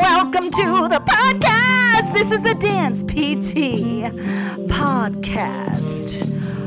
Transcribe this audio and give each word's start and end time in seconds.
Welcome 0.00 0.50
to 0.50 0.88
the 0.88 1.02
podcast. 1.06 2.14
This 2.14 2.30
is 2.30 2.40
the 2.40 2.54
Dance 2.54 3.02
PT 3.02 4.04
podcast, 4.68 6.24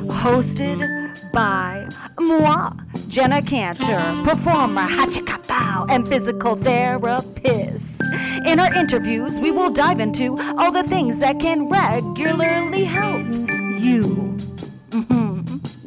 hosted 0.07 1.31
by 1.33 1.87
moi, 2.19 2.73
Jenna 3.07 3.41
Cantor, 3.41 4.21
performer, 4.23 4.88
hachikapow, 4.88 5.89
and 5.89 6.07
physical 6.07 6.55
therapist. 6.55 8.04
In 8.45 8.59
our 8.59 8.71
interviews, 8.75 9.39
we 9.39 9.49
will 9.49 9.71
dive 9.71 9.99
into 9.99 10.38
all 10.59 10.71
the 10.71 10.83
things 10.83 11.18
that 11.18 11.39
can 11.39 11.68
regularly 11.70 12.83
help 12.83 13.25
you. 13.81 14.38
Mhm. 14.91 15.30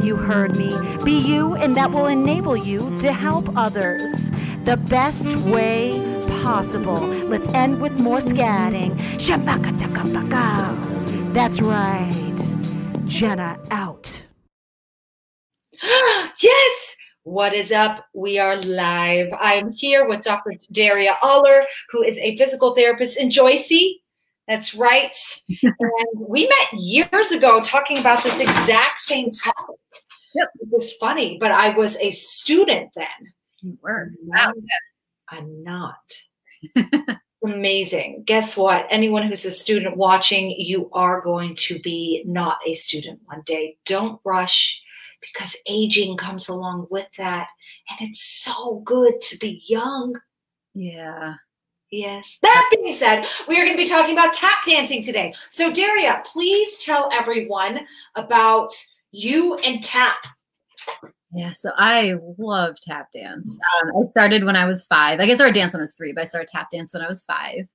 You 0.00 0.16
heard 0.16 0.56
me. 0.56 0.76
Be 1.04 1.18
you, 1.18 1.54
and 1.54 1.76
that 1.76 1.90
will 1.90 2.06
enable 2.06 2.56
you 2.56 2.96
to 2.98 3.12
help 3.12 3.48
others 3.56 4.30
the 4.64 4.76
best 4.88 5.36
way 5.38 6.00
possible. 6.42 7.00
Let's 7.00 7.48
end 7.48 7.80
with 7.80 7.98
more 7.98 8.18
scatting. 8.18 8.96
That's 11.32 11.60
right. 11.60 12.56
Jenna 13.06 13.58
out. 13.70 14.24
yes. 15.82 16.96
What 17.24 17.54
is 17.54 17.72
up? 17.72 18.06
We 18.14 18.38
are 18.38 18.56
live. 18.62 19.28
I'm 19.40 19.72
here 19.72 20.06
with 20.08 20.22
Dr. 20.22 20.54
Daria 20.70 21.16
Aller, 21.24 21.66
who 21.90 22.04
is 22.04 22.18
a 22.20 22.36
physical 22.36 22.74
therapist 22.74 23.18
in 23.18 23.30
Joycey. 23.30 23.94
That's 24.48 24.74
right. 24.74 25.14
and 25.62 26.06
we 26.14 26.48
met 26.48 26.80
years 26.80 27.32
ago 27.32 27.60
talking 27.60 27.98
about 27.98 28.22
this 28.22 28.40
exact 28.40 29.00
same 29.00 29.30
topic. 29.30 29.76
Yep. 30.34 30.48
It 30.60 30.68
was 30.70 30.92
funny, 30.94 31.38
but 31.40 31.50
I 31.50 31.70
was 31.70 31.96
a 31.96 32.10
student 32.10 32.90
then. 32.94 33.06
You 33.62 33.78
were. 33.82 34.12
Wow. 34.22 34.52
I'm 35.28 35.62
not. 35.62 35.96
Amazing. 37.44 38.24
Guess 38.26 38.56
what? 38.56 38.86
Anyone 38.90 39.22
who's 39.22 39.44
a 39.44 39.50
student 39.50 39.96
watching, 39.96 40.50
you 40.50 40.90
are 40.92 41.20
going 41.20 41.54
to 41.56 41.78
be 41.80 42.22
not 42.26 42.58
a 42.66 42.74
student 42.74 43.20
one 43.24 43.42
day. 43.46 43.76
Don't 43.84 44.20
rush 44.24 44.80
because 45.20 45.56
aging 45.68 46.16
comes 46.16 46.48
along 46.48 46.86
with 46.90 47.06
that. 47.18 47.48
And 47.90 48.08
it's 48.08 48.20
so 48.20 48.82
good 48.84 49.20
to 49.22 49.38
be 49.38 49.62
young. 49.66 50.14
Yeah. 50.74 51.34
Yes. 51.90 52.38
That 52.42 52.70
being 52.74 52.92
said, 52.94 53.26
we 53.46 53.56
are 53.58 53.64
going 53.64 53.76
to 53.76 53.82
be 53.82 53.88
talking 53.88 54.12
about 54.12 54.34
tap 54.34 54.64
dancing 54.66 55.02
today. 55.02 55.34
So, 55.50 55.72
Daria, 55.72 56.22
please 56.26 56.82
tell 56.84 57.08
everyone 57.12 57.86
about 58.16 58.72
you 59.12 59.56
and 59.58 59.82
tap. 59.82 60.18
Yeah, 61.32 61.52
so 61.52 61.70
I 61.76 62.14
love 62.38 62.80
tap 62.80 63.12
dance. 63.12 63.58
Um, 63.82 63.90
I 63.90 64.10
started 64.10 64.44
when 64.44 64.56
I 64.56 64.66
was 64.66 64.86
five. 64.86 65.20
I 65.20 65.26
guess 65.26 65.34
I 65.34 65.36
started 65.36 65.54
dance 65.54 65.72
when 65.72 65.80
I 65.80 65.82
was 65.82 65.94
three, 65.94 66.12
but 66.12 66.22
I 66.22 66.26
started 66.26 66.48
tap 66.48 66.70
dance 66.70 66.92
when 66.94 67.02
I 67.02 67.08
was 67.08 67.24
five. 67.24 67.66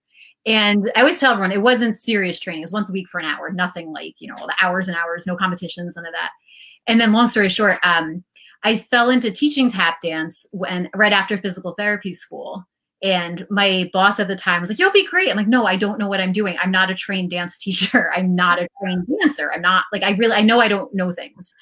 And 0.45 0.91
I 0.95 1.01
always 1.01 1.19
tell 1.19 1.33
everyone 1.33 1.51
it 1.51 1.61
wasn't 1.61 1.97
serious 1.97 2.39
training. 2.39 2.63
It 2.63 2.65
was 2.65 2.73
once 2.73 2.89
a 2.89 2.93
week 2.93 3.07
for 3.07 3.19
an 3.19 3.27
hour, 3.27 3.51
nothing 3.51 3.91
like, 3.93 4.15
you 4.19 4.27
know, 4.27 4.35
all 4.39 4.47
the 4.47 4.55
hours 4.59 4.87
and 4.87 4.97
hours, 4.97 5.27
no 5.27 5.35
competitions, 5.35 5.95
none 5.95 6.05
of 6.05 6.13
that. 6.13 6.31
And 6.87 6.99
then 6.99 7.13
long 7.13 7.27
story 7.27 7.49
short, 7.49 7.77
um, 7.83 8.23
I 8.63 8.77
fell 8.77 9.09
into 9.09 9.31
teaching 9.31 9.69
tap 9.69 10.01
dance 10.01 10.47
when 10.51 10.89
right 10.95 11.13
after 11.13 11.37
physical 11.37 11.73
therapy 11.77 12.13
school. 12.13 12.65
And 13.03 13.47
my 13.49 13.89
boss 13.93 14.19
at 14.19 14.27
the 14.27 14.35
time 14.35 14.61
was 14.61 14.69
like, 14.69 14.79
You'll 14.79 14.91
be 14.91 15.07
great. 15.07 15.29
I'm 15.29 15.37
like, 15.37 15.47
No, 15.47 15.65
I 15.65 15.75
don't 15.75 15.99
know 15.99 16.07
what 16.07 16.19
I'm 16.19 16.33
doing. 16.33 16.57
I'm 16.61 16.71
not 16.71 16.91
a 16.91 16.95
trained 16.95 17.31
dance 17.31 17.57
teacher. 17.57 18.11
I'm 18.15 18.35
not 18.35 18.59
a 18.59 18.67
trained 18.81 19.07
dancer. 19.19 19.51
I'm 19.53 19.61
not 19.61 19.85
like, 19.91 20.03
I 20.03 20.11
really, 20.11 20.35
I 20.35 20.41
know 20.41 20.59
I 20.59 20.67
don't 20.67 20.93
know 20.93 21.11
things. 21.11 21.53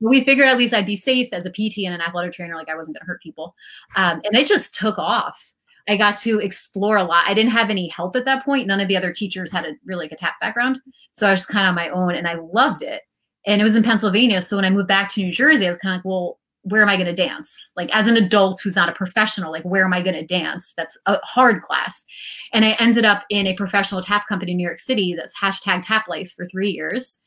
We 0.00 0.24
figured 0.24 0.48
at 0.48 0.58
least 0.58 0.74
I'd 0.74 0.86
be 0.86 0.96
safe 0.96 1.28
as 1.32 1.46
a 1.46 1.50
PT 1.50 1.84
and 1.84 1.94
an 1.94 2.00
athletic 2.00 2.32
trainer. 2.32 2.56
Like, 2.56 2.68
I 2.68 2.74
wasn't 2.74 2.96
going 2.96 3.02
to 3.02 3.06
hurt 3.06 3.22
people. 3.22 3.54
Um, 3.94 4.20
and 4.24 4.36
it 4.36 4.48
just 4.48 4.74
took 4.74 4.98
off. 4.98 5.52
I 5.88 5.96
got 5.96 6.18
to 6.18 6.38
explore 6.38 6.96
a 6.96 7.04
lot. 7.04 7.24
I 7.26 7.34
didn't 7.34 7.52
have 7.52 7.70
any 7.70 7.88
help 7.88 8.16
at 8.16 8.24
that 8.24 8.44
point. 8.44 8.66
None 8.66 8.80
of 8.80 8.88
the 8.88 8.96
other 8.96 9.12
teachers 9.12 9.50
had 9.50 9.64
a 9.64 9.74
really 9.84 10.06
like 10.06 10.12
a 10.12 10.16
tap 10.16 10.34
background. 10.40 10.80
So 11.12 11.28
I 11.28 11.32
was 11.32 11.46
kind 11.46 11.66
of 11.66 11.70
on 11.70 11.74
my 11.74 11.88
own 11.90 12.14
and 12.14 12.26
I 12.26 12.34
loved 12.34 12.82
it. 12.82 13.02
And 13.46 13.60
it 13.60 13.64
was 13.64 13.76
in 13.76 13.82
Pennsylvania. 13.82 14.42
So 14.42 14.56
when 14.56 14.64
I 14.64 14.70
moved 14.70 14.88
back 14.88 15.10
to 15.12 15.22
New 15.22 15.32
Jersey, 15.32 15.66
I 15.66 15.68
was 15.68 15.78
kind 15.78 15.92
of 15.94 15.98
like, 15.98 16.04
well, 16.04 16.38
where 16.62 16.82
am 16.82 16.88
I 16.88 16.96
going 16.96 17.06
to 17.06 17.14
dance? 17.14 17.70
Like 17.76 17.94
as 17.94 18.06
an 18.06 18.16
adult 18.16 18.60
who's 18.62 18.76
not 18.76 18.88
a 18.88 18.94
professional, 18.94 19.50
like 19.50 19.64
where 19.64 19.84
am 19.84 19.92
I 19.92 20.02
going 20.02 20.14
to 20.14 20.26
dance? 20.26 20.72
That's 20.76 20.96
a 21.06 21.18
hard 21.24 21.62
class. 21.62 22.04
And 22.52 22.64
I 22.64 22.76
ended 22.78 23.04
up 23.04 23.24
in 23.30 23.46
a 23.46 23.56
professional 23.56 24.02
tap 24.02 24.28
company 24.28 24.52
in 24.52 24.58
New 24.58 24.66
York 24.66 24.78
City 24.78 25.14
that's 25.16 25.34
hashtag 25.40 25.82
tap 25.84 26.06
life 26.08 26.32
for 26.36 26.44
three 26.44 26.70
years. 26.70 27.20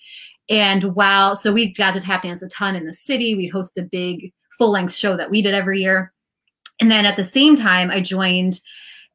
And 0.50 0.96
while, 0.96 1.35
so 1.35 1.51
we 1.51 1.73
got 1.73 1.94
to 1.96 2.01
tap 2.01 2.23
dance 2.23 2.41
a 2.41 2.47
ton 2.50 2.75
in 2.75 2.85
the 2.85 2.94
city, 2.94 3.35
we'd 3.35 3.50
host 3.50 3.78
a 3.78 3.84
big 3.84 4.31
full 4.57 4.72
length 4.72 4.94
show 4.94 5.18
that 5.18 5.29
we 5.31 5.41
did 5.41 5.53
every 5.53 5.81
year. 5.81 6.13
And 6.79 6.91
then 6.91 7.06
at 7.06 7.16
the 7.16 7.23
same 7.23 7.56
time, 7.56 7.90
I 7.90 8.02
joined 8.02 8.62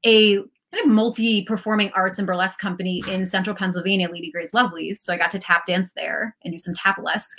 a 0.04 0.36
kind 0.72 0.84
of 0.84 0.88
multi 0.88 1.44
performing 1.44 1.90
arts 1.94 2.18
and 2.18 2.26
burlesque 2.26 2.58
company 2.58 3.02
in 3.08 3.26
central 3.26 3.56
Pennsylvania, 3.56 4.08
Lady 4.10 4.30
Gray's 4.30 4.52
Lovelies. 4.52 4.96
So 4.96 5.12
I 5.12 5.16
got 5.16 5.30
to 5.32 5.38
tap 5.38 5.66
dance 5.66 5.92
there 5.94 6.36
and 6.44 6.52
do 6.52 6.58
some 6.58 6.74
tapalesque. 6.74 7.38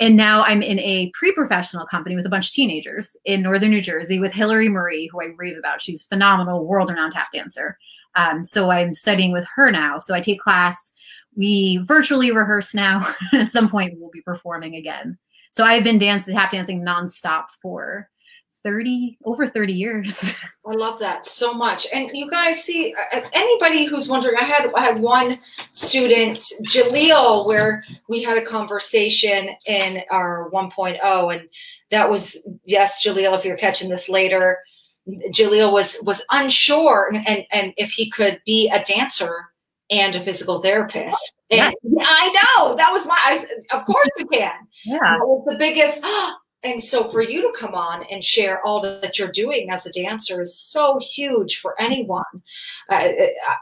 And 0.00 0.16
now 0.16 0.42
I'm 0.44 0.62
in 0.62 0.80
a 0.80 1.10
pre 1.12 1.32
professional 1.32 1.86
company 1.86 2.16
with 2.16 2.24
a 2.24 2.30
bunch 2.30 2.48
of 2.48 2.54
teenagers 2.54 3.16
in 3.26 3.42
northern 3.42 3.70
New 3.70 3.82
Jersey 3.82 4.18
with 4.18 4.32
Hillary 4.32 4.70
Marie, 4.70 5.08
who 5.12 5.20
I 5.22 5.28
rave 5.36 5.58
about. 5.58 5.82
She's 5.82 6.02
phenomenal, 6.02 6.66
world 6.66 6.88
renowned 6.88 7.12
tap 7.12 7.30
dancer. 7.32 7.76
Um, 8.16 8.44
so 8.44 8.70
I'm 8.70 8.94
studying 8.94 9.30
with 9.30 9.46
her 9.54 9.70
now. 9.70 9.98
So 9.98 10.14
I 10.14 10.20
take 10.20 10.40
class. 10.40 10.92
We 11.36 11.80
virtually 11.84 12.32
rehearse 12.32 12.74
now. 12.74 13.14
At 13.32 13.50
some 13.50 13.68
point, 13.68 13.94
we'll 13.98 14.10
be 14.10 14.22
performing 14.22 14.74
again. 14.74 15.18
So 15.50 15.64
I've 15.64 15.84
been 15.84 15.98
dancing, 15.98 16.34
tap 16.34 16.50
dancing 16.50 16.82
nonstop 16.82 17.46
for 17.60 18.08
30 18.62 19.18
over 19.24 19.46
30 19.46 19.72
years 19.72 20.36
I 20.70 20.74
love 20.74 20.98
that 21.00 21.26
so 21.26 21.52
much. 21.52 21.86
And 21.92 22.10
you 22.12 22.30
guys 22.30 22.62
see 22.62 22.94
uh, 23.12 23.20
anybody 23.32 23.84
who's 23.86 24.08
wondering, 24.08 24.36
I 24.38 24.44
had 24.44 24.70
I 24.76 24.80
had 24.80 25.00
one 25.00 25.38
student, 25.72 26.38
Jaleel, 26.64 27.46
where 27.46 27.84
we 28.08 28.22
had 28.22 28.38
a 28.38 28.42
conversation 28.42 29.50
in 29.66 30.02
our 30.10 30.50
1.0, 30.52 31.34
and 31.34 31.48
that 31.90 32.08
was 32.08 32.46
yes, 32.64 33.04
Jaleel, 33.04 33.36
if 33.36 33.44
you're 33.44 33.56
catching 33.56 33.88
this 33.88 34.08
later, 34.08 34.58
Jaleel 35.08 35.72
was 35.72 35.98
was 36.04 36.24
unsure 36.30 37.10
and 37.12 37.26
and, 37.26 37.46
and 37.50 37.72
if 37.76 37.90
he 37.90 38.10
could 38.10 38.40
be 38.44 38.68
a 38.68 38.84
dancer 38.84 39.46
and 39.90 40.14
a 40.14 40.20
physical 40.20 40.60
therapist. 40.60 41.34
And 41.50 41.74
I 42.00 42.28
know 42.28 42.76
that 42.76 42.92
was 42.92 43.06
my 43.06 43.18
I, 43.24 43.44
of 43.76 43.84
course 43.86 44.08
you 44.18 44.26
can. 44.26 44.52
yeah 44.84 44.98
That 45.00 45.26
was 45.26 45.44
the 45.46 45.58
biggest. 45.58 46.04
And 46.62 46.82
so 46.82 47.08
for 47.08 47.22
you 47.22 47.42
to 47.42 47.58
come 47.58 47.74
on 47.74 48.04
and 48.10 48.22
share 48.22 48.64
all 48.66 48.80
that 48.82 49.18
you're 49.18 49.30
doing 49.30 49.70
as 49.70 49.86
a 49.86 49.92
dancer 49.92 50.42
is 50.42 50.58
so 50.58 50.98
huge 50.98 51.58
for 51.58 51.74
anyone. 51.80 52.24
Uh, 52.88 53.08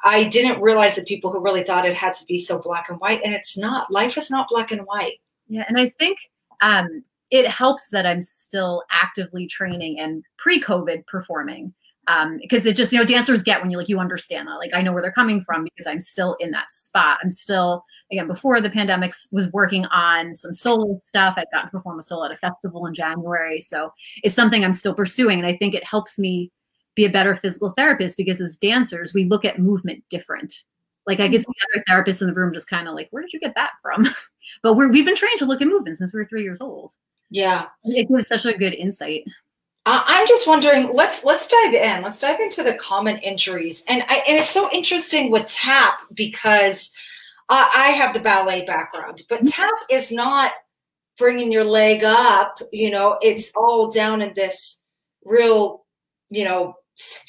I 0.05 0.25
didn't 0.25 0.61
realize 0.61 0.97
that 0.97 1.07
people 1.07 1.31
who 1.31 1.41
really 1.41 1.63
thought 1.63 1.87
it 1.87 1.95
had 1.95 2.15
to 2.15 2.25
be 2.25 2.39
so 2.39 2.61
black 2.61 2.89
and 2.89 2.99
white, 2.99 3.21
and 3.25 3.35
it's 3.35 3.57
not. 3.57 3.91
Life 3.91 4.19
is 4.19 4.31
not 4.31 4.49
black 4.49 4.73
and 4.73 4.83
white. 4.83 5.21
Yeah, 5.47 5.65
and 5.69 5.79
I 5.79 5.91
think 5.91 6.19
um, 6.61 7.05
it 7.31 7.47
helps 7.47 7.91
that 7.91 8.05
I'm 8.05 8.23
still 8.23 8.83
actively 8.91 9.47
training 9.47 10.01
and 10.01 10.25
pre-COVID 10.37 11.07
performing 11.07 11.73
because 12.41 12.65
it 12.65 12.75
just 12.75 12.91
you 12.91 12.99
know 12.99 13.05
dancers 13.05 13.43
get 13.43 13.61
when 13.61 13.71
you 13.71 13.77
like 13.77 13.89
you 13.89 13.99
understand 13.99 14.49
that 14.49 14.55
like 14.55 14.73
I 14.73 14.81
know 14.81 14.93
where 14.93 15.03
they're 15.03 15.13
coming 15.13 15.45
from 15.45 15.65
because 15.65 15.87
I'm 15.87 16.01
still 16.01 16.37
in 16.41 16.51
that 16.53 16.73
spot. 16.73 17.19
I'm 17.23 17.31
still 17.31 17.85
again 18.13 18.27
before 18.27 18.61
the 18.61 18.71
pandemic 18.71 19.11
s- 19.11 19.29
was 19.33 19.51
working 19.53 19.85
on 19.87 20.35
some 20.35 20.55
solo 20.55 21.01
stuff. 21.05 21.35
I've 21.37 21.51
gotten 21.53 21.69
to 21.69 21.77
perform 21.77 21.99
a 21.99 22.03
solo 22.03 22.27
at 22.27 22.33
a 22.33 22.37
festival 22.37 22.87
in 22.87 22.95
January, 22.95 23.61
so 23.61 23.93
it's 24.23 24.35
something 24.35 24.65
I'm 24.65 24.73
still 24.73 24.95
pursuing, 24.95 25.39
and 25.39 25.47
I 25.47 25.57
think 25.57 25.75
it 25.75 25.85
helps 25.85 26.19
me 26.19 26.51
be 26.95 27.05
a 27.05 27.11
better 27.11 27.37
physical 27.37 27.71
therapist 27.77 28.17
because 28.17 28.41
as 28.41 28.57
dancers 28.57 29.15
we 29.15 29.25
look 29.25 29.45
at 29.45 29.59
movement 29.59 30.03
different. 30.11 30.65
Like 31.07 31.21
I 31.21 31.29
guess 31.29 31.45
the 31.45 31.55
other 31.75 31.85
therapists 31.89 32.21
in 32.21 32.27
the 32.27 32.35
room 32.35 32.53
just 32.53 32.69
kind 32.69 32.87
of 32.87 32.95
like, 32.95 33.09
where 33.13 33.23
did 33.23 33.33
you 33.33 33.41
get 33.41 33.55
that 33.55 33.71
from? 33.81 34.07
but 34.63 34.75
we're 34.75 34.91
we've 34.91 35.07
been 35.07 35.17
trained 35.17 35.39
to 35.39 35.47
look 35.47 35.63
at 35.63 35.69
movement 35.69 35.97
since 35.97 36.13
we 36.13 36.19
were 36.21 36.27
three 36.27 36.43
years 36.43 36.61
old. 36.61 36.93
Yeah. 37.31 37.67
It 37.85 38.09
gives 38.09 38.29
such 38.29 38.45
a 38.45 38.57
good 38.57 38.75
insight. 38.75 39.25
I'm 39.91 40.27
just 40.27 40.47
wondering. 40.47 40.91
Let's 40.93 41.25
let's 41.25 41.47
dive 41.49 41.73
in. 41.73 42.03
Let's 42.03 42.19
dive 42.19 42.41
into 42.41 42.63
the 42.63 42.75
common 42.75 43.17
injuries, 43.19 43.85
and 43.89 44.03
I, 44.09 44.23
and 44.29 44.37
it's 44.37 44.51
so 44.51 44.71
interesting 44.71 45.31
with 45.31 45.47
tap 45.47 46.01
because 46.13 46.93
I, 47.49 47.71
I 47.75 47.89
have 47.93 48.15
the 48.15 48.21
ballet 48.21 48.65
background, 48.65 49.23
but 49.29 49.47
tap 49.47 49.73
is 49.91 50.13
not 50.13 50.53
bringing 51.19 51.51
your 51.51 51.65
leg 51.65 52.05
up. 52.05 52.59
You 52.73 52.91
know, 52.91 53.19
it's 53.23 53.53
all 53.57 53.91
down 53.91 54.21
in 54.23 54.35
this 54.35 54.83
real, 55.25 55.85
you 56.31 56.45
know, 56.45 56.75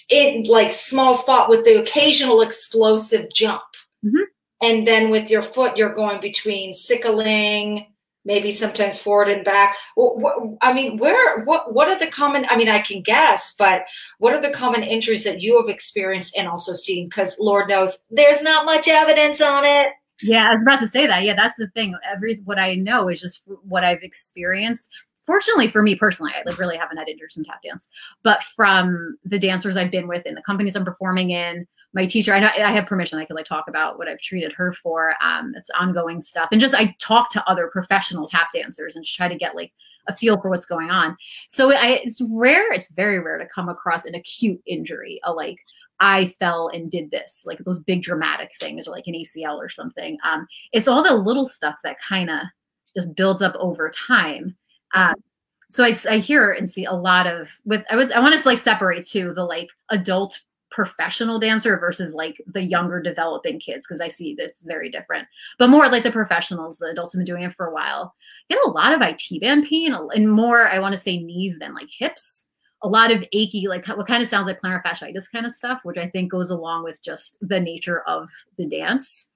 in 0.10 0.44
like 0.44 0.72
small 0.74 1.14
spot 1.14 1.50
with 1.50 1.64
the 1.64 1.80
occasional 1.82 2.42
explosive 2.42 3.30
jump. 3.32 3.62
Mhm. 4.04 4.24
And 4.62 4.86
then 4.86 5.10
with 5.10 5.30
your 5.30 5.42
foot, 5.42 5.78
you're 5.78 5.94
going 5.94 6.20
between 6.20 6.74
sickling, 6.74 7.88
maybe 8.26 8.52
sometimes 8.52 9.00
forward 9.00 9.30
and 9.30 9.46
back. 9.46 9.76
Wh- 9.96 10.22
wh- 10.22 10.56
I 10.62 10.74
mean, 10.74 10.98
where, 10.98 11.44
what, 11.46 11.74
what 11.74 11.88
are 11.88 11.98
the 11.98 12.08
common, 12.12 12.46
I 12.50 12.58
mean, 12.58 12.68
I 12.68 12.80
can 12.80 13.02
guess, 13.02 13.56
but 13.58 13.84
what 14.18 14.34
are 14.34 14.42
the 14.42 14.50
common 14.50 14.84
injuries 14.84 15.24
that 15.24 15.42
you 15.42 15.60
have 15.62 15.70
experienced 15.70 16.36
and 16.36 16.48
also 16.48 16.74
seen? 16.74 17.08
Because 17.08 17.38
Lord 17.40 17.70
knows 17.70 18.00
there's 18.10 18.42
not 18.42 18.66
much 18.66 18.88
evidence 18.90 19.40
on 19.40 19.64
it. 19.66 19.94
Yeah, 20.22 20.48
I 20.48 20.54
was 20.54 20.62
about 20.62 20.80
to 20.82 20.88
say 20.88 21.08
that. 21.08 21.24
Yeah, 21.24 21.36
that's 21.36 21.58
the 21.58 21.68
thing. 21.70 21.96
Every 22.10 22.36
what 22.46 22.60
I 22.60 22.76
know 22.76 23.08
is 23.10 23.22
just 23.22 23.44
what 23.64 23.84
I've 23.84 24.02
experienced. 24.04 24.90
Fortunately 25.26 25.68
for 25.68 25.82
me 25.82 25.96
personally, 25.96 26.32
I 26.36 26.48
like 26.50 26.58
really 26.58 26.78
haven't 26.78 26.98
had 26.98 27.08
injuries 27.08 27.36
from 27.36 27.46
tap 27.46 27.62
dance, 27.62 27.88
but 28.24 28.44
from 28.44 29.18
the 29.24 29.40
dancers 29.40 29.78
I've 29.78 29.92
been 29.92 30.08
with 30.08 30.24
and 30.26 30.36
the 30.36 30.42
companies 30.42 30.76
I'm 30.76 30.86
performing 30.86 31.30
in, 31.30 31.68
my 31.94 32.06
teacher, 32.06 32.34
I, 32.34 32.40
I 32.44 32.72
have 32.72 32.86
permission. 32.86 33.20
I 33.20 33.26
could 33.26 33.36
like 33.36 33.46
talk 33.46 33.66
about 33.68 33.98
what 33.98 34.08
I've 34.08 34.20
treated 34.20 34.54
her 34.54 34.74
for. 34.74 35.16
Um, 35.24 35.54
it's 35.56 35.70
ongoing 35.80 36.22
stuff, 36.22 36.50
and 36.52 36.62
just 36.62 36.76
I 36.76 36.96
talk 37.00 37.30
to 37.32 37.50
other 37.50 37.68
professional 37.68 38.28
tap 38.28 38.50
dancers 38.54 38.96
and 38.96 39.06
try 39.06 39.28
to 39.28 39.36
get 39.36 39.56
like 39.56 39.72
a 40.08 40.16
feel 40.16 40.40
for 40.42 40.50
what's 40.50 40.66
going 40.66 40.90
on. 40.92 41.18
So 41.48 41.72
I, 41.72 42.02
it's 42.04 42.22
rare. 42.32 42.72
It's 42.74 42.90
very 42.92 43.20
rare 43.20 43.38
to 43.38 43.48
come 43.48 43.70
across 43.70 44.06
an 44.06 44.16
acute 44.16 44.62
injury, 44.66 45.20
a 45.24 45.34
like 45.34 45.58
I 46.00 46.26
fell 46.26 46.70
and 46.70 46.90
did 46.90 47.12
this, 47.12 47.44
like 47.46 47.60
those 47.60 47.84
big 47.84 48.04
dramatic 48.04 48.52
things, 48.60 48.88
or 48.88 48.92
like 48.92 49.08
an 49.08 49.16
ACL 49.16 49.58
or 49.58 49.70
something. 49.70 50.18
Um, 50.24 50.48
it's 50.72 50.88
all 50.88 51.04
the 51.04 51.14
little 51.14 51.46
stuff 51.46 51.76
that 51.84 51.98
kind 52.08 52.30
of 52.30 52.42
just 52.96 53.16
builds 53.16 53.42
up 53.42 53.56
over 53.56 53.90
time. 53.90 54.56
Um, 54.94 55.16
so 55.70 55.84
I, 55.84 55.96
I 56.10 56.18
hear 56.18 56.52
and 56.52 56.70
see 56.70 56.86
a 56.86 56.94
lot 56.94 57.28
of 57.28 57.52
with 57.66 57.86
I 57.92 57.96
was 57.96 58.12
I 58.12 58.20
want 58.20 58.40
to 58.40 58.48
like 58.48 58.58
separate 58.58 59.06
too 59.06 59.34
the 59.34 59.46
like 59.46 59.70
adult 59.92 60.42
professional 60.72 61.40
dancer 61.40 61.78
versus 61.78 62.14
like 62.14 62.42
the 62.48 62.64
younger 62.64 63.02
developing 63.02 63.60
kids 63.60 63.88
because 63.88 64.02
I 64.02 64.08
see 64.08 64.36
this 64.36 64.64
very 64.66 64.90
different. 64.90 65.28
But 65.58 65.70
more 65.70 65.88
like 65.88 66.04
the 66.04 66.12
professionals, 66.12 66.78
the 66.78 66.88
adults 66.88 67.14
have 67.14 67.20
been 67.20 67.26
doing 67.26 67.44
it 67.44 67.54
for 67.54 67.68
a 67.68 67.74
while, 67.74 68.16
get 68.50 68.60
a 68.66 68.70
lot 68.70 68.94
of 68.94 69.02
IT 69.02 69.42
band 69.42 69.68
pain 69.68 69.94
and 69.94 70.32
more 70.32 70.68
I 70.68 70.80
want 70.80 70.94
to 70.94 71.00
say 71.00 71.18
knees 71.18 71.60
than 71.60 71.74
like 71.74 71.90
hips 71.98 72.46
a 72.82 72.88
lot 72.88 73.12
of 73.12 73.24
achy, 73.34 73.68
like 73.68 73.86
what 73.88 74.08
kind 74.08 74.24
of 74.24 74.30
sounds 74.30 74.48
like 74.48 74.62
plantar 74.62 74.84
fasciitis 74.84 75.32
kind 75.32 75.46
of 75.46 75.54
stuff, 75.54 75.80
which 75.84 75.98
I 75.98 76.08
think 76.08 76.32
goes 76.32 76.50
along 76.50 76.84
with 76.84 77.02
just 77.04 77.38
the 77.42 77.60
nature 77.60 78.02
of 78.08 78.30
the 78.58 78.68
dance. 78.68 79.30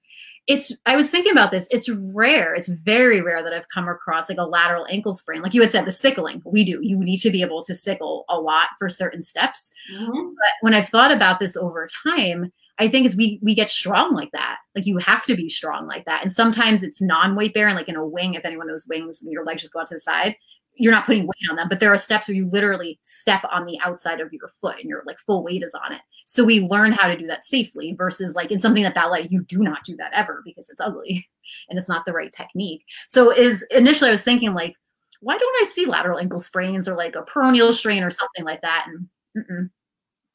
It's, 0.46 0.72
I 0.84 0.96
was 0.96 1.08
thinking 1.08 1.32
about 1.32 1.50
this. 1.50 1.66
It's 1.70 1.88
rare. 1.88 2.54
It's 2.54 2.68
very 2.68 3.22
rare 3.22 3.42
that 3.42 3.54
I've 3.54 3.68
come 3.72 3.88
across 3.88 4.28
like 4.28 4.38
a 4.38 4.46
lateral 4.46 4.86
ankle 4.90 5.14
sprain. 5.14 5.40
Like 5.40 5.54
you 5.54 5.62
had 5.62 5.72
said, 5.72 5.86
the 5.86 5.92
sickling, 5.92 6.42
we 6.44 6.64
do. 6.64 6.80
You 6.82 6.98
need 6.98 7.18
to 7.18 7.30
be 7.30 7.40
able 7.40 7.64
to 7.64 7.74
sickle 7.74 8.26
a 8.28 8.38
lot 8.38 8.68
for 8.78 8.90
certain 8.90 9.22
steps. 9.22 9.70
Mm-hmm. 9.94 10.10
But 10.10 10.50
when 10.60 10.74
I've 10.74 10.88
thought 10.88 11.12
about 11.12 11.40
this 11.40 11.56
over 11.56 11.88
time, 12.06 12.52
I 12.78 12.88
think 12.88 13.06
is 13.06 13.16
we 13.16 13.38
we 13.40 13.54
get 13.54 13.70
strong 13.70 14.14
like 14.14 14.32
that. 14.32 14.58
Like 14.74 14.84
you 14.84 14.98
have 14.98 15.24
to 15.26 15.36
be 15.36 15.48
strong 15.48 15.86
like 15.86 16.04
that. 16.06 16.22
And 16.22 16.32
sometimes 16.32 16.82
it's 16.82 17.00
non-weight 17.00 17.54
bearing, 17.54 17.76
like 17.76 17.88
in 17.88 17.96
a 17.96 18.04
wing, 18.04 18.34
if 18.34 18.44
anyone 18.44 18.66
knows 18.66 18.86
wings, 18.86 19.22
your 19.24 19.44
legs 19.44 19.62
just 19.62 19.72
go 19.72 19.80
out 19.80 19.86
to 19.88 19.94
the 19.94 20.00
side 20.00 20.36
you're 20.76 20.92
not 20.92 21.06
putting 21.06 21.24
weight 21.24 21.50
on 21.50 21.56
them, 21.56 21.68
but 21.68 21.80
there 21.80 21.92
are 21.92 21.98
steps 21.98 22.28
where 22.28 22.36
you 22.36 22.48
literally 22.48 22.98
step 23.02 23.42
on 23.52 23.64
the 23.64 23.78
outside 23.82 24.20
of 24.20 24.32
your 24.32 24.50
foot 24.60 24.78
and 24.80 24.88
your 24.88 25.02
like 25.06 25.18
full 25.18 25.42
weight 25.42 25.62
is 25.62 25.74
on 25.74 25.92
it. 25.92 26.00
So 26.26 26.44
we 26.44 26.60
learn 26.60 26.92
how 26.92 27.08
to 27.08 27.16
do 27.16 27.26
that 27.26 27.44
safely 27.44 27.94
versus 27.96 28.34
like 28.34 28.50
in 28.50 28.58
something 28.58 28.82
that 28.82 28.94
ballet, 28.94 29.28
you 29.30 29.42
do 29.42 29.58
not 29.58 29.84
do 29.84 29.96
that 29.96 30.12
ever 30.14 30.42
because 30.44 30.68
it's 30.68 30.80
ugly 30.80 31.28
and 31.68 31.78
it's 31.78 31.88
not 31.88 32.04
the 32.04 32.12
right 32.12 32.32
technique. 32.32 32.84
So 33.08 33.30
is 33.30 33.64
initially 33.70 34.10
I 34.10 34.14
was 34.14 34.22
thinking 34.22 34.54
like, 34.54 34.74
why 35.20 35.38
don't 35.38 35.62
I 35.62 35.70
see 35.70 35.86
lateral 35.86 36.18
ankle 36.18 36.40
sprains 36.40 36.88
or 36.88 36.96
like 36.96 37.16
a 37.16 37.22
peroneal 37.22 37.72
strain 37.72 38.02
or 38.02 38.10
something 38.10 38.44
like 38.44 38.60
that? 38.62 38.86
And 38.88 39.08
mm-mm. 39.36 39.70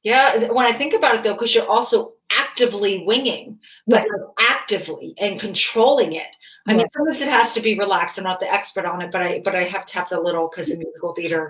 Yeah, 0.03 0.45
when 0.51 0.65
I 0.65 0.71
think 0.71 0.93
about 0.93 1.15
it 1.15 1.23
though, 1.23 1.33
because 1.33 1.53
you're 1.53 1.69
also 1.69 2.13
actively 2.31 3.03
winging, 3.05 3.59
but 3.87 4.07
actively 4.39 5.13
and 5.19 5.39
controlling 5.39 6.13
it. 6.13 6.27
I 6.67 6.73
mean, 6.73 6.87
sometimes 6.89 7.21
it 7.21 7.29
has 7.29 7.53
to 7.53 7.61
be 7.61 7.77
relaxed. 7.77 8.17
I'm 8.17 8.23
not 8.23 8.39
the 8.39 8.51
expert 8.51 8.85
on 8.85 9.01
it, 9.01 9.11
but 9.11 9.21
I 9.21 9.41
but 9.43 9.55
I 9.55 9.63
have 9.63 9.85
tapped 9.85 10.11
a 10.11 10.19
little 10.19 10.49
because 10.49 10.69
in 10.69 10.79
musical 10.79 11.13
theater, 11.13 11.49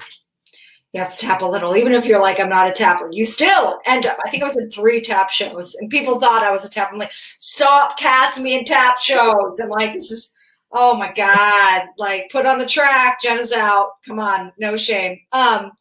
you 0.93 0.99
have 0.99 1.11
to 1.11 1.17
tap 1.17 1.41
a 1.41 1.45
little, 1.45 1.77
even 1.77 1.93
if 1.93 2.05
you're 2.05 2.21
like, 2.21 2.39
I'm 2.39 2.49
not 2.49 2.67
a 2.67 2.71
tapper. 2.71 3.09
You 3.11 3.25
still 3.25 3.79
end 3.85 4.05
up. 4.05 4.17
I 4.25 4.29
think 4.29 4.43
I 4.43 4.47
was 4.47 4.57
in 4.57 4.71
three 4.71 5.01
tap 5.01 5.29
shows, 5.29 5.75
and 5.75 5.89
people 5.89 6.19
thought 6.19 6.43
I 6.43 6.51
was 6.51 6.65
a 6.65 6.69
tapper. 6.69 6.93
I'm 6.93 6.99
like, 6.99 7.11
stop 7.37 7.97
casting 7.97 8.43
me 8.43 8.57
in 8.57 8.65
tap 8.65 8.97
shows. 8.97 9.59
I'm 9.59 9.69
like, 9.69 9.93
this 9.93 10.11
is. 10.11 10.33
Oh 10.71 10.95
my 10.95 11.11
God. 11.11 11.85
Like 11.97 12.29
put 12.31 12.45
on 12.45 12.59
the 12.59 12.65
track, 12.65 13.19
Jenna's 13.19 13.51
out. 13.51 13.93
Come 14.07 14.19
on, 14.19 14.53
no 14.59 14.75
shame. 14.75 15.19
Um, 15.31 15.71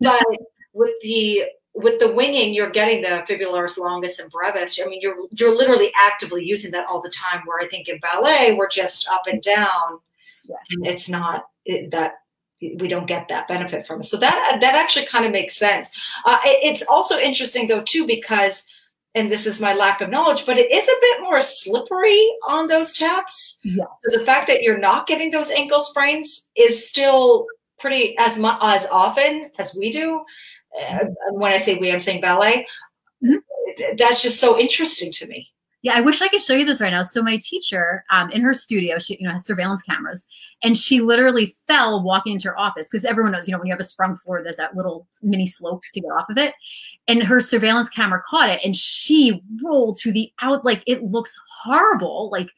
but 0.00 0.24
with 0.72 0.94
the 1.02 1.44
with 1.74 1.98
the 2.00 2.12
winging, 2.12 2.52
you're 2.54 2.70
getting 2.70 3.00
the 3.02 3.24
fibularis 3.28 3.78
longus 3.78 4.18
and 4.18 4.30
brevis. 4.30 4.78
I 4.84 4.86
mean, 4.88 5.00
you're 5.00 5.16
you're 5.30 5.56
literally 5.56 5.90
actively 5.98 6.44
using 6.44 6.70
that 6.72 6.86
all 6.86 7.00
the 7.00 7.10
time. 7.10 7.42
Where 7.46 7.60
I 7.60 7.66
think 7.66 7.88
in 7.88 7.98
ballet, 7.98 8.54
we're 8.56 8.68
just 8.68 9.08
up 9.08 9.22
and 9.26 9.40
down, 9.40 9.98
Yeah. 10.48 10.56
and 10.70 10.86
it's 10.86 11.08
not 11.08 11.46
it, 11.64 11.90
that 11.92 12.14
we 12.60 12.88
don't 12.88 13.06
get 13.06 13.26
that 13.28 13.48
benefit 13.48 13.86
from 13.86 14.00
it. 14.00 14.04
So 14.04 14.16
that 14.18 14.58
that 14.60 14.74
actually 14.74 15.06
kind 15.06 15.24
of 15.24 15.32
makes 15.32 15.56
sense. 15.56 15.90
Uh, 16.24 16.38
it- 16.44 16.62
it's 16.62 16.82
also 16.82 17.18
interesting 17.18 17.66
though 17.68 17.82
too 17.82 18.06
because, 18.06 18.66
and 19.14 19.32
this 19.32 19.46
is 19.46 19.58
my 19.60 19.74
lack 19.74 20.00
of 20.00 20.10
knowledge, 20.10 20.44
but 20.46 20.58
it 20.58 20.70
is 20.70 20.86
a 20.86 21.00
bit 21.00 21.22
more 21.22 21.40
slippery 21.40 22.22
on 22.46 22.66
those 22.68 22.92
taps. 22.92 23.58
Yes. 23.64 23.86
So 24.04 24.18
the 24.18 24.24
fact 24.26 24.46
that 24.48 24.62
you're 24.62 24.78
not 24.78 25.06
getting 25.06 25.30
those 25.30 25.50
ankle 25.50 25.80
sprains 25.80 26.50
is 26.54 26.86
still 26.88 27.46
pretty 27.80 28.16
as 28.18 28.38
much 28.38 28.58
as 28.62 28.86
often 28.88 29.50
as 29.58 29.74
we 29.74 29.90
do. 29.90 30.22
Uh, 30.80 31.04
when 31.32 31.52
I 31.52 31.58
say 31.58 31.76
we, 31.76 31.92
I'm 31.92 32.00
saying 32.00 32.20
ballet. 32.20 32.66
Mhm. 33.22 33.38
That's 33.98 34.22
just 34.22 34.38
so 34.40 34.58
interesting 34.58 35.12
to 35.12 35.26
me. 35.26 35.48
Yeah, 35.82 35.94
I 35.96 36.00
wish 36.00 36.22
I 36.22 36.28
could 36.28 36.40
show 36.40 36.54
you 36.54 36.64
this 36.64 36.80
right 36.80 36.90
now. 36.90 37.02
So 37.02 37.22
my 37.22 37.38
teacher, 37.42 38.04
um, 38.10 38.30
in 38.30 38.40
her 38.42 38.54
studio, 38.54 38.98
she 39.00 39.16
you 39.18 39.26
know 39.26 39.32
has 39.32 39.44
surveillance 39.44 39.82
cameras, 39.82 40.26
and 40.62 40.76
she 40.76 41.00
literally 41.00 41.54
fell 41.66 42.02
walking 42.04 42.34
into 42.34 42.48
her 42.48 42.58
office 42.58 42.88
because 42.88 43.04
everyone 43.04 43.32
knows, 43.32 43.48
you 43.48 43.52
know, 43.52 43.58
when 43.58 43.66
you 43.66 43.72
have 43.72 43.80
a 43.80 43.84
sprung 43.84 44.16
floor, 44.18 44.42
there's 44.42 44.56
that 44.58 44.76
little 44.76 45.08
mini 45.22 45.46
slope 45.46 45.82
to 45.92 46.00
get 46.00 46.08
off 46.08 46.28
of 46.30 46.38
it, 46.38 46.54
and 47.08 47.22
her 47.22 47.40
surveillance 47.40 47.88
camera 47.88 48.22
caught 48.28 48.48
it, 48.48 48.60
and 48.64 48.76
she 48.76 49.42
rolled 49.64 49.98
to 49.98 50.12
the 50.12 50.32
out 50.40 50.64
like 50.64 50.82
it 50.86 51.02
looks 51.02 51.36
horrible, 51.64 52.30
like, 52.30 52.48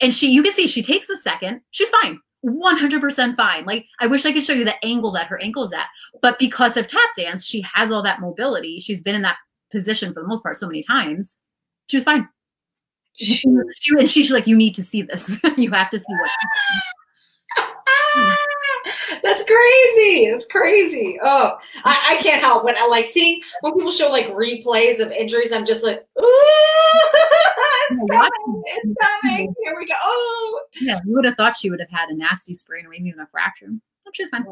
and 0.00 0.14
she 0.14 0.30
you 0.30 0.42
can 0.42 0.52
see 0.54 0.68
she 0.68 0.82
takes 0.82 1.10
a 1.10 1.16
second, 1.16 1.60
she's 1.72 1.90
fine. 1.90 2.20
100% 2.44 3.36
fine. 3.36 3.64
Like, 3.64 3.86
I 4.00 4.06
wish 4.06 4.24
I 4.24 4.32
could 4.32 4.44
show 4.44 4.52
you 4.52 4.64
the 4.64 4.84
angle 4.84 5.12
that 5.12 5.26
her 5.26 5.40
ankle 5.42 5.64
is 5.64 5.72
at. 5.72 5.88
But 6.22 6.38
because 6.38 6.76
of 6.76 6.86
tap 6.86 7.10
dance, 7.16 7.44
she 7.44 7.64
has 7.74 7.90
all 7.90 8.02
that 8.02 8.20
mobility. 8.20 8.80
She's 8.80 9.02
been 9.02 9.14
in 9.14 9.22
that 9.22 9.38
position 9.70 10.12
for 10.12 10.20
the 10.20 10.28
most 10.28 10.42
part 10.42 10.56
so 10.56 10.66
many 10.66 10.82
times. 10.82 11.38
She 11.88 11.96
was 11.96 12.04
fine. 12.04 12.28
She, 13.14 13.42
and 13.46 14.10
she's 14.10 14.30
like, 14.30 14.46
you 14.46 14.56
need 14.56 14.74
to 14.76 14.82
see 14.82 15.02
this. 15.02 15.40
you 15.56 15.70
have 15.70 15.90
to 15.90 15.98
see 15.98 16.14
what. 16.20 16.30
That's 19.22 19.44
crazy. 19.44 20.30
That's 20.30 20.46
crazy. 20.46 21.18
Oh, 21.22 21.58
I, 21.84 22.16
I 22.16 22.22
can't 22.22 22.42
help 22.42 22.64
when 22.64 22.76
I 22.76 22.86
like 22.86 23.06
seeing 23.06 23.42
when 23.60 23.74
people 23.74 23.90
show 23.90 24.08
like 24.10 24.28
replays 24.28 25.00
of 25.00 25.10
injuries. 25.12 25.52
I'm 25.52 25.66
just 25.66 25.84
like, 25.84 26.06
ooh, 26.20 26.29
it's 27.90 28.10
coming. 28.10 28.62
It's 28.66 28.94
coming. 29.00 29.54
Here 29.62 29.74
we 29.78 29.86
go. 29.86 29.94
Oh. 30.02 30.60
Yeah, 30.80 31.00
you 31.04 31.14
would 31.14 31.24
have 31.24 31.36
thought 31.36 31.56
she 31.56 31.70
would 31.70 31.80
have 31.80 31.90
had 31.90 32.08
a 32.08 32.16
nasty 32.16 32.54
sprain 32.54 32.86
or 32.86 32.90
maybe 32.90 33.08
even 33.08 33.20
a 33.20 33.26
fracture. 33.26 33.68
Oh, 34.06 34.10
she's 34.12 34.28
fine. 34.30 34.44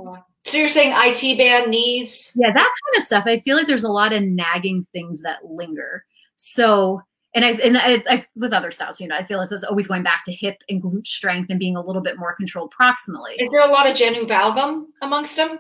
So 0.45 0.57
you're 0.57 0.69
saying 0.69 0.93
IT 0.95 1.39
band 1.39 1.71
knees? 1.71 2.33
Yeah, 2.35 2.53
that 2.53 2.57
kind 2.57 2.97
of 2.97 3.03
stuff. 3.03 3.25
I 3.27 3.41
feel 3.41 3.57
like 3.57 3.67
there's 3.67 3.85
a 3.85 3.93
lot 3.93 4.13
of 4.13 4.23
nagging 4.23 4.87
things 4.93 5.21
that 5.21 5.45
linger. 5.45 6.05
So, 6.37 7.03
and 7.35 7.45
I 7.45 7.51
and 7.65 7.77
I, 7.77 8.03
I 8.09 8.27
with 8.37 8.53
other 8.53 8.71
styles, 8.71 9.01
you 9.01 9.09
know, 9.09 9.17
I 9.17 9.25
feel 9.25 9.41
as 9.41 9.53
it's 9.53 9.65
always 9.65 9.89
going 9.89 10.03
back 10.03 10.25
to 10.27 10.33
hip 10.33 10.63
and 10.69 10.83
glute 10.83 11.07
strength 11.07 11.51
and 11.51 11.59
being 11.59 11.77
a 11.77 11.85
little 11.85 12.03
bit 12.03 12.19
more 12.19 12.35
controlled 12.37 12.73
proximally. 12.79 13.35
Is 13.39 13.49
there 13.51 13.69
a 13.69 13.71
lot 13.71 13.89
of 13.89 13.97
genu 13.97 14.25
valgum 14.25 14.85
amongst 15.03 15.37
them? 15.37 15.59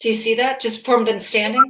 Do 0.00 0.08
you 0.08 0.14
see 0.14 0.34
that 0.36 0.60
just 0.60 0.84
from 0.84 1.04
them 1.04 1.20
standing? 1.20 1.62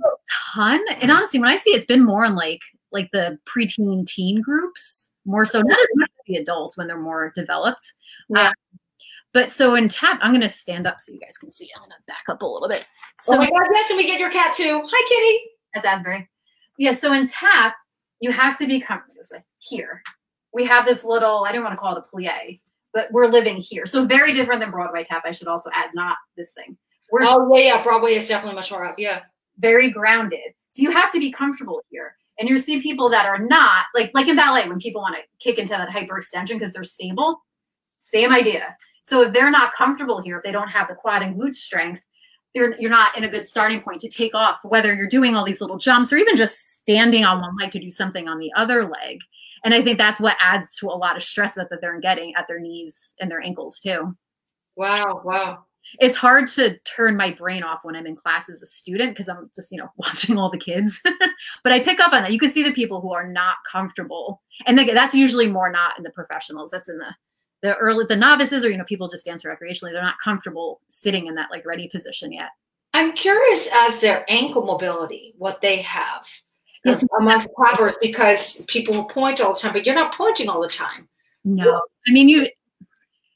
ton. 0.55 0.81
And 1.01 1.11
honestly, 1.11 1.41
when 1.41 1.49
I 1.49 1.57
see 1.57 1.71
it, 1.71 1.77
it's 1.77 1.87
been 1.87 2.05
more 2.05 2.25
in 2.25 2.35
like 2.35 2.61
like 2.93 3.11
the 3.13 3.39
preteen 3.47 4.07
teen 4.07 4.41
groups, 4.41 5.11
more 5.29 5.45
so 5.45 5.61
not 5.61 5.79
as 5.79 5.87
much 5.95 6.11
as 6.11 6.25
the 6.27 6.37
adults 6.37 6.77
when 6.77 6.89
they're 6.89 6.99
more 6.99 7.33
developed. 7.35 7.93
Yeah. 8.31 8.49
Um, 8.49 8.55
but 9.35 9.51
so 9.51 9.75
in 9.75 9.89
tap, 9.89 10.19
I'm 10.23 10.33
gonna 10.33 10.49
stand 10.49 10.87
up 10.87 11.01
so 11.01 11.13
you 11.13 11.21
guys 11.21 11.37
can 11.39 11.51
see. 11.51 11.69
I'm 11.77 11.83
gonna 11.83 11.95
back 12.07 12.25
up 12.29 12.43
a 12.43 12.47
little 12.47 12.69
bit. 12.69 12.89
So 13.21 13.35
oh 13.35 13.39
my 13.39 13.47
God! 13.47 13.69
Yes, 13.73 13.91
and 13.91 13.99
we 13.99 14.07
get 14.07 14.19
your 14.19 14.31
cat 14.31 14.55
too. 14.55 14.81
Hi, 14.85 15.09
Kitty. 15.09 15.51
That's 15.75 15.87
Asbury. 15.87 16.29
Yeah, 16.79 16.95
so 16.95 17.13
in 17.13 17.29
tap, 17.29 17.77
you 18.21 18.33
have 18.33 18.59
to 18.59 18.67
be 18.67 18.81
comfortable 18.81 19.17
this 19.21 19.31
way. 19.31 19.45
Here. 19.59 20.03
We 20.55 20.65
have 20.65 20.87
this 20.87 21.05
little, 21.05 21.45
I 21.45 21.53
don't 21.53 21.63
want 21.63 21.75
to 21.75 21.77
call 21.77 21.95
it 21.95 22.03
a 22.03 22.17
plie, 22.17 22.59
but 22.95 23.13
we're 23.13 23.27
living 23.27 23.59
here. 23.59 23.85
So 23.85 24.07
very 24.07 24.33
different 24.33 24.61
than 24.63 24.71
Broadway 24.71 25.05
tap. 25.05 25.23
I 25.27 25.33
should 25.33 25.47
also 25.47 25.71
add, 25.75 25.91
not 25.95 26.17
this 26.37 26.53
thing. 26.53 26.77
We're 27.13 27.25
Oh 27.25 27.55
yeah, 27.55 27.75
yeah. 27.75 27.83
Broadway 27.83 28.15
is 28.15 28.27
definitely 28.27 28.57
much 28.57 28.71
more 28.71 28.87
up. 28.87 28.99
Yeah. 28.99 29.21
very 29.59 29.91
grounded. 29.91 30.55
So 30.69 30.83
you 30.83 30.91
have 30.91 31.13
to 31.13 31.21
be 31.21 31.33
comfortable 31.33 31.83
here. 31.91 32.15
And 32.39 32.49
you 32.49 32.59
see 32.59 32.81
people 32.81 33.09
that 33.11 33.27
are 33.27 33.39
not, 33.39 33.87
like 33.95 34.11
like 34.15 34.29
in 34.29 34.37
ballet, 34.37 34.69
when 34.69 34.79
people 34.79 35.01
want 35.01 35.17
to 35.17 35.23
kick 35.41 35.59
into 35.59 35.71
that 35.71 35.89
hyperextension 35.89 36.59
because 36.59 36.73
they're 36.73 36.85
stable, 36.85 37.43
same 37.99 38.33
idea. 38.33 38.77
So 39.03 39.23
if 39.23 39.33
they're 39.33 39.51
not 39.51 39.75
comfortable 39.75 40.23
here, 40.23 40.39
if 40.39 40.45
they 40.45 40.53
don't 40.53 40.69
have 40.69 40.89
the 40.89 40.95
quad 40.95 41.23
and 41.23 41.35
glute 41.35 41.55
strength, 41.55 42.03
you're 42.55 42.77
you're 42.79 42.91
not 42.91 43.17
in 43.17 43.25
a 43.25 43.29
good 43.29 43.47
starting 43.47 43.81
point 43.81 44.01
to 44.03 44.09
take 44.09 44.35
off 44.35 44.59
whether 44.65 44.95
you're 44.95 45.09
doing 45.09 45.35
all 45.35 45.45
these 45.45 45.61
little 45.61 45.79
jumps 45.79 46.13
or 46.13 46.17
even 46.17 46.37
just 46.37 46.79
standing 46.79 47.25
on 47.25 47.41
one 47.41 47.57
leg 47.59 47.73
to 47.73 47.81
do 47.81 47.91
something 47.91 48.29
on 48.29 48.39
the 48.39 48.53
other 48.55 48.89
leg. 48.89 49.19
And 49.65 49.75
i 49.75 49.83
think 49.83 49.99
that's 49.99 50.21
what 50.21 50.37
adds 50.41 50.77
to 50.77 50.87
a 50.87 50.97
lot 50.97 51.17
of 51.17 51.25
stress 51.25 51.55
that, 51.55 51.69
that 51.71 51.81
they're 51.81 52.01
getting 52.01 52.35
at 52.37 52.47
their 52.47 52.61
knees 52.61 53.15
and 53.21 53.31
their 53.31 53.41
ankles 53.41 53.81
too. 53.81 54.17
Wow 54.77 55.23
wow 55.25 55.65
it's 56.01 56.17
hard 56.17 56.49
to 56.49 56.79
turn 56.81 57.17
my 57.17 57.33
brain 57.33 57.63
off 57.63 57.81
when 57.83 57.97
i'm 57.97 58.07
in 58.07 58.17
class 58.17 58.49
as 58.49 58.63
a 58.63 58.67
student 58.67 59.11
because 59.11 59.29
i'm 59.29 59.51
just 59.55 59.73
you 59.73 59.79
know 59.79 59.91
watching 59.97 60.37
all 60.37 60.51
the 60.51 60.59
kids. 60.59 61.01
But 61.63 61.73
i 61.73 61.81
pick 61.81 62.01
up 62.01 62.13
on 62.13 62.23
that. 62.23 62.33
You 62.33 62.39
can 62.39 62.51
see 62.51 62.63
the 62.63 62.73
people 62.73 63.01
who 63.01 63.13
are 63.13 63.27
not 63.27 63.57
comfortable. 63.71 64.43
And 64.67 64.79
that's 64.79 65.15
usually 65.15 65.47
more 65.47 65.71
not 65.71 65.97
in 65.97 66.03
the 66.03 66.11
professionals. 66.11 66.71
That's 66.71 66.89
in 66.89 66.99
the 66.99 67.15
the 67.63 67.77
early 67.77 68.05
the 68.05 68.17
novices 68.17 68.65
or 68.65 68.71
you 68.71 68.77
know 68.77 68.85
people 68.85 69.09
just 69.09 69.25
dance 69.25 69.45
recreationally. 69.45 69.93
They're 69.93 70.03
not 70.03 70.21
comfortable 70.23 70.81
sitting 70.89 71.27
in 71.27 71.35
that 71.37 71.51
like 71.51 71.67
ready 71.67 71.89
position 71.89 72.33
yet. 72.33 72.51
I'm 72.95 73.13
curious 73.13 73.69
as 73.73 74.01
their 74.01 74.25
ankle 74.29 74.65
mobility 74.65 75.35
what 75.37 75.61
they 75.61 75.83
have 75.83 76.27
yes. 76.85 77.05
amongst 77.19 77.49
tappers 77.63 77.99
because 78.01 78.65
people 78.69 78.95
will 78.95 79.05
point 79.05 79.41
all 79.41 79.53
the 79.53 79.59
time 79.59 79.73
but 79.73 79.85
you're 79.85 79.95
not 79.95 80.15
pointing 80.17 80.49
all 80.49 80.61
the 80.61 80.69
time. 80.69 81.09
No. 81.45 81.81
I 82.09 82.13
mean 82.13 82.29
you 82.29 82.49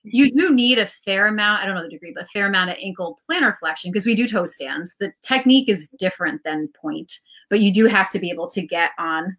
you 0.04 0.32
do 0.32 0.54
need 0.54 0.78
a 0.78 0.86
fair 0.86 1.28
amount 1.28 1.62
i 1.62 1.66
don't 1.66 1.74
know 1.74 1.82
the 1.82 1.88
degree 1.88 2.12
but 2.14 2.24
a 2.24 2.26
fair 2.26 2.46
amount 2.46 2.70
of 2.70 2.76
ankle 2.82 3.18
plantar 3.30 3.56
flexion 3.56 3.90
because 3.90 4.06
we 4.06 4.16
do 4.16 4.26
toe 4.26 4.44
stands 4.44 4.96
the 4.98 5.12
technique 5.22 5.68
is 5.68 5.88
different 5.98 6.42
than 6.44 6.68
pointe 6.80 7.20
but 7.50 7.60
you 7.60 7.72
do 7.72 7.86
have 7.86 8.10
to 8.10 8.18
be 8.18 8.30
able 8.30 8.48
to 8.48 8.62
get 8.62 8.90
on 8.98 9.36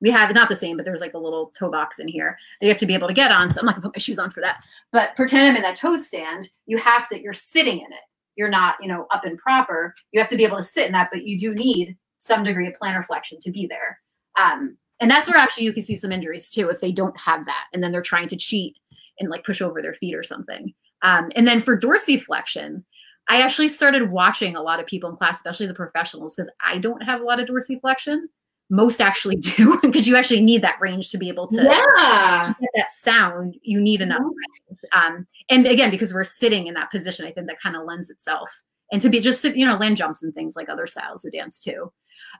we 0.00 0.10
have 0.10 0.32
not 0.34 0.48
the 0.48 0.56
same, 0.56 0.76
but 0.76 0.84
there's 0.84 1.00
like 1.00 1.14
a 1.14 1.18
little 1.18 1.52
toe 1.58 1.70
box 1.70 1.98
in 1.98 2.08
here 2.08 2.38
that 2.60 2.66
you 2.66 2.72
have 2.72 2.78
to 2.78 2.86
be 2.86 2.94
able 2.94 3.08
to 3.08 3.14
get 3.14 3.32
on. 3.32 3.50
So 3.50 3.60
I'm 3.60 3.66
not 3.66 3.74
gonna 3.74 3.88
put 3.88 3.96
my 3.96 4.00
shoes 4.00 4.18
on 4.18 4.30
for 4.30 4.40
that. 4.40 4.62
But 4.92 5.16
pretend 5.16 5.48
I'm 5.48 5.56
in 5.56 5.62
that 5.62 5.76
toe 5.76 5.96
stand. 5.96 6.50
You 6.66 6.78
have 6.78 7.08
to, 7.08 7.20
you're 7.20 7.32
sitting 7.32 7.78
in 7.78 7.92
it. 7.92 8.00
You're 8.36 8.48
not, 8.48 8.76
you 8.80 8.88
know, 8.88 9.06
up 9.10 9.24
and 9.24 9.36
proper. 9.38 9.94
You 10.12 10.20
have 10.20 10.30
to 10.30 10.36
be 10.36 10.44
able 10.44 10.58
to 10.58 10.62
sit 10.62 10.86
in 10.86 10.92
that, 10.92 11.08
but 11.12 11.24
you 11.24 11.38
do 11.38 11.54
need 11.54 11.96
some 12.18 12.44
degree 12.44 12.68
of 12.68 12.74
plantar 12.80 13.04
flexion 13.04 13.40
to 13.40 13.50
be 13.50 13.66
there. 13.66 13.98
Um, 14.38 14.76
and 15.00 15.10
that's 15.10 15.28
where 15.28 15.36
actually 15.36 15.64
you 15.64 15.72
can 15.72 15.82
see 15.82 15.96
some 15.96 16.12
injuries 16.12 16.48
too 16.48 16.68
if 16.68 16.80
they 16.80 16.92
don't 16.92 17.16
have 17.18 17.44
that, 17.46 17.64
and 17.72 17.82
then 17.82 17.92
they're 17.92 18.02
trying 18.02 18.28
to 18.28 18.36
cheat 18.36 18.76
and 19.20 19.30
like 19.30 19.44
push 19.44 19.60
over 19.60 19.82
their 19.82 19.94
feet 19.94 20.14
or 20.14 20.22
something. 20.22 20.72
Um, 21.02 21.30
and 21.36 21.46
then 21.46 21.60
for 21.60 21.78
dorsiflexion, 21.78 22.82
I 23.28 23.42
actually 23.42 23.68
started 23.68 24.10
watching 24.10 24.56
a 24.56 24.62
lot 24.62 24.80
of 24.80 24.86
people 24.86 25.10
in 25.10 25.16
class, 25.16 25.36
especially 25.36 25.66
the 25.66 25.74
professionals, 25.74 26.34
because 26.34 26.50
I 26.64 26.78
don't 26.78 27.02
have 27.02 27.20
a 27.20 27.24
lot 27.24 27.40
of 27.40 27.48
dorsiflexion 27.48 28.22
most 28.70 29.00
actually 29.00 29.36
do 29.56 29.78
because 29.82 30.06
you 30.06 30.16
actually 30.16 30.40
need 30.40 30.62
that 30.62 30.80
range 30.80 31.10
to 31.10 31.18
be 31.18 31.28
able 31.28 31.46
to 31.48 31.62
yeah. 31.62 32.54
get 32.60 32.70
that 32.74 32.90
sound 32.90 33.56
you 33.62 33.80
need 33.80 34.00
enough 34.00 34.20
mm-hmm. 34.20 34.98
um, 34.98 35.26
and 35.48 35.66
again 35.66 35.90
because 35.90 36.12
we're 36.12 36.24
sitting 36.24 36.66
in 36.66 36.74
that 36.74 36.90
position 36.90 37.26
i 37.26 37.30
think 37.30 37.46
that 37.46 37.60
kind 37.60 37.76
of 37.76 37.84
lends 37.84 38.10
itself 38.10 38.62
and 38.92 39.00
to 39.00 39.08
be 39.08 39.20
just 39.20 39.44
you 39.44 39.64
know 39.64 39.76
land 39.76 39.96
jumps 39.96 40.22
and 40.22 40.34
things 40.34 40.54
like 40.56 40.68
other 40.68 40.86
styles 40.86 41.24
of 41.24 41.32
dance 41.32 41.60
too 41.60 41.90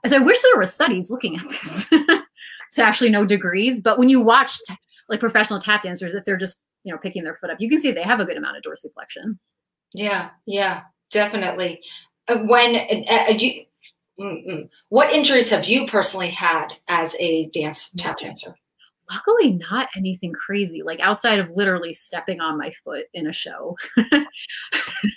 so 0.05 0.17
i 0.17 0.19
wish 0.19 0.41
there 0.41 0.57
were 0.57 0.65
studies 0.65 1.09
looking 1.09 1.35
at 1.35 1.49
this 1.49 1.87
to 2.71 2.81
actually 2.81 3.09
know 3.09 3.25
degrees 3.25 3.81
but 3.81 3.97
when 3.97 4.09
you 4.09 4.21
watch 4.21 4.59
like 5.09 5.19
professional 5.19 5.59
tap 5.59 5.81
dancers 5.81 6.13
if 6.13 6.25
they're 6.25 6.37
just 6.37 6.63
you 6.83 6.93
know 6.93 6.99
picking 6.99 7.23
their 7.23 7.35
foot 7.35 7.49
up 7.49 7.59
you 7.59 7.69
can 7.69 7.79
see 7.79 7.91
they 7.91 8.03
have 8.03 8.19
a 8.19 8.25
good 8.25 8.37
amount 8.37 8.57
of 8.57 8.63
dorsiflexion 8.63 9.37
yeah 9.93 10.29
yeah 10.45 10.81
definitely 11.11 11.79
uh, 12.27 12.37
when 12.37 12.75
uh, 12.75 13.27
uh 13.29 13.31
you 13.31 13.65
Mm-mm. 14.19 14.69
What 14.89 15.13
injuries 15.13 15.49
have 15.49 15.65
you 15.65 15.87
personally 15.87 16.29
had 16.29 16.67
as 16.87 17.15
a 17.19 17.45
dance 17.47 17.89
tap 17.97 18.19
dancer? 18.19 18.53
Luckily, 19.09 19.53
not 19.53 19.87
anything 19.95 20.33
crazy, 20.33 20.83
like 20.83 20.99
outside 20.99 21.39
of 21.39 21.49
literally 21.51 21.93
stepping 21.93 22.41
on 22.41 22.57
my 22.57 22.71
foot 22.83 23.05
in 23.13 23.27
a 23.27 23.33
show. 23.33 23.75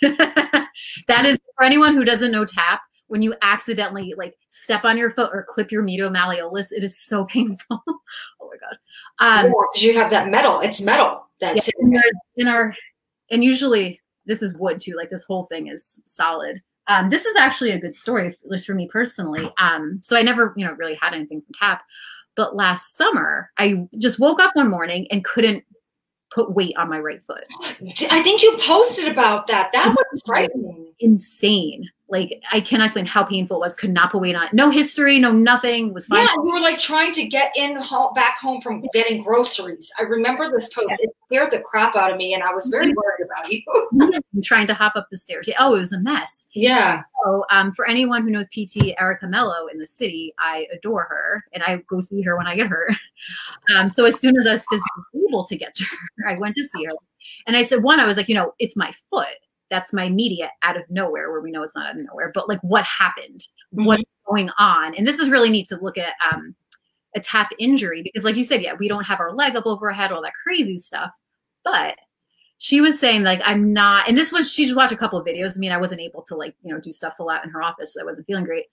that 0.00 1.25
is 1.25 1.38
for 1.57 1.64
anyone 1.64 1.95
who 1.95 2.04
doesn't 2.04 2.33
know 2.33 2.45
tap. 2.45 2.81
When 3.09 3.21
you 3.21 3.35
accidentally 3.42 4.14
like 4.16 4.35
step 4.49 4.85
on 4.87 4.97
your 4.97 5.11
foot 5.11 5.31
or 5.35 5.45
clip 5.47 5.71
your 5.71 5.83
medial 5.83 6.09
malleolus, 6.09 6.73
it 6.73 6.83
is 6.83 6.97
so 6.97 7.25
painful. 7.31 7.83
oh 7.87 8.00
my 8.40 8.57
god! 8.57 8.78
Um, 9.19 9.52
yeah, 9.75 9.88
you 9.88 9.99
have 9.99 10.11
that 10.11 10.31
metal. 10.31 10.61
It's 10.61 10.81
metal. 10.81 11.22
That's 11.42 11.66
yeah, 11.66 11.72
in, 11.80 11.96
our, 11.96 12.02
in 12.37 12.49
our 12.49 12.75
and 13.30 13.44
usually 13.44 14.00
this 14.25 14.42
is 14.42 14.56
wood 14.56 14.80
too. 14.80 14.94
Like 14.96 15.11
this 15.11 15.25
whole 15.25 15.44
thing 15.44 15.66
is 15.66 16.00
solid. 16.06 16.62
Um, 16.88 17.11
this 17.11 17.25
is 17.25 17.37
actually 17.37 17.72
a 17.72 17.80
good 17.80 17.94
story, 17.94 18.28
at 18.28 18.37
least 18.44 18.66
for 18.66 18.75
me 18.75 18.88
personally. 18.88 19.50
Um, 19.58 20.00
so 20.02 20.16
I 20.16 20.22
never, 20.22 20.54
you 20.56 20.64
know, 20.64 20.72
really 20.72 20.94
had 20.94 21.14
anything 21.14 21.40
from 21.42 21.54
tap. 21.58 21.82
But 22.34 22.56
last 22.56 22.96
summer, 22.96 23.50
I 23.58 23.87
just 23.99 24.18
woke 24.18 24.40
up 24.40 24.54
one 24.54 24.70
morning 24.70 25.06
and 25.11 25.25
couldn't 25.25 25.64
put 26.32 26.54
weight 26.54 26.76
on 26.76 26.88
my 26.88 26.99
right 26.99 27.22
foot. 27.22 27.44
I 28.11 28.22
think 28.22 28.42
you 28.42 28.56
posted 28.58 29.06
about 29.06 29.46
that. 29.49 29.70
That 29.72 29.94
was 29.94 30.22
frightening. 30.26 30.92
Insane. 31.00 31.88
Like 32.12 32.42
I 32.52 32.61
cannot 32.61 32.85
explain 32.85 33.07
how 33.07 33.25
painful 33.25 33.57
it 33.57 33.61
was. 33.61 33.75
Could 33.75 33.90
not 33.90 34.12
put 34.12 34.21
weight 34.21 34.37
on. 34.37 34.47
No 34.52 34.69
history, 34.69 35.19
no 35.19 35.33
nothing. 35.33 35.95
Was 35.95 36.04
fine. 36.04 36.26
Yeah, 36.26 36.35
you 36.35 36.52
were 36.52 36.61
like 36.61 36.78
trying 36.78 37.11
to 37.12 37.26
get 37.26 37.52
in 37.57 37.75
home, 37.76 38.12
back 38.12 38.38
home 38.38 38.61
from 38.61 38.85
getting 38.92 39.23
groceries. 39.23 39.90
I 39.99 40.02
remember 40.02 40.50
this 40.50 40.69
post. 40.69 40.90
Yeah. 40.90 40.97
It 41.00 41.16
scared 41.25 41.50
the 41.50 41.61
crap 41.61 41.97
out 41.97 42.11
of 42.11 42.19
me, 42.19 42.35
and 42.35 42.42
I 42.42 42.52
was 42.52 42.66
very 42.66 42.92
mm-hmm. 42.92 42.97
worried 42.97 43.25
about 43.25 43.50
you. 43.50 44.21
trying 44.42 44.66
to 44.66 44.75
hop 44.75 44.95
up 44.95 45.09
the 45.11 45.16
stairs. 45.16 45.49
Oh, 45.59 45.75
it 45.75 45.78
was 45.78 45.92
a 45.95 46.00
mess. 46.00 46.49
Yeah. 46.52 47.00
So, 47.25 47.47
um, 47.50 47.73
for 47.73 47.88
anyone 47.88 48.25
who 48.25 48.31
knows 48.31 48.47
PT 48.49 48.92
Erica 49.00 49.26
Mello 49.26 49.69
in 49.69 49.78
the 49.78 49.87
city, 49.87 50.35
I 50.38 50.66
adore 50.71 51.04
her, 51.04 51.42
and 51.54 51.62
I 51.62 51.78
go 51.88 52.00
see 52.00 52.21
her 52.21 52.37
when 52.37 52.47
I 52.47 52.54
get 52.57 52.66
hurt. 52.66 52.92
Um, 53.76 53.88
so 53.88 54.04
as 54.04 54.19
soon 54.19 54.37
as 54.37 54.49
I 54.49 54.54
was 54.54 54.66
physically 54.69 55.28
able 55.28 55.45
to 55.45 55.57
get 55.57 55.75
to 55.75 55.85
her, 55.85 56.28
I 56.28 56.37
went 56.37 56.57
to 56.57 56.66
see 56.66 56.85
her, 56.87 56.92
and 57.47 57.57
I 57.57 57.62
said, 57.62 57.85
one, 57.85 58.00
I 58.00 58.04
was 58.04 58.16
like, 58.16 58.28
you 58.28 58.35
know, 58.35 58.52
it's 58.59 58.76
my 58.76 58.92
foot 59.11 59.37
that's 59.73 59.93
my 59.93 60.09
media 60.09 60.50
out 60.62 60.76
of 60.76 60.83
nowhere 60.91 61.33
where 61.33 61.41
we 61.41 61.50
know 61.50 61.62
it's 61.62 61.75
not 61.75 61.87
out 61.87 61.99
of 61.99 62.07
nowhere 62.07 62.31
but 62.35 62.49
like 62.49 62.61
what 62.61 62.85
happened? 62.85 63.41
Mm-hmm. 63.75 63.87
what's 63.87 64.02
going 64.29 64.50
on? 64.59 64.95
And 64.95 65.07
this 65.07 65.19
is 65.19 65.31
really 65.31 65.50
neat 65.50 65.69
to 65.69 65.79
look 65.81 65.99
at 65.99 66.14
um, 66.33 66.55
a 67.14 67.21
tap 67.21 67.50
injury 67.59 68.02
because 68.02 68.25
like 68.25 68.37
you 68.37 68.45
said 68.45 68.62
yeah 68.62 68.75
we 68.79 68.88
don't 68.88 69.05
have 69.05 69.21
our 69.21 69.35
leg 69.35 69.57
up 69.57 69.67
over 69.67 69.88
our 69.88 69.93
head 69.93 70.12
all 70.12 70.23
that 70.23 70.33
crazy 70.43 70.79
stuff 70.79 71.11
but 71.64 71.97
she 72.59 72.81
was 72.81 72.99
saying 72.99 73.23
like 73.23 73.41
i'm 73.45 73.73
not 73.73 74.09
and 74.09 74.17
this 74.17 74.33
was 74.33 74.50
she's 74.50 74.75
watched 74.75 74.93
a 74.93 74.97
couple 74.97 75.19
of 75.19 75.26
videos. 75.26 75.57
I 75.57 75.61
mean 75.61 75.73
i 75.73 75.79
wasn't 75.79 76.00
able 76.00 76.23
to 76.23 76.37
like 76.37 76.55
you 76.62 76.73
know 76.73 76.81
do 76.81 76.93
stuff 76.93 77.19
a 77.19 77.23
lot 77.23 77.45
in 77.45 77.50
her 77.50 77.62
office 77.62 77.95
so 77.95 78.00
i 78.00 78.05
wasn't 78.05 78.26
feeling 78.26 78.45
great. 78.45 78.67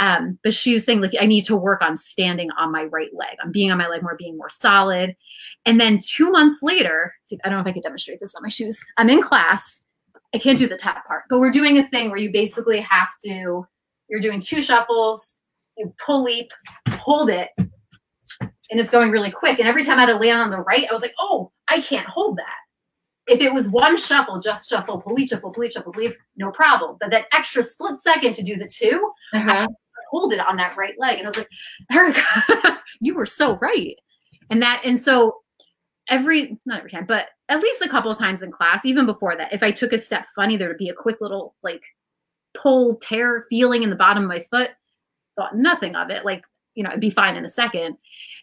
Um, 0.00 0.40
but 0.42 0.52
she 0.52 0.72
was 0.72 0.84
saying 0.84 1.00
like 1.00 1.12
i 1.20 1.26
need 1.26 1.44
to 1.44 1.56
work 1.56 1.82
on 1.82 1.96
standing 1.96 2.50
on 2.52 2.72
my 2.72 2.84
right 2.84 3.14
leg. 3.14 3.36
I'm 3.42 3.52
being 3.52 3.70
on 3.70 3.78
my 3.78 3.86
leg 3.86 4.02
more 4.02 4.16
being 4.18 4.36
more 4.36 4.50
solid. 4.50 5.14
And 5.66 5.80
then 5.80 6.00
two 6.04 6.30
months 6.30 6.62
later 6.62 7.14
see 7.22 7.38
i 7.44 7.48
don't 7.48 7.58
know 7.58 7.62
if 7.62 7.68
i 7.68 7.72
could 7.72 7.84
demonstrate 7.84 8.18
this 8.18 8.34
on 8.34 8.42
my 8.42 8.48
shoes. 8.48 8.82
I'm 8.96 9.10
in 9.10 9.22
class 9.22 9.83
I 10.34 10.38
can't 10.38 10.58
do 10.58 10.66
the 10.66 10.76
tap 10.76 11.06
part, 11.06 11.24
but 11.30 11.38
we're 11.38 11.52
doing 11.52 11.78
a 11.78 11.86
thing 11.88 12.10
where 12.10 12.18
you 12.18 12.32
basically 12.32 12.80
have 12.80 13.08
to, 13.24 13.64
you're 14.08 14.20
doing 14.20 14.40
two 14.40 14.62
shuffles, 14.62 15.36
you 15.78 15.94
pull 16.04 16.24
leap, 16.24 16.50
hold 16.90 17.30
it, 17.30 17.50
and 17.56 18.80
it's 18.80 18.90
going 18.90 19.12
really 19.12 19.30
quick. 19.30 19.60
And 19.60 19.68
every 19.68 19.84
time 19.84 19.98
I 19.98 20.02
had 20.02 20.08
to 20.08 20.16
land 20.16 20.40
on 20.40 20.50
the 20.50 20.60
right, 20.60 20.86
I 20.88 20.92
was 20.92 21.02
like, 21.02 21.14
oh, 21.20 21.52
I 21.68 21.80
can't 21.80 22.06
hold 22.06 22.36
that. 22.38 23.32
If 23.32 23.40
it 23.40 23.54
was 23.54 23.68
one 23.68 23.96
shuffle, 23.96 24.40
just 24.40 24.68
shuffle, 24.68 25.00
pull 25.00 25.14
leap, 25.14 25.30
shuffle, 25.30 25.52
pull 25.52 25.62
leap, 25.62 25.72
shuffle, 25.72 25.94
leap, 25.96 26.14
no 26.36 26.50
problem. 26.50 26.96
But 27.00 27.12
that 27.12 27.26
extra 27.32 27.62
split 27.62 27.96
second 27.98 28.34
to 28.34 28.42
do 28.42 28.56
the 28.56 28.66
2 28.66 29.12
uh-huh. 29.34 29.68
hold 30.10 30.32
it 30.32 30.40
on 30.40 30.56
that 30.56 30.76
right 30.76 30.94
leg. 30.98 31.18
And 31.18 31.26
I 31.26 31.30
was 31.30 31.38
like, 31.38 31.48
Erica, 31.92 32.80
you 33.00 33.14
were 33.14 33.24
so 33.24 33.56
right. 33.58 33.96
And 34.50 34.60
that, 34.60 34.82
and 34.84 34.98
so 34.98 35.43
every 36.08 36.58
not 36.66 36.78
every 36.78 36.90
time, 36.90 37.06
but 37.06 37.28
at 37.48 37.60
least 37.60 37.82
a 37.82 37.88
couple 37.88 38.10
of 38.10 38.18
times 38.18 38.42
in 38.42 38.50
class, 38.50 38.84
even 38.84 39.06
before 39.06 39.36
that, 39.36 39.52
if 39.52 39.62
I 39.62 39.70
took 39.70 39.92
a 39.92 39.98
step 39.98 40.26
funny, 40.34 40.56
there 40.56 40.68
would 40.68 40.78
be 40.78 40.88
a 40.88 40.94
quick 40.94 41.20
little 41.20 41.54
like 41.62 41.82
pull 42.54 42.96
tear 42.96 43.46
feeling 43.50 43.82
in 43.82 43.90
the 43.90 43.96
bottom 43.96 44.22
of 44.22 44.28
my 44.28 44.44
foot. 44.50 44.70
Thought 45.36 45.56
nothing 45.56 45.96
of 45.96 46.10
it. 46.10 46.24
Like, 46.24 46.44
you 46.74 46.84
know, 46.84 46.90
I'd 46.90 47.00
be 47.00 47.10
fine 47.10 47.36
in 47.36 47.44
a 47.44 47.50
second. 47.50 47.96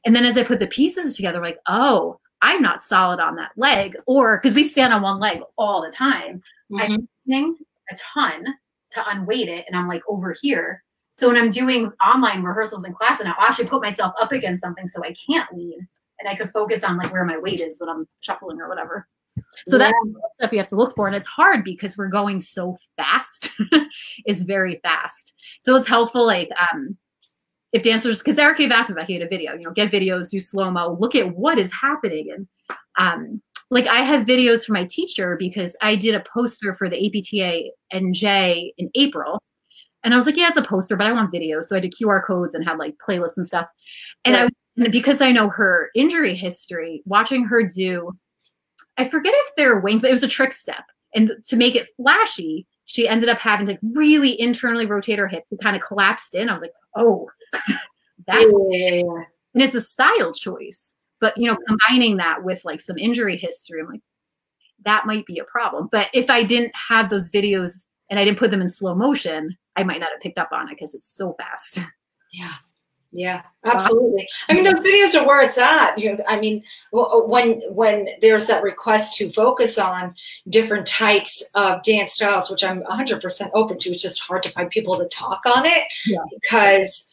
And 0.05 0.15
then 0.15 0.25
as 0.25 0.37
I 0.37 0.43
put 0.43 0.59
the 0.59 0.67
pieces 0.67 1.15
together, 1.15 1.41
like, 1.41 1.59
oh, 1.67 2.19
I'm 2.41 2.61
not 2.61 2.81
solid 2.81 3.19
on 3.19 3.35
that 3.35 3.51
leg. 3.55 3.95
Or 4.07 4.39
because 4.39 4.55
we 4.55 4.63
stand 4.63 4.93
on 4.93 5.01
one 5.01 5.19
leg 5.19 5.41
all 5.57 5.81
the 5.81 5.91
time. 5.91 6.41
Mm-hmm. 6.71 6.93
I'm 6.93 7.07
using 7.25 7.55
a 7.91 7.95
ton 7.95 8.45
to 8.91 9.09
unweight 9.09 9.47
it. 9.47 9.65
And 9.67 9.77
I'm 9.77 9.87
like 9.87 10.01
over 10.07 10.35
here. 10.41 10.83
So 11.13 11.27
when 11.27 11.37
I'm 11.37 11.49
doing 11.49 11.91
online 12.05 12.43
rehearsals 12.43 12.85
in 12.85 12.93
class 12.93 13.19
and 13.19 13.29
I'll 13.29 13.47
actually 13.47 13.67
put 13.67 13.81
myself 13.81 14.13
up 14.19 14.31
against 14.31 14.61
something 14.61 14.87
so 14.87 15.03
I 15.03 15.13
can't 15.13 15.53
lean 15.53 15.87
and 16.21 16.29
I 16.29 16.35
could 16.35 16.51
focus 16.51 16.83
on 16.83 16.97
like 16.97 17.11
where 17.11 17.25
my 17.25 17.37
weight 17.37 17.59
is 17.59 17.79
when 17.79 17.89
I'm 17.89 18.07
shuffling 18.21 18.61
or 18.61 18.69
whatever. 18.69 19.07
So 19.67 19.77
yeah. 19.77 19.91
that's 19.91 19.95
stuff 20.37 20.51
you 20.51 20.57
have 20.59 20.67
to 20.69 20.75
look 20.75 20.95
for. 20.95 21.07
And 21.07 21.15
it's 21.15 21.27
hard 21.27 21.63
because 21.63 21.97
we're 21.97 22.09
going 22.09 22.41
so 22.41 22.77
fast. 22.97 23.51
it's 24.25 24.41
very 24.41 24.79
fast. 24.83 25.33
So 25.61 25.75
it's 25.75 25.87
helpful, 25.87 26.25
like 26.25 26.49
um 26.73 26.97
if 27.73 27.83
dancers 27.83 28.19
because 28.19 28.37
Eric 28.37 28.57
gave 28.57 28.71
asked 28.71 28.89
about 28.89 29.05
he 29.05 29.13
had 29.13 29.21
a 29.21 29.29
video, 29.29 29.53
you 29.53 29.63
know, 29.63 29.71
get 29.71 29.91
videos, 29.91 30.29
do 30.29 30.39
slow-mo, 30.39 30.97
look 30.99 31.15
at 31.15 31.35
what 31.35 31.57
is 31.57 31.71
happening. 31.71 32.29
And 32.31 32.47
um 32.97 33.41
like 33.69 33.87
I 33.87 33.99
have 33.99 34.25
videos 34.25 34.65
for 34.65 34.73
my 34.73 34.85
teacher 34.85 35.37
because 35.39 35.75
I 35.81 35.95
did 35.95 36.15
a 36.15 36.23
poster 36.33 36.73
for 36.73 36.89
the 36.89 36.97
APTA 36.97 37.71
NJ 37.93 38.71
in 38.77 38.89
April. 38.95 39.41
And 40.03 40.13
I 40.13 40.17
was 40.17 40.25
like, 40.25 40.35
yeah, 40.35 40.47
it's 40.47 40.57
a 40.57 40.63
poster, 40.63 40.95
but 40.97 41.05
I 41.05 41.11
want 41.11 41.31
videos. 41.31 41.65
So 41.65 41.75
I 41.75 41.79
did 41.79 41.93
QR 41.93 42.25
codes 42.25 42.55
and 42.55 42.65
had 42.65 42.79
like 42.79 42.95
playlists 43.07 43.37
and 43.37 43.47
stuff. 43.47 43.69
And 44.25 44.35
I 44.35 44.49
and 44.77 44.91
because 44.91 45.21
I 45.21 45.31
know 45.31 45.49
her 45.49 45.89
injury 45.95 46.33
history, 46.33 47.01
watching 47.05 47.43
her 47.45 47.63
do, 47.63 48.11
I 48.97 49.07
forget 49.07 49.33
if 49.35 49.55
they're 49.55 49.79
wings, 49.79 50.01
but 50.01 50.09
it 50.09 50.13
was 50.13 50.23
a 50.23 50.27
trick 50.27 50.53
step. 50.53 50.83
And 51.13 51.33
to 51.47 51.57
make 51.57 51.75
it 51.75 51.87
flashy, 51.97 52.65
she 52.85 53.07
ended 53.07 53.29
up 53.29 53.37
having 53.37 53.65
to 53.67 53.77
really 53.81 54.39
internally 54.39 54.85
rotate 54.85 55.19
her 55.19 55.27
hip. 55.27 55.43
It 55.51 55.59
kind 55.61 55.75
of 55.75 55.81
collapsed 55.81 56.35
in. 56.35 56.49
I 56.49 56.53
was 56.53 56.61
like, 56.61 56.73
oh, 56.95 57.29
that's 58.27 58.51
Yeah. 58.69 59.01
and 59.53 59.63
it's 59.63 59.75
a 59.75 59.81
style 59.81 60.33
choice. 60.33 60.95
But 61.19 61.37
you 61.37 61.47
know, 61.47 61.57
combining 61.67 62.17
that 62.17 62.43
with 62.43 62.63
like 62.65 62.81
some 62.81 62.97
injury 62.97 63.37
history, 63.37 63.81
I'm 63.81 63.87
like, 63.87 64.01
that 64.85 65.05
might 65.05 65.25
be 65.25 65.37
a 65.39 65.43
problem. 65.45 65.89
But 65.91 66.09
if 66.13 66.29
I 66.29 66.43
didn't 66.43 66.71
have 66.89 67.09
those 67.09 67.29
videos 67.29 67.85
and 68.09 68.19
I 68.19 68.25
didn't 68.25 68.39
put 68.39 68.51
them 68.51 68.61
in 68.61 68.69
slow 68.69 68.95
motion, 68.95 69.55
I 69.75 69.83
might 69.83 69.99
not 69.99 70.09
have 70.11 70.21
picked 70.21 70.39
up 70.39 70.49
on 70.51 70.67
it 70.67 70.75
because 70.75 70.95
it's 70.95 71.13
so 71.15 71.35
fast. 71.39 71.79
Yeah. 72.33 72.53
Yeah, 73.13 73.41
absolutely. 73.65 74.25
I 74.47 74.53
mean, 74.53 74.63
those 74.63 74.79
videos 74.79 75.19
are 75.19 75.27
where 75.27 75.41
it's 75.41 75.57
at. 75.57 75.99
You 75.99 76.15
know, 76.15 76.23
I 76.27 76.39
mean, 76.39 76.63
when 76.93 77.59
when 77.69 78.07
there's 78.21 78.47
that 78.47 78.63
request 78.63 79.17
to 79.17 79.29
focus 79.31 79.77
on 79.77 80.15
different 80.49 80.87
types 80.87 81.43
of 81.55 81.83
dance 81.83 82.13
styles, 82.13 82.49
which 82.49 82.63
I'm 82.63 82.83
100% 82.83 83.51
open 83.53 83.77
to, 83.79 83.89
it's 83.89 84.01
just 84.01 84.21
hard 84.21 84.43
to 84.43 84.51
find 84.51 84.69
people 84.69 84.97
to 84.97 85.07
talk 85.09 85.41
on 85.45 85.65
it 85.65 85.83
Yeah. 86.05 86.19
because 86.41 87.09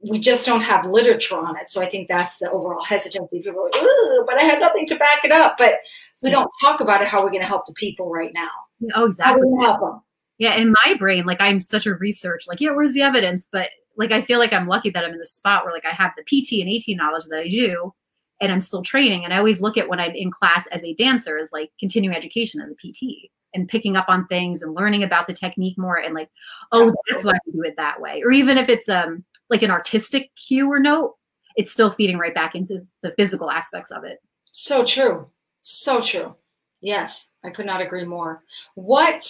we 0.00 0.18
just 0.18 0.46
don't 0.46 0.62
have 0.62 0.86
literature 0.86 1.36
on 1.36 1.56
it. 1.58 1.68
So 1.68 1.82
I 1.82 1.88
think 1.88 2.08
that's 2.08 2.38
the 2.38 2.50
overall 2.50 2.82
hesitancy. 2.84 3.42
People 3.42 3.60
are 3.60 3.64
like, 3.64 3.82
Ooh, 3.82 4.24
but 4.26 4.38
I 4.38 4.42
have 4.44 4.60
nothing 4.60 4.86
to 4.86 4.94
back 4.96 5.22
it 5.24 5.32
up. 5.32 5.58
But 5.58 5.74
if 5.74 6.22
we 6.22 6.30
don't 6.30 6.50
talk 6.62 6.80
about 6.80 7.02
it, 7.02 7.08
how 7.08 7.20
are 7.20 7.24
we 7.24 7.30
going 7.30 7.42
to 7.42 7.48
help 7.48 7.66
the 7.66 7.74
people 7.74 8.10
right 8.10 8.32
now? 8.32 8.48
Oh, 8.84 8.88
How 8.94 9.02
are 9.02 9.06
exactly. 9.06 9.42
we 9.44 9.50
going 9.50 9.60
to 9.60 9.66
help 9.66 9.80
them? 9.80 10.00
Yeah, 10.38 10.54
in 10.56 10.74
my 10.84 10.94
brain, 10.98 11.24
like 11.26 11.40
I'm 11.40 11.60
such 11.60 11.86
a 11.86 11.94
research, 11.94 12.44
like, 12.46 12.60
yeah, 12.60 12.70
where's 12.72 12.92
the 12.92 13.02
evidence? 13.02 13.48
But 13.50 13.68
like 13.96 14.12
I 14.12 14.20
feel 14.20 14.38
like 14.38 14.52
I'm 14.52 14.68
lucky 14.68 14.90
that 14.90 15.04
I'm 15.04 15.12
in 15.12 15.18
the 15.18 15.26
spot 15.26 15.64
where 15.64 15.72
like 15.74 15.86
I 15.86 15.90
have 15.90 16.12
the 16.16 16.22
PT 16.22 16.60
and 16.60 16.72
AT 16.72 16.96
knowledge 16.96 17.24
that 17.26 17.40
I 17.40 17.48
do, 17.48 17.92
and 18.40 18.52
I'm 18.52 18.60
still 18.60 18.82
training. 18.82 19.24
And 19.24 19.32
I 19.32 19.38
always 19.38 19.60
look 19.60 19.76
at 19.78 19.88
when 19.88 20.00
I'm 20.00 20.14
in 20.14 20.30
class 20.30 20.66
as 20.68 20.82
a 20.82 20.94
dancer 20.94 21.38
as 21.38 21.52
like 21.52 21.70
continuing 21.80 22.16
education 22.16 22.60
as 22.60 22.70
a 22.70 22.74
PT 22.74 23.30
and 23.54 23.68
picking 23.68 23.96
up 23.96 24.06
on 24.08 24.26
things 24.26 24.62
and 24.62 24.74
learning 24.74 25.02
about 25.02 25.26
the 25.26 25.32
technique 25.32 25.78
more 25.78 25.96
and 25.96 26.14
like, 26.14 26.28
oh, 26.72 26.92
that's 27.08 27.24
why 27.24 27.32
I 27.32 27.50
do 27.50 27.62
it 27.62 27.76
that 27.76 28.00
way. 28.00 28.22
Or 28.22 28.30
even 28.30 28.58
if 28.58 28.68
it's 28.68 28.88
um 28.88 29.24
like 29.50 29.62
an 29.62 29.70
artistic 29.70 30.30
cue 30.36 30.70
or 30.70 30.78
note, 30.78 31.14
it's 31.56 31.72
still 31.72 31.90
feeding 31.90 32.18
right 32.18 32.34
back 32.34 32.54
into 32.54 32.86
the 33.02 33.12
physical 33.12 33.50
aspects 33.50 33.90
of 33.90 34.04
it. 34.04 34.18
So 34.52 34.84
true. 34.84 35.28
So 35.62 36.00
true. 36.00 36.34
Yes, 36.80 37.34
I 37.42 37.50
could 37.50 37.66
not 37.66 37.80
agree 37.80 38.04
more. 38.04 38.42
What? 38.74 39.26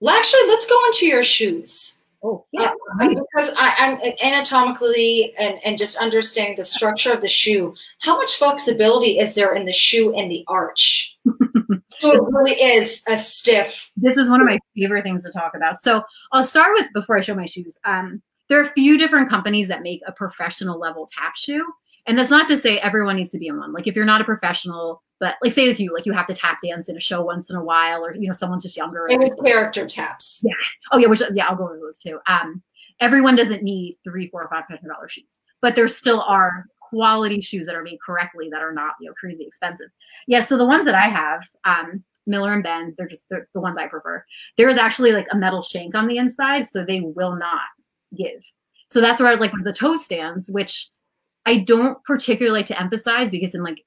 Well, 0.00 0.16
Actually, 0.16 0.48
let's 0.48 0.66
go 0.66 0.82
into 0.86 1.06
your 1.06 1.22
shoes. 1.22 1.99
Oh 2.22 2.44
Uh, 2.58 2.70
because 2.98 3.54
I, 3.56 3.74
I'm 3.78 4.12
anatomically 4.22 5.34
and, 5.38 5.58
and 5.64 5.78
just 5.78 5.96
understanding 5.96 6.56
the 6.56 6.64
structure 6.64 7.12
of 7.12 7.22
the 7.22 7.28
shoe. 7.28 7.74
How 8.00 8.16
much 8.16 8.36
flexibility 8.36 9.18
is 9.18 9.34
there 9.34 9.54
in 9.54 9.64
the 9.64 9.72
shoe 9.72 10.14
and 10.14 10.30
the 10.30 10.44
arch? 10.46 11.16
so 11.98 12.12
it 12.12 12.22
really 12.30 12.60
is 12.60 13.02
a 13.08 13.16
stiff. 13.16 13.90
this 13.96 14.16
is 14.16 14.28
one 14.28 14.40
of 14.40 14.46
my 14.46 14.58
favorite 14.76 15.04
things 15.04 15.22
to 15.24 15.32
talk 15.32 15.52
about. 15.54 15.80
So 15.80 16.02
I'll 16.32 16.44
start 16.44 16.72
with 16.74 16.92
before 16.92 17.16
I 17.16 17.22
show 17.22 17.34
my 17.34 17.46
shoes. 17.46 17.78
Um, 17.84 18.20
there 18.48 18.60
are 18.60 18.64
a 18.64 18.72
few 18.72 18.98
different 18.98 19.30
companies 19.30 19.68
that 19.68 19.82
make 19.82 20.02
a 20.06 20.12
professional 20.12 20.78
level 20.78 21.08
tap 21.16 21.36
shoe, 21.36 21.64
and 22.06 22.18
that's 22.18 22.30
not 22.30 22.48
to 22.48 22.58
say 22.58 22.78
everyone 22.80 23.16
needs 23.16 23.30
to 23.30 23.38
be 23.38 23.46
in 23.46 23.58
one. 23.58 23.72
Like 23.72 23.86
if 23.86 23.94
you're 23.96 24.04
not 24.04 24.20
a 24.20 24.24
professional, 24.24 25.02
but 25.20 25.36
like 25.42 25.52
say 25.52 25.68
like 25.68 25.78
you 25.78 25.92
like 25.94 26.06
you 26.06 26.12
have 26.12 26.26
to 26.26 26.34
tap 26.34 26.58
dance 26.64 26.88
in 26.88 26.96
a 26.96 27.00
show 27.00 27.22
once 27.22 27.50
in 27.50 27.56
a 27.56 27.62
while, 27.62 28.04
or 28.04 28.14
you 28.14 28.26
know 28.26 28.32
someone's 28.32 28.64
just 28.64 28.76
younger. 28.76 29.06
It 29.08 29.18
was 29.18 29.36
character 29.44 29.86
taps. 29.86 30.40
Yeah. 30.42 30.54
Oh 30.90 30.98
yeah, 30.98 31.08
which 31.08 31.22
yeah, 31.34 31.46
I'll 31.46 31.56
go 31.56 31.64
over 31.64 31.78
those 31.78 31.98
too. 31.98 32.18
Um, 32.26 32.62
everyone 33.00 33.36
doesn't 33.36 33.62
need 33.62 33.96
three, 34.02 34.28
four, 34.28 34.48
five 34.50 34.64
hundred 34.66 34.88
dollar 34.88 35.08
shoes, 35.08 35.40
but 35.60 35.76
there 35.76 35.86
still 35.88 36.22
are 36.22 36.64
quality 36.80 37.40
shoes 37.40 37.66
that 37.66 37.76
are 37.76 37.82
made 37.82 37.98
correctly 38.04 38.48
that 38.50 38.62
are 38.62 38.72
not 38.72 38.94
you 39.00 39.08
know 39.08 39.14
crazy 39.14 39.44
expensive. 39.44 39.88
Yeah, 40.26 40.40
so 40.40 40.56
the 40.56 40.66
ones 40.66 40.86
that 40.86 40.94
I 40.94 41.08
have, 41.08 41.42
um, 41.64 42.02
Miller 42.26 42.54
and 42.54 42.62
Ben, 42.62 42.94
they're 42.96 43.06
just 43.06 43.26
they're 43.28 43.46
the 43.52 43.60
ones 43.60 43.76
I 43.78 43.88
prefer. 43.88 44.24
There 44.56 44.70
is 44.70 44.78
actually 44.78 45.12
like 45.12 45.26
a 45.30 45.36
metal 45.36 45.62
shank 45.62 45.94
on 45.94 46.06
the 46.06 46.16
inside, 46.16 46.66
so 46.66 46.82
they 46.82 47.02
will 47.02 47.36
not 47.36 47.60
give. 48.16 48.42
So 48.86 49.00
that's 49.00 49.20
where 49.20 49.30
I 49.30 49.34
like 49.34 49.52
with 49.52 49.64
the 49.64 49.72
toe 49.72 49.96
stands, 49.96 50.50
which 50.50 50.88
I 51.46 51.58
don't 51.58 52.02
particularly 52.04 52.58
like 52.58 52.66
to 52.66 52.80
emphasize 52.80 53.30
because 53.30 53.54
in 53.54 53.62
like 53.62 53.84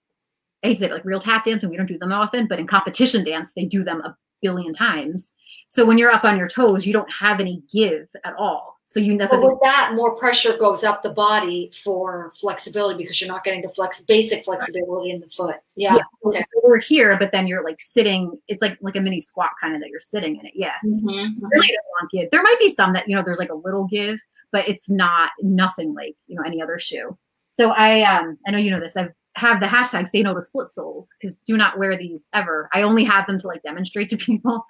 I 0.64 0.68
hate 0.68 0.74
to 0.76 0.80
say 0.82 0.86
it, 0.88 0.92
like 0.92 1.06
real 1.06 1.20
tap 1.20 1.44
dance, 1.46 1.64
and 1.64 1.70
we 1.70 1.78
don't 1.78 1.86
do 1.86 1.98
them 1.98 2.12
often, 2.14 2.48
but 2.48 2.60
in 2.60 2.68
competition 2.68 3.24
dance, 3.26 3.52
they 3.56 3.66
do 3.66 3.84
them 3.84 4.02
a 4.02 4.16
billion 4.42 4.74
times. 4.74 5.34
So 5.68 5.86
when 5.86 5.98
you're 5.98 6.12
up 6.12 6.24
on 6.24 6.38
your 6.38 6.48
toes, 6.48 6.86
you 6.86 6.94
don't 6.94 7.12
have 7.12 7.40
any 7.40 7.64
give 7.74 8.08
at 8.24 8.34
all. 8.38 8.74
So 8.86 9.00
you 9.00 9.16
necessarily 9.16 9.48
with 9.48 9.60
that, 9.64 9.94
more 9.96 10.16
pressure 10.18 10.56
goes 10.58 10.84
up 10.84 11.02
the 11.02 11.10
body 11.10 11.72
for 11.84 12.32
flexibility 12.40 12.98
because 12.98 13.20
you're 13.20 13.30
not 13.30 13.44
getting 13.44 13.62
the 13.62 13.70
flex 13.70 14.02
basic 14.02 14.46
flexibility 14.46 15.10
in 15.10 15.20
the 15.20 15.28
foot. 15.30 15.56
Yeah. 15.76 15.98
Okay. 16.24 16.42
so 16.42 16.62
we're 16.64 16.80
here, 16.80 17.18
but 17.18 17.32
then 17.32 17.48
you're 17.48 17.64
like 17.64 17.80
sitting. 17.80 18.38
It's 18.48 18.62
like 18.62 18.78
like 18.82 18.96
a 18.96 19.02
mini 19.02 19.20
squat 19.20 19.52
kind 19.60 19.74
of 19.74 19.82
that 19.82 19.90
you're 19.90 20.00
sitting 20.00 20.36
in 20.38 20.46
it. 20.46 20.52
Yeah, 20.54 20.74
Mhm. 20.86 21.02
really 21.42 21.68
don't 21.68 21.86
want 22.02 22.12
give. 22.12 22.30
There 22.30 22.44
might 22.44 22.60
be 22.60 22.70
some 22.70 22.94
that 22.94 23.08
you 23.08 23.16
know 23.16 23.24
there's 23.24 23.40
like 23.40 23.50
a 23.52 23.56
little 23.56 23.86
give, 23.88 24.20
but 24.52 24.68
it's 24.68 24.90
not 24.90 25.32
nothing 25.42 25.94
like 25.94 26.16
you 26.28 26.36
know 26.36 26.44
any 26.44 26.62
other 26.62 26.78
shoe. 26.78 27.18
So 27.48 27.72
I 27.72 28.02
um 28.02 28.38
I 28.46 28.52
know 28.52 28.58
you 28.60 28.70
know 28.70 28.80
this. 28.82 28.96
I 28.96 29.10
have 29.36 29.60
the 29.60 29.66
hashtag 29.66 30.08
say 30.08 30.22
no 30.22 30.34
to 30.34 30.42
split 30.42 30.70
soles 30.70 31.08
because 31.20 31.36
do 31.48 31.58
not 31.58 31.80
wear 31.80 31.98
these 31.98 32.26
ever. 32.34 32.70
I 32.74 32.84
only 32.84 33.04
have 33.04 33.26
them 33.26 33.40
to 33.40 33.48
like 33.48 33.64
demonstrate 33.64 34.10
to 34.10 34.18
people 34.30 34.66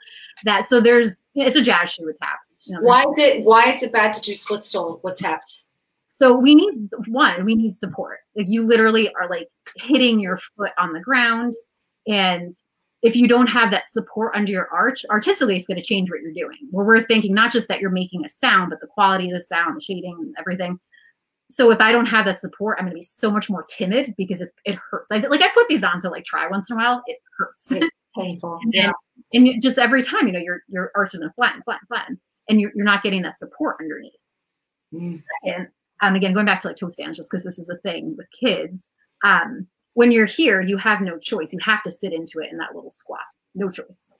that. 0.45 0.65
So 0.65 0.79
there's 0.79 1.21
it's 1.35 1.55
a 1.55 1.61
jazz 1.61 1.91
shoe 1.91 2.05
with 2.05 2.17
taps. 2.17 2.59
You 2.65 2.75
know, 2.75 2.81
Why 2.81 3.01
is 3.01 3.17
it 3.17 3.43
why 3.43 3.69
is 3.69 3.83
it 3.83 3.91
bad 3.91 4.13
to 4.13 4.21
do 4.21 4.35
split 4.35 4.63
sole 4.63 5.01
with 5.03 5.17
taps? 5.17 5.67
So 6.09 6.35
we 6.35 6.55
need 6.55 6.89
one, 7.07 7.43
we 7.43 7.55
need 7.55 7.75
support. 7.75 8.19
Like 8.35 8.47
you 8.47 8.65
literally 8.65 9.13
are 9.15 9.27
like 9.29 9.49
hitting 9.77 10.19
your 10.19 10.37
foot 10.37 10.71
on 10.77 10.93
the 10.93 11.01
ground. 11.01 11.55
And 12.07 12.53
if 13.01 13.15
you 13.15 13.27
don't 13.27 13.47
have 13.47 13.71
that 13.71 13.89
support 13.89 14.33
under 14.35 14.51
your 14.51 14.69
arch, 14.69 15.03
artistically 15.09 15.57
it's 15.57 15.67
going 15.67 15.81
to 15.81 15.83
change 15.83 16.09
what 16.09 16.21
you're 16.21 16.31
doing. 16.31 16.57
Where 16.71 16.85
we're 16.85 17.03
thinking 17.03 17.33
not 17.33 17.51
just 17.51 17.67
that 17.67 17.81
you're 17.81 17.89
making 17.89 18.23
a 18.23 18.29
sound, 18.29 18.69
but 18.69 18.79
the 18.79 18.87
quality 18.87 19.29
of 19.29 19.37
the 19.37 19.41
sound, 19.41 19.75
the 19.75 19.81
shading, 19.81 20.33
everything. 20.39 20.79
So 21.53 21.69
if 21.69 21.79
I 21.79 21.91
don't 21.91 22.07
have 22.07 22.25
that 22.25 22.39
support, 22.39 22.77
I'm 22.79 22.85
going 22.85 22.93
to 22.93 22.99
be 22.99 23.03
so 23.03 23.29
much 23.29 23.47
more 23.47 23.63
timid 23.63 24.15
because 24.17 24.41
it, 24.41 24.51
it 24.65 24.75
hurts. 24.75 25.11
I, 25.11 25.17
like 25.17 25.41
I 25.41 25.49
put 25.53 25.67
these 25.67 25.83
on 25.83 26.01
to 26.01 26.09
like 26.09 26.25
try 26.25 26.47
once 26.47 26.69
in 26.69 26.75
a 26.75 26.79
while. 26.79 27.03
It 27.05 27.19
hurts. 27.37 27.67
Yeah. 27.71 27.87
Painful. 28.17 28.59
And 28.63 28.73
then, 28.73 28.91
and 29.33 29.61
just 29.61 29.77
every 29.77 30.03
time, 30.03 30.27
you 30.27 30.33
know, 30.33 30.39
your 30.39 30.61
your 30.67 30.91
arch 30.95 31.13
is 31.13 31.19
gonna 31.19 31.33
flatten, 31.35 31.63
flatten, 31.63 31.87
flatten, 31.87 32.19
and 32.49 32.61
you're 32.61 32.71
you're 32.75 32.85
not 32.85 33.03
getting 33.03 33.23
that 33.23 33.37
support 33.37 33.77
underneath. 33.79 34.13
Mm. 34.93 35.23
And 35.43 35.67
um, 36.01 36.15
again, 36.15 36.33
going 36.33 36.45
back 36.45 36.61
to 36.61 36.67
like 36.67 36.77
toe 36.77 36.89
stands, 36.89 37.17
just 37.17 37.31
because 37.31 37.43
this 37.43 37.57
is 37.57 37.69
a 37.69 37.77
thing 37.77 38.15
with 38.17 38.27
kids. 38.39 38.89
Um, 39.23 39.67
when 39.93 40.11
you're 40.11 40.25
here, 40.25 40.61
you 40.61 40.77
have 40.77 41.01
no 41.01 41.17
choice. 41.17 41.53
You 41.53 41.59
have 41.63 41.81
to 41.83 41.91
sit 41.91 42.13
into 42.13 42.39
it 42.39 42.51
in 42.51 42.57
that 42.57 42.75
little 42.75 42.91
squat. 42.91 43.21
No 43.55 43.69
choice. 43.69 44.13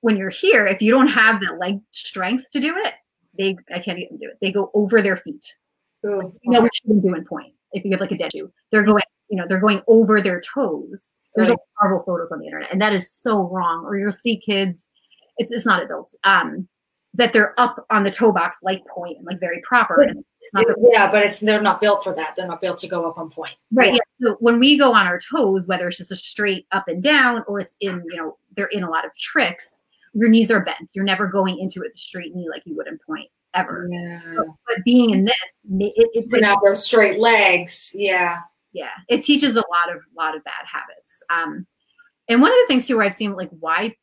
When 0.00 0.16
you're 0.16 0.30
here, 0.30 0.66
if 0.66 0.80
you 0.80 0.90
don't 0.90 1.08
have 1.08 1.40
the 1.40 1.54
leg 1.54 1.80
strength 1.90 2.50
to 2.50 2.60
do 2.60 2.74
it, 2.76 2.94
they 3.38 3.56
I 3.72 3.78
can't 3.78 3.98
even 3.98 4.18
do 4.18 4.28
it. 4.28 4.38
They 4.40 4.52
go 4.52 4.70
over 4.74 5.02
their 5.02 5.16
feet. 5.16 5.54
Ooh, 6.04 6.32
You 6.42 6.50
know 6.50 6.60
what 6.60 6.72
you 6.82 6.90
can 6.90 7.00
do 7.00 7.14
in 7.14 7.24
pointe. 7.24 7.54
If 7.72 7.84
you 7.84 7.90
have 7.92 8.00
like 8.00 8.12
a 8.12 8.16
dead 8.18 8.32
shoe, 8.32 8.52
they're 8.70 8.84
going, 8.84 9.02
you 9.28 9.36
know, 9.36 9.46
they're 9.48 9.60
going 9.60 9.82
over 9.86 10.20
their 10.20 10.40
toes. 10.40 11.12
There's 11.34 11.48
Right. 11.48 11.54
like 11.54 11.60
horrible 11.78 12.04
photos 12.04 12.32
on 12.32 12.38
the 12.38 12.46
internet, 12.46 12.72
and 12.72 12.80
that 12.80 12.92
is 12.92 13.10
so 13.12 13.42
wrong. 13.48 13.84
Or 13.84 13.98
you'll 13.98 14.10
see 14.12 14.38
kids, 14.38 14.86
it's, 15.36 15.50
it's 15.50 15.66
not 15.66 15.82
adults, 15.82 16.14
um, 16.24 16.66
that 17.14 17.32
they're 17.32 17.58
up 17.58 17.84
on 17.90 18.02
the 18.04 18.10
toe 18.10 18.30
box 18.32 18.58
like 18.62 18.82
pointe 18.86 19.16
and 19.18 19.26
like 19.26 19.40
very 19.40 19.60
proper. 19.66 20.02
And 20.02 20.24
it's 20.40 20.52
not 20.54 20.66
the 20.66 20.76
yeah, 20.92 21.10
but 21.10 21.24
it's 21.24 21.40
they're 21.40 21.62
not 21.62 21.80
built 21.80 22.04
for 22.04 22.14
that. 22.14 22.34
They're 22.36 22.46
not 22.46 22.60
built 22.60 22.78
to 22.78 22.88
go 22.88 23.08
up 23.08 23.18
on 23.18 23.30
pointe. 23.30 23.56
Right. 23.72 23.94
Yeah. 23.94 23.98
So 24.22 24.36
when 24.40 24.58
we 24.58 24.78
go 24.78 24.92
on 24.92 25.06
our 25.06 25.18
toes, 25.18 25.66
whether 25.66 25.88
it's 25.88 25.98
just 25.98 26.10
a 26.10 26.16
straight 26.16 26.66
up 26.72 26.88
and 26.88 27.02
down 27.02 27.42
or 27.48 27.60
it's 27.60 27.74
in, 27.80 28.02
you 28.10 28.16
know, 28.16 28.36
they're 28.54 28.66
in 28.66 28.82
a 28.82 28.90
lot 28.90 29.04
of 29.04 29.16
tricks, 29.16 29.82
your 30.12 30.28
knees 30.28 30.50
are 30.50 30.60
bent. 30.60 30.90
You're 30.94 31.04
never 31.04 31.26
going 31.26 31.58
into 31.58 31.82
it 31.82 31.96
straight 31.96 32.34
knee 32.34 32.48
like 32.50 32.62
you 32.66 32.76
would 32.76 32.86
in 32.86 32.98
pointe 33.06 33.28
ever. 33.56 33.88
Yeah. 33.90 34.20
But 34.66 34.84
being 34.84 35.10
in 35.10 35.24
this, 35.24 35.36
it, 35.80 35.92
it, 35.96 36.30
Putting 36.30 36.44
out 36.44 36.58
those 36.64 36.84
straight 36.84 37.18
legs. 37.18 37.92
Yeah. 37.94 38.40
yeah, 38.72 38.90
it 39.08 39.22
teaches 39.22 39.56
a 39.56 39.64
lot 39.70 39.94
of 39.94 40.02
lot 40.16 40.36
of 40.36 40.44
bad 40.44 40.64
habits. 40.70 41.22
Um, 41.30 41.66
and 42.28 42.40
one 42.40 42.50
of 42.50 42.56
the 42.62 42.66
things 42.68 42.86
too, 42.86 42.96
where 42.96 43.06
I've 43.06 43.14
seen 43.14 43.32
like 43.32 43.50
why 43.60 43.94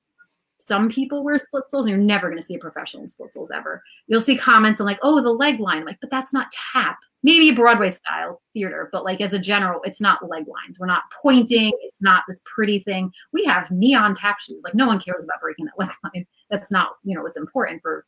some 0.65 0.87
people 0.87 1.23
wear 1.23 1.37
split 1.37 1.65
soles, 1.67 1.85
and 1.85 1.89
you're 1.89 2.05
never 2.05 2.27
going 2.27 2.37
to 2.37 2.43
see 2.43 2.55
a 2.55 2.59
professional 2.59 3.03
in 3.03 3.09
split 3.09 3.33
soles 3.33 3.51
ever. 3.51 3.83
You'll 4.07 4.21
see 4.21 4.37
comments 4.37 4.79
and 4.79 4.87
like, 4.87 4.99
oh, 5.01 5.21
the 5.21 5.29
leg 5.29 5.59
line, 5.59 5.83
like, 5.83 5.97
but 5.99 6.09
that's 6.09 6.31
not 6.31 6.53
tap. 6.73 6.99
Maybe 7.21 7.51
Broadway 7.51 7.89
style 7.89 8.41
theater, 8.53 8.89
but 8.93 9.03
like 9.03 9.19
as 9.19 9.33
a 9.33 9.39
general, 9.39 9.81
it's 9.83 9.99
not 9.99 10.27
leg 10.27 10.45
lines. 10.47 10.79
We're 10.79 10.87
not 10.87 11.03
pointing. 11.21 11.71
It's 11.81 12.01
not 12.01 12.23
this 12.27 12.41
pretty 12.45 12.79
thing. 12.79 13.11
We 13.33 13.43
have 13.45 13.71
neon 13.71 14.15
tap 14.15 14.39
shoes. 14.39 14.61
Like 14.63 14.75
no 14.75 14.87
one 14.87 15.01
cares 15.01 15.23
about 15.23 15.41
breaking 15.41 15.65
that 15.65 15.73
leg 15.77 15.89
line. 16.03 16.25
That's 16.49 16.71
not 16.71 16.91
you 17.03 17.15
know 17.15 17.23
what's 17.23 17.37
important 17.37 17.81
for 17.81 18.05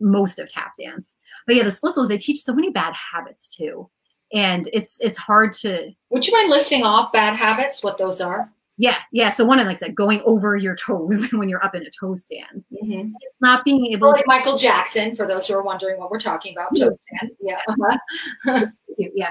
most 0.00 0.38
of 0.38 0.48
tap 0.48 0.72
dance. 0.78 1.14
But 1.46 1.56
yeah, 1.56 1.64
the 1.64 1.72
split 1.72 1.94
soles 1.94 2.08
they 2.08 2.18
teach 2.18 2.40
so 2.40 2.54
many 2.54 2.70
bad 2.70 2.94
habits 2.94 3.48
too, 3.48 3.88
and 4.32 4.68
it's 4.72 4.98
it's 5.00 5.18
hard 5.18 5.52
to 5.54 5.90
Would 6.10 6.26
you 6.26 6.32
mind 6.32 6.50
listing 6.50 6.84
off 6.84 7.12
bad 7.12 7.36
habits? 7.36 7.82
What 7.82 7.98
those 7.98 8.20
are? 8.20 8.50
yeah, 8.78 8.96
yeah. 9.10 9.30
So 9.30 9.44
one 9.44 9.58
of 9.58 9.66
like 9.66 9.76
I 9.76 9.80
said, 9.80 9.94
going 9.94 10.22
over 10.24 10.56
your 10.56 10.76
toes 10.76 11.30
when 11.32 11.48
you're 11.48 11.64
up 11.64 11.74
in 11.74 11.82
a 11.82 11.90
toe 11.90 12.14
stand. 12.14 12.64
Mm-hmm. 12.72 13.12
It's 13.20 13.40
not 13.40 13.64
being 13.64 13.86
able 13.86 14.10
Like 14.10 14.26
Michael 14.26 14.58
Jackson, 14.58 15.16
for 15.16 15.26
those 15.26 15.46
who 15.46 15.54
are 15.54 15.62
wondering 15.62 15.98
what 15.98 16.10
we're 16.10 16.20
talking 16.20 16.54
about. 16.54 16.76
Toe 16.76 16.92
stand. 16.92 17.32
Yeah. 17.40 17.60
Uh-huh. 17.68 18.66
yeah. 18.98 19.30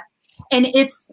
And 0.51 0.65
it's 0.67 1.11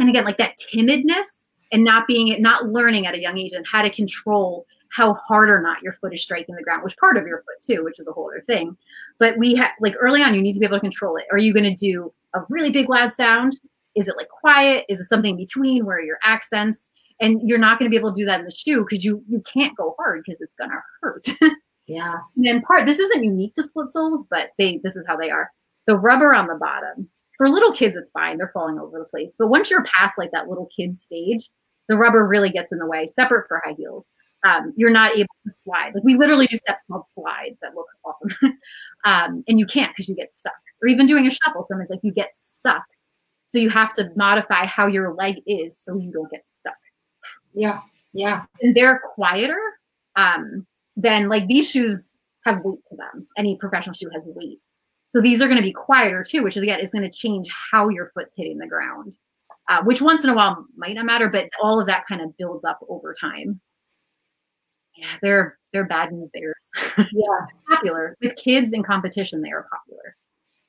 and 0.00 0.08
again, 0.08 0.24
like 0.24 0.38
that 0.38 0.58
timidness 0.58 1.50
and 1.70 1.84
not 1.84 2.06
being 2.08 2.40
not 2.42 2.66
learning 2.66 3.06
at 3.06 3.14
a 3.14 3.20
young 3.20 3.38
age 3.38 3.52
and 3.54 3.64
how 3.70 3.82
to 3.82 3.90
control 3.90 4.66
how 4.94 5.14
hard 5.14 5.50
or 5.50 5.60
not 5.60 5.82
your 5.82 5.92
foot 5.94 6.14
is 6.14 6.22
striking 6.22 6.54
the 6.54 6.62
ground, 6.62 6.84
which 6.84 6.96
part 6.98 7.16
of 7.16 7.26
your 7.26 7.38
foot 7.38 7.60
too, 7.74 7.82
which 7.82 7.98
is 7.98 8.06
a 8.06 8.12
whole 8.12 8.30
other 8.30 8.42
thing. 8.42 8.76
But 9.18 9.36
we 9.38 9.54
have 9.54 9.72
like 9.80 9.94
early 9.98 10.22
on, 10.22 10.34
you 10.34 10.42
need 10.42 10.52
to 10.52 10.60
be 10.60 10.66
able 10.66 10.76
to 10.76 10.80
control 10.80 11.16
it. 11.16 11.24
Are 11.32 11.38
you 11.38 11.52
going 11.52 11.64
to 11.64 11.74
do 11.74 12.12
a 12.34 12.40
really 12.48 12.70
big 12.70 12.88
loud 12.88 13.12
sound? 13.12 13.58
Is 13.96 14.06
it 14.06 14.16
like 14.16 14.28
quiet? 14.28 14.84
Is 14.88 15.00
it 15.00 15.06
something 15.06 15.32
in 15.32 15.36
between 15.36 15.84
where 15.84 16.00
your 16.00 16.18
accents? 16.22 16.90
And 17.20 17.40
you're 17.42 17.58
not 17.58 17.78
going 17.78 17.88
to 17.88 17.90
be 17.90 17.98
able 17.98 18.12
to 18.12 18.20
do 18.20 18.26
that 18.26 18.40
in 18.40 18.46
the 18.46 18.52
shoe 18.52 18.84
because 18.84 19.04
you 19.04 19.22
you 19.28 19.42
can't 19.52 19.76
go 19.76 19.94
hard 19.98 20.22
because 20.24 20.40
it's 20.40 20.54
going 20.54 20.70
to 20.70 20.80
hurt. 21.00 21.26
Yeah. 21.86 22.14
And 22.36 22.46
then 22.46 22.62
part 22.62 22.86
this 22.86 22.98
isn't 22.98 23.24
unique 23.24 23.54
to 23.54 23.62
split 23.62 23.90
soles, 23.90 24.24
but 24.30 24.52
they 24.58 24.80
this 24.82 24.96
is 24.96 25.04
how 25.06 25.16
they 25.16 25.30
are. 25.30 25.50
The 25.86 25.98
rubber 25.98 26.34
on 26.34 26.46
the 26.46 26.54
bottom. 26.54 27.08
For 27.36 27.48
little 27.48 27.72
kids, 27.72 27.96
it's 27.96 28.10
fine. 28.12 28.38
They're 28.38 28.52
falling 28.54 28.78
over 28.78 28.98
the 28.98 29.04
place. 29.04 29.34
But 29.38 29.48
once 29.48 29.70
you're 29.70 29.84
past 29.84 30.16
like 30.16 30.30
that 30.32 30.48
little 30.48 30.68
kid 30.74 30.96
stage, 30.96 31.50
the 31.88 31.96
rubber 31.96 32.26
really 32.26 32.50
gets 32.50 32.72
in 32.72 32.78
the 32.78 32.86
way, 32.86 33.08
separate 33.08 33.48
for 33.48 33.60
high 33.64 33.74
heels. 33.76 34.14
Um, 34.44 34.74
you're 34.76 34.90
not 34.90 35.12
able 35.12 35.34
to 35.46 35.52
slide. 35.52 35.94
Like 35.94 36.04
we 36.04 36.16
literally 36.16 36.46
do 36.46 36.56
steps 36.56 36.82
called 36.86 37.04
slides 37.12 37.58
that 37.62 37.74
look 37.74 37.86
awesome. 38.04 38.28
um, 39.04 39.42
and 39.48 39.58
you 39.58 39.66
can't 39.66 39.90
because 39.90 40.08
you 40.08 40.14
get 40.14 40.32
stuck. 40.32 40.52
Or 40.82 40.88
even 40.88 41.06
doing 41.06 41.26
a 41.26 41.30
shuffle, 41.30 41.64
sometimes 41.66 41.88
like 41.88 42.00
you 42.02 42.12
get 42.12 42.34
stuck. 42.34 42.84
So 43.44 43.58
you 43.58 43.70
have 43.70 43.94
to 43.94 44.10
modify 44.16 44.66
how 44.66 44.86
your 44.86 45.14
leg 45.14 45.36
is 45.46 45.80
so 45.82 45.96
you 45.96 46.12
don't 46.12 46.30
get 46.30 46.44
stuck. 46.46 46.74
Yeah. 47.54 47.80
Yeah. 48.12 48.42
And 48.60 48.74
they're 48.74 49.00
quieter. 49.14 49.60
Um, 50.16 50.66
then 50.96 51.28
like 51.28 51.46
these 51.48 51.70
shoes 51.70 52.14
have 52.44 52.60
weight 52.64 52.80
to 52.88 52.96
them. 52.96 53.26
Any 53.36 53.56
professional 53.56 53.94
shoe 53.94 54.10
has 54.12 54.24
weight. 54.26 54.58
So 55.06 55.20
these 55.20 55.40
are 55.40 55.46
going 55.46 55.58
to 55.58 55.62
be 55.62 55.72
quieter 55.72 56.24
too, 56.24 56.42
which 56.42 56.56
is 56.56 56.62
again 56.62 56.80
is 56.80 56.90
going 56.90 57.02
to 57.02 57.10
change 57.10 57.48
how 57.70 57.88
your 57.88 58.10
foot's 58.14 58.32
hitting 58.36 58.58
the 58.58 58.66
ground. 58.66 59.16
Uh, 59.68 59.82
which 59.84 60.02
once 60.02 60.24
in 60.24 60.30
a 60.30 60.34
while 60.34 60.66
might 60.76 60.94
not 60.94 61.06
matter, 61.06 61.30
but 61.30 61.48
all 61.62 61.80
of 61.80 61.86
that 61.86 62.04
kind 62.06 62.20
of 62.20 62.36
builds 62.36 62.64
up 62.64 62.78
over 62.88 63.14
time. 63.18 63.60
Yeah, 64.96 65.06
they're 65.22 65.58
they're 65.72 65.84
bad 65.84 66.12
news 66.12 66.30
bears. 66.32 66.54
Yeah. 67.12 67.46
popular 67.68 68.16
with 68.20 68.36
kids 68.36 68.72
in 68.72 68.82
competition. 68.82 69.42
They 69.42 69.50
are 69.50 69.66
popular. 69.70 70.16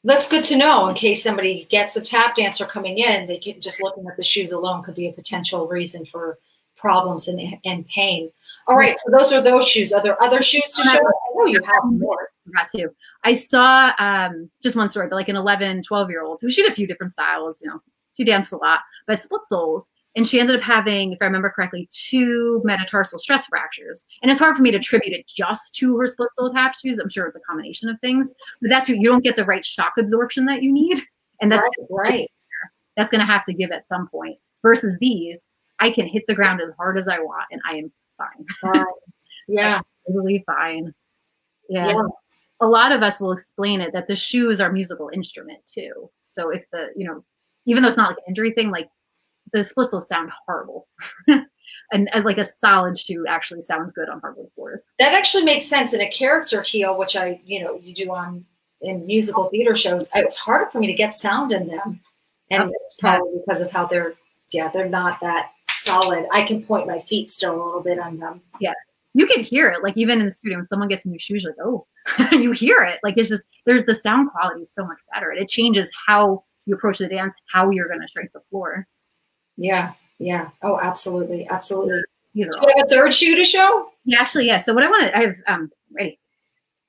That's 0.04 0.28
good 0.28 0.44
to 0.46 0.58
know 0.58 0.88
in 0.88 0.96
case 0.96 1.24
somebody 1.24 1.66
gets 1.70 1.96
a 1.96 2.02
tap 2.02 2.36
dancer 2.36 2.66
coming 2.66 2.98
in. 2.98 3.28
They 3.28 3.38
can 3.38 3.60
just 3.60 3.82
looking 3.82 4.08
at 4.08 4.18
the 4.18 4.24
shoes 4.24 4.52
alone 4.52 4.84
could 4.84 4.96
be 4.96 5.08
a 5.08 5.12
potential 5.12 5.68
reason 5.68 6.06
for 6.06 6.38
problems 6.76 7.28
and, 7.28 7.58
and 7.66 7.88
pain. 7.88 8.32
All 8.68 8.76
right, 8.76 8.98
so 9.00 9.12
those 9.12 9.32
are 9.32 9.42
those 9.42 9.68
shoes. 9.68 9.94
Are 9.94 10.02
there 10.02 10.22
other 10.22 10.42
shoes 10.42 10.72
to 10.74 10.84
show? 10.84 11.00
I 11.00 11.36
know 11.36 11.46
you 11.46 11.62
have 11.64 11.84
more. 11.86 12.30
Forgot 12.46 12.70
to. 12.76 12.90
I 13.24 13.34
saw 13.34 13.94
um, 13.98 14.50
just 14.62 14.76
one 14.76 14.90
story, 14.90 15.08
but 15.08 15.16
like 15.16 15.30
an 15.30 15.36
11, 15.36 15.84
12 15.84 16.10
year 16.10 16.24
old 16.24 16.40
who 16.42 16.50
she 16.50 16.62
did 16.62 16.72
a 16.72 16.76
few 16.76 16.88
different 16.88 17.12
styles. 17.12 17.62
You 17.64 17.70
know, 17.70 17.82
she 18.14 18.24
danced 18.24 18.54
a 18.54 18.58
lot, 18.58 18.82
but 19.08 19.22
split 19.22 19.42
soles. 19.48 19.90
And 20.16 20.26
she 20.26 20.40
ended 20.40 20.56
up 20.56 20.62
having, 20.62 21.12
if 21.12 21.18
I 21.22 21.26
remember 21.26 21.50
correctly, 21.50 21.90
two 21.92 22.62
metatarsal 22.64 23.20
stress 23.20 23.48
fractures. 23.48 24.06
And 24.22 24.32
it's 24.32 24.40
hard 24.40 24.56
for 24.56 24.62
me 24.62 24.72
to 24.72 24.78
attribute 24.78 25.14
it 25.14 25.28
just 25.28 25.76
to 25.76 25.98
her 25.98 26.08
split 26.08 26.30
sole 26.38 26.54
tap 26.54 26.76
shoes. 26.76 27.00
I'm 27.00 27.10
sure 27.10 27.26
it's 27.26 27.36
a 27.36 27.42
combination 27.42 27.90
of 27.90 28.00
things, 28.00 28.32
but 28.62 28.70
that's 28.70 28.88
you 28.88 29.04
don't 29.04 29.24
get 29.24 29.36
the 29.36 29.46
right 29.46 29.64
shock 29.64 29.94
absorption 30.00 30.46
that 30.46 30.64
you 30.64 30.72
need. 30.72 31.00
And 31.42 31.52
that's 31.52 31.68
right. 31.90 32.12
right. 32.12 32.32
That's 32.96 33.10
going 33.10 33.20
to 33.20 33.26
have 33.26 33.46
to 33.46 33.54
give 33.54 33.72
at 33.72 33.88
some 33.88 34.08
point. 34.08 34.38
Versus 34.64 34.98
these, 35.00 35.46
I 35.80 35.92
can 35.92 36.08
hit 36.08 36.24
the 36.28 36.34
ground 36.34 36.62
as 36.62 36.70
hard 36.78 36.98
as 36.98 37.08
I 37.08 37.20
want 37.20 37.46
and 37.52 37.62
I 37.70 37.76
am 37.76 37.92
fine. 38.18 38.46
Fine. 38.62 38.86
Yeah. 39.48 39.82
Totally 40.08 40.44
fine. 40.46 40.94
Yeah. 41.70 41.88
Yeah. 41.90 42.02
A 42.62 42.68
lot 42.68 42.92
of 42.92 43.04
us 43.04 43.20
will 43.20 43.32
explain 43.32 43.82
it 43.82 43.92
that 43.94 44.08
the 44.08 44.16
shoes 44.16 44.62
are 44.62 44.72
musical 44.72 45.10
instrument 45.14 45.60
too. 45.72 46.10
So 46.26 46.50
if 46.50 46.64
the, 46.72 46.90
you 46.96 47.06
know, 47.06 47.24
even 47.66 47.84
though 47.84 47.90
it's 47.90 47.98
not 47.98 48.10
like 48.10 48.18
an 48.18 48.24
injury 48.30 48.52
thing, 48.52 48.72
like 48.72 48.90
the 49.54 49.64
splits 49.64 49.92
will 49.92 50.02
sound 50.02 50.32
horrible. 50.46 50.88
and, 51.28 52.10
and 52.14 52.26
like 52.26 52.38
a 52.38 52.44
solid 52.44 52.98
shoe 52.98 53.26
actually 53.28 53.62
sounds 53.62 53.92
good 53.94 54.10
on 54.10 54.20
hardwood 54.20 54.52
floors. 54.54 54.94
That 55.00 55.14
actually 55.14 55.44
makes 55.44 55.66
sense 55.66 55.94
in 55.94 56.02
a 56.02 56.10
character 56.10 56.62
heel, 56.62 56.98
which 56.98 57.16
I, 57.16 57.40
you 57.46 57.64
know, 57.64 57.80
you 57.82 57.94
do 57.94 58.12
on 58.12 58.46
in 58.82 59.06
musical 59.06 59.50
theater 59.50 59.76
shows. 59.76 60.10
It's 60.16 60.38
harder 60.38 60.70
for 60.72 60.80
me 60.80 60.88
to 60.88 60.94
get 60.94 61.16
sound 61.16 61.52
in 61.52 61.68
them, 61.68 62.02
and 62.52 62.72
it's 62.84 62.98
probably 63.00 63.40
because 63.40 63.62
of 63.62 63.72
how 63.72 63.86
they're, 63.86 64.14
yeah, 64.52 64.70
they're 64.70 64.90
not 64.90 65.20
that 65.22 65.52
solid. 65.70 66.26
I 66.32 66.44
can 66.44 66.64
point 66.64 66.88
my 66.88 67.02
feet 67.02 67.30
still 67.30 67.56
a 67.56 67.64
little 67.64 67.82
bit 67.82 68.00
on 68.00 68.18
them. 68.18 68.42
Yeah, 68.60 68.74
you 69.14 69.26
can 69.26 69.44
hear 69.44 69.70
it, 69.70 69.84
like 69.84 69.98
even 69.98 70.20
in 70.20 70.26
the 70.26 70.32
studio 70.32 70.58
when 70.58 70.68
someone 70.68 70.90
gets 70.90 71.06
new 71.06 71.20
shoes, 71.20 71.44
you're 71.44 71.56
like, 71.58 71.66
oh, 71.66 71.88
you 72.38 72.52
hear 72.52 72.82
it. 72.82 73.00
Like 73.04 73.18
it's 73.18 73.30
just 73.30 73.44
there's 73.66 73.86
the 73.86 73.96
sound 73.96 74.30
quality 74.32 74.62
is 74.62 74.74
so 74.74 74.86
much 74.86 75.00
better. 75.14 75.30
And 75.30 75.42
it 75.42 75.50
changes 75.50 75.90
how 76.06 76.44
you 76.66 76.76
approach 76.76 77.00
the 77.00 77.08
dance, 77.08 77.34
how 77.52 77.70
you're 77.70 77.88
gonna 77.88 78.08
strike 78.08 78.32
the 78.34 78.42
floor. 78.50 78.88
Yeah, 79.58 79.94
yeah. 80.20 80.50
Oh, 80.62 80.80
absolutely, 80.80 81.48
absolutely. 81.50 82.02
These 82.34 82.50
Do 82.50 82.60
you 82.62 82.74
have 82.76 82.86
a 82.86 82.90
third 82.90 83.14
shoe 83.14 83.36
to 83.36 83.44
show? 83.44 83.90
Yeah, 84.04 84.22
actually, 84.22 84.48
yeah. 84.48 84.58
So 84.58 84.74
what 84.74 84.84
I 84.84 84.90
want 84.90 85.04
to, 85.04 85.18
I 85.18 85.22
have 85.28 85.36
um 85.48 85.72
ready 85.92 86.20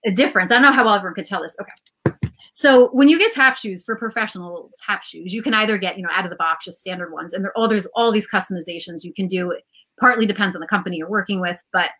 a 0.05 0.11
difference. 0.11 0.51
I 0.51 0.55
don't 0.55 0.63
know 0.63 0.73
how 0.73 0.85
well 0.85 0.95
everyone 0.95 1.15
could 1.15 1.27
tell 1.27 1.43
this. 1.43 1.57
Okay. 1.61 2.17
So 2.53 2.89
when 2.93 3.09
you 3.09 3.19
get 3.19 3.33
tap 3.33 3.57
shoes 3.57 3.85
for 3.85 3.97
professional 3.97 4.71
tap 4.85 5.03
shoes, 5.03 5.33
you 5.33 5.43
can 5.43 5.55
either 5.55 5.79
get 5.79 5.97
you 5.97 6.03
know 6.03 6.09
out 6.11 6.25
of 6.25 6.31
the 6.31 6.37
box 6.37 6.65
just 6.65 6.81
standard 6.81 7.13
ones, 7.13 7.35
and 7.35 7.45
there 7.45 7.53
all 7.57 7.69
there's 7.69 7.87
all 7.95 8.11
these 8.11 8.29
customizations 8.29 9.05
you 9.05 9.13
can 9.13 9.29
do. 9.29 9.51
It 9.51 9.65
partly 10.01 10.27
depends 10.27 10.55
on 10.55 10.61
the 10.61 10.67
company 10.67 10.97
you're 10.97 11.11
working 11.11 11.41
with, 11.41 11.63
but 11.73 11.91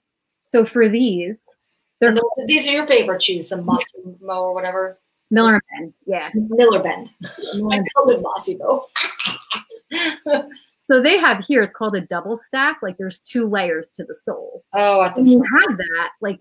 so 0.43 0.65
for 0.65 0.89
these, 0.89 1.47
they're 2.01 2.13
those, 2.13 2.23
these 2.47 2.69
are 2.69 2.73
your 2.73 2.87
favorite 2.87 3.23
shoes, 3.23 3.49
the 3.49 3.57
Mossy 3.57 3.85
Mo 4.21 4.43
or 4.43 4.55
whatever. 4.55 4.99
Miller 5.31 5.61
Ben. 5.73 5.93
Yeah. 6.07 6.31
Miller 6.35 6.81
Ben. 6.83 7.11
I 7.25 7.83
call 7.95 8.11
it 8.11 8.23
Mossy 8.23 8.57
Mo. 8.57 8.87
So 10.89 11.03
they 11.03 11.19
have 11.19 11.45
here. 11.45 11.63
It's 11.63 11.75
called 11.75 11.97
a 11.97 12.01
double 12.01 12.39
stack. 12.39 12.79
Like 12.83 12.97
there's 12.97 13.19
two 13.19 13.47
layers 13.49 13.91
to 13.97 14.05
the 14.05 14.15
sole. 14.15 14.65
oh, 14.73 15.03
at 15.03 15.15
the 15.17 15.23
when 15.23 15.31
you 15.33 15.43
have 15.61 15.77
that, 15.77 16.11
like 16.21 16.39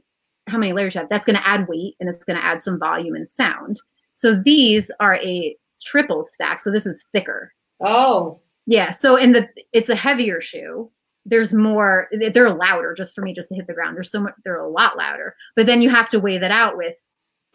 how 0.47 0.57
many 0.59 0.71
layers 0.73 0.93
you 0.93 1.01
have, 1.01 1.09
that's 1.09 1.25
going 1.25 1.37
to 1.37 1.47
add 1.47 1.67
weight 1.67 1.95
and 1.99 2.09
it's 2.09 2.23
going 2.23 2.37
to 2.37 2.45
add 2.45 2.61
some 2.61 2.77
volume 2.79 3.15
and 3.15 3.27
sound. 3.27 3.81
So 4.11 4.35
these 4.35 4.91
are 4.99 5.15
a 5.15 5.55
triple 5.81 6.23
stack. 6.23 6.61
So 6.61 6.69
this 6.69 6.85
is 6.85 7.03
thicker. 7.11 7.53
Oh, 7.81 8.39
Yeah. 8.67 8.91
So 8.91 9.15
in 9.15 9.31
the 9.31 9.49
it's 9.73 9.89
a 9.89 9.95
heavier 9.95 10.41
shoe. 10.41 10.91
There's 11.25 11.55
more. 11.55 12.07
They're 12.11 12.51
louder 12.53 12.93
just 12.93 13.15
for 13.15 13.21
me 13.21 13.33
just 13.33 13.49
to 13.49 13.55
hit 13.55 13.65
the 13.65 13.73
ground. 13.73 13.95
There's 13.95 14.11
so 14.11 14.21
much. 14.21 14.35
They're 14.43 14.59
a 14.59 14.69
lot 14.69 14.95
louder. 14.95 15.35
But 15.55 15.65
then 15.65 15.81
you 15.81 15.89
have 15.89 16.07
to 16.09 16.19
weigh 16.19 16.37
that 16.37 16.51
out 16.51 16.77
with 16.77 16.93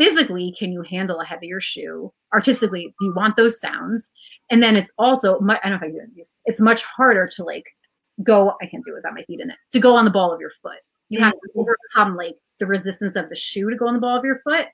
physically. 0.01 0.55
Can 0.59 0.73
you 0.73 0.83
handle 0.83 1.21
a 1.21 1.25
heavier 1.25 1.61
shoe? 1.61 2.13
Artistically, 2.33 2.95
do 2.99 3.07
you 3.07 3.15
want 3.15 3.37
those 3.37 3.61
sounds? 3.61 4.11
And 4.51 4.63
then 4.63 4.77
it's 4.77 4.91
also. 4.99 5.39
mu- 5.41 5.55
I 5.63 5.69
don't 5.69 5.73
know 5.73 5.77
if 5.77 5.83
I 5.83 5.87
can 5.87 6.13
do. 6.17 6.25
It's 6.47 6.61
much 6.61 6.83
harder 6.83 7.29
to 7.37 7.45
like 7.45 7.67
go. 8.23 8.55
I 8.63 8.67
can't 8.67 8.85
do 8.85 8.93
it 8.93 8.97
without 8.97 9.15
my 9.15 9.23
feet 9.25 9.41
in 9.41 9.51
it. 9.51 9.57
To 9.73 9.81
go 9.81 9.95
on 9.95 10.05
the 10.05 10.11
ball 10.11 10.33
of 10.33 10.41
your 10.41 10.53
foot. 10.63 10.79
You 11.11 11.19
mm-hmm. 11.19 11.25
have 11.25 11.35
to 11.35 11.49
overcome 11.55 12.17
like 12.17 12.37
the 12.59 12.67
resistance 12.67 13.17
of 13.17 13.29
the 13.29 13.37
shoe 13.37 13.69
to 13.69 13.77
go 13.77 13.89
on 13.89 13.95
the 13.95 14.01
ball 14.01 14.17
of 14.17 14.25
your 14.25 14.41
foot. 14.41 14.69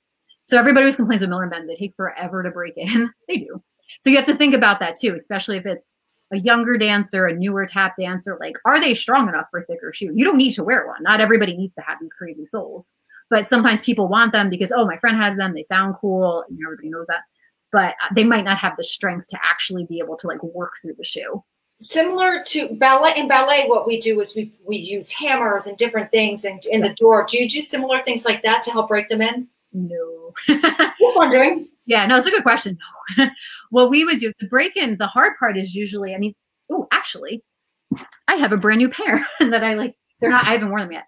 So 0.45 0.57
everybody 0.57 0.85
always 0.85 0.97
complains 0.97 1.23
with 1.23 1.31
Miller 1.31 1.43
and 1.43 1.51
Ben. 1.51 1.67
They 1.67 1.75
take 1.75 1.97
forever 1.97 2.43
to 2.43 2.51
break 2.51 2.75
in. 2.77 3.11
they 3.29 3.39
do. 3.39 3.62
So 4.03 4.11
you 4.11 4.17
have 4.17 4.27
to 4.27 4.37
think 4.37 4.55
about 4.55 4.79
that 4.81 4.99
too, 5.01 5.15
especially 5.17 5.57
if 5.57 5.67
it's 5.67 5.97
a 6.33 6.39
younger 6.39 6.77
dancer, 6.77 7.27
a 7.27 7.35
newer 7.35 7.67
tap 7.67 7.95
dancer. 7.99 8.37
Like, 8.41 8.57
are 8.65 8.81
they 8.81 8.95
strong 8.95 9.29
enough 9.29 9.47
for 9.51 9.61
a 9.61 9.65
thicker 9.67 9.93
shoe? 9.93 10.12
You 10.15 10.25
don't 10.25 10.37
need 10.37 10.53
to 10.53 10.65
wear 10.65 10.87
one. 10.87 11.03
Not 11.03 11.21
everybody 11.21 11.57
needs 11.57 11.75
to 11.77 11.83
have 11.83 11.99
these 12.01 12.12
crazy 12.12 12.45
soles. 12.45 12.91
But 13.29 13.49
sometimes 13.49 13.81
people 13.81 14.09
want 14.09 14.33
them 14.33 14.51
because, 14.51 14.73
oh, 14.77 14.87
my 14.87 14.99
friend 14.99 15.17
has 15.17 15.37
them. 15.37 15.53
They 15.55 15.65
sound 15.65 15.97
cool. 16.01 16.45
And 16.49 16.59
everybody 16.65 16.91
knows 16.91 17.07
that. 17.09 17.23
But 17.73 17.97
uh, 18.03 18.15
they 18.15 18.25
might 18.25 18.45
not 18.45 18.59
have 18.59 18.77
the 18.77 18.85
strength 18.85 19.29
to 19.29 19.39
actually 19.43 19.85
be 19.87 19.99
able 19.99 20.17
to 20.19 20.27
like 20.29 20.43
work 20.43 20.75
through 20.81 20.95
the 20.97 21.05
shoe. 21.05 21.43
similar 21.81 22.43
to 22.45 22.75
ballet. 22.77 23.15
In 23.17 23.29
ballet, 23.29 23.67
what 23.67 23.87
we 23.87 23.99
do 24.01 24.21
is 24.21 24.35
we 24.35 24.53
we 24.67 24.77
use 24.77 25.11
hammers 25.11 25.67
and 25.67 25.77
different 25.77 26.11
things 26.11 26.45
and 26.45 26.65
in 26.67 26.81
the 26.81 26.95
door. 26.95 27.27
Do 27.29 27.39
you 27.39 27.49
do 27.49 27.61
similar 27.61 28.01
things 28.03 28.25
like 28.25 28.43
that 28.43 28.62
to 28.62 28.71
help 28.71 28.89
break 28.89 29.09
them 29.09 29.23
in? 29.23 29.49
No. 29.73 30.33
Just 30.47 31.17
wondering. 31.17 31.69
Yeah, 31.85 32.07
no, 32.07 32.17
it's 32.17 32.27
a 32.27 32.31
good 32.31 32.43
question. 32.43 32.79
what 33.71 33.91
we 33.91 34.05
would 34.05 34.19
do, 34.19 34.33
the 34.41 34.49
break 34.49 34.77
in, 34.77 34.97
the 34.99 35.07
hard 35.07 35.35
part 35.39 35.57
is 35.57 35.75
usually, 35.75 36.15
I 36.15 36.19
mean, 36.19 36.35
oh, 36.71 36.89
actually, 36.91 37.45
I 38.27 38.37
have 38.37 38.53
a 38.53 38.57
brand 38.57 38.79
new 38.79 38.89
pair 38.89 39.25
that 39.41 39.62
I 39.62 39.75
like. 39.75 39.95
They're 40.21 40.31
not, 40.31 40.45
I 40.45 40.53
haven't 40.53 40.71
worn 40.71 40.83
them 40.83 40.93
yet. 40.93 41.05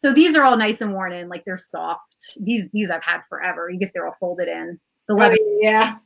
So 0.00 0.12
these 0.12 0.36
are 0.36 0.44
all 0.44 0.56
nice 0.56 0.80
and 0.80 0.92
worn 0.92 1.12
in, 1.12 1.28
like 1.28 1.44
they're 1.44 1.58
soft. 1.58 2.14
These 2.40 2.68
these 2.72 2.88
I've 2.88 3.02
had 3.02 3.22
forever. 3.28 3.68
You 3.68 3.80
guess 3.80 3.90
they're 3.92 4.06
all 4.06 4.16
folded 4.20 4.46
in. 4.48 4.78
The 5.08 5.14
leather, 5.14 5.36
Oh, 5.40 5.58
yeah. 5.60 5.96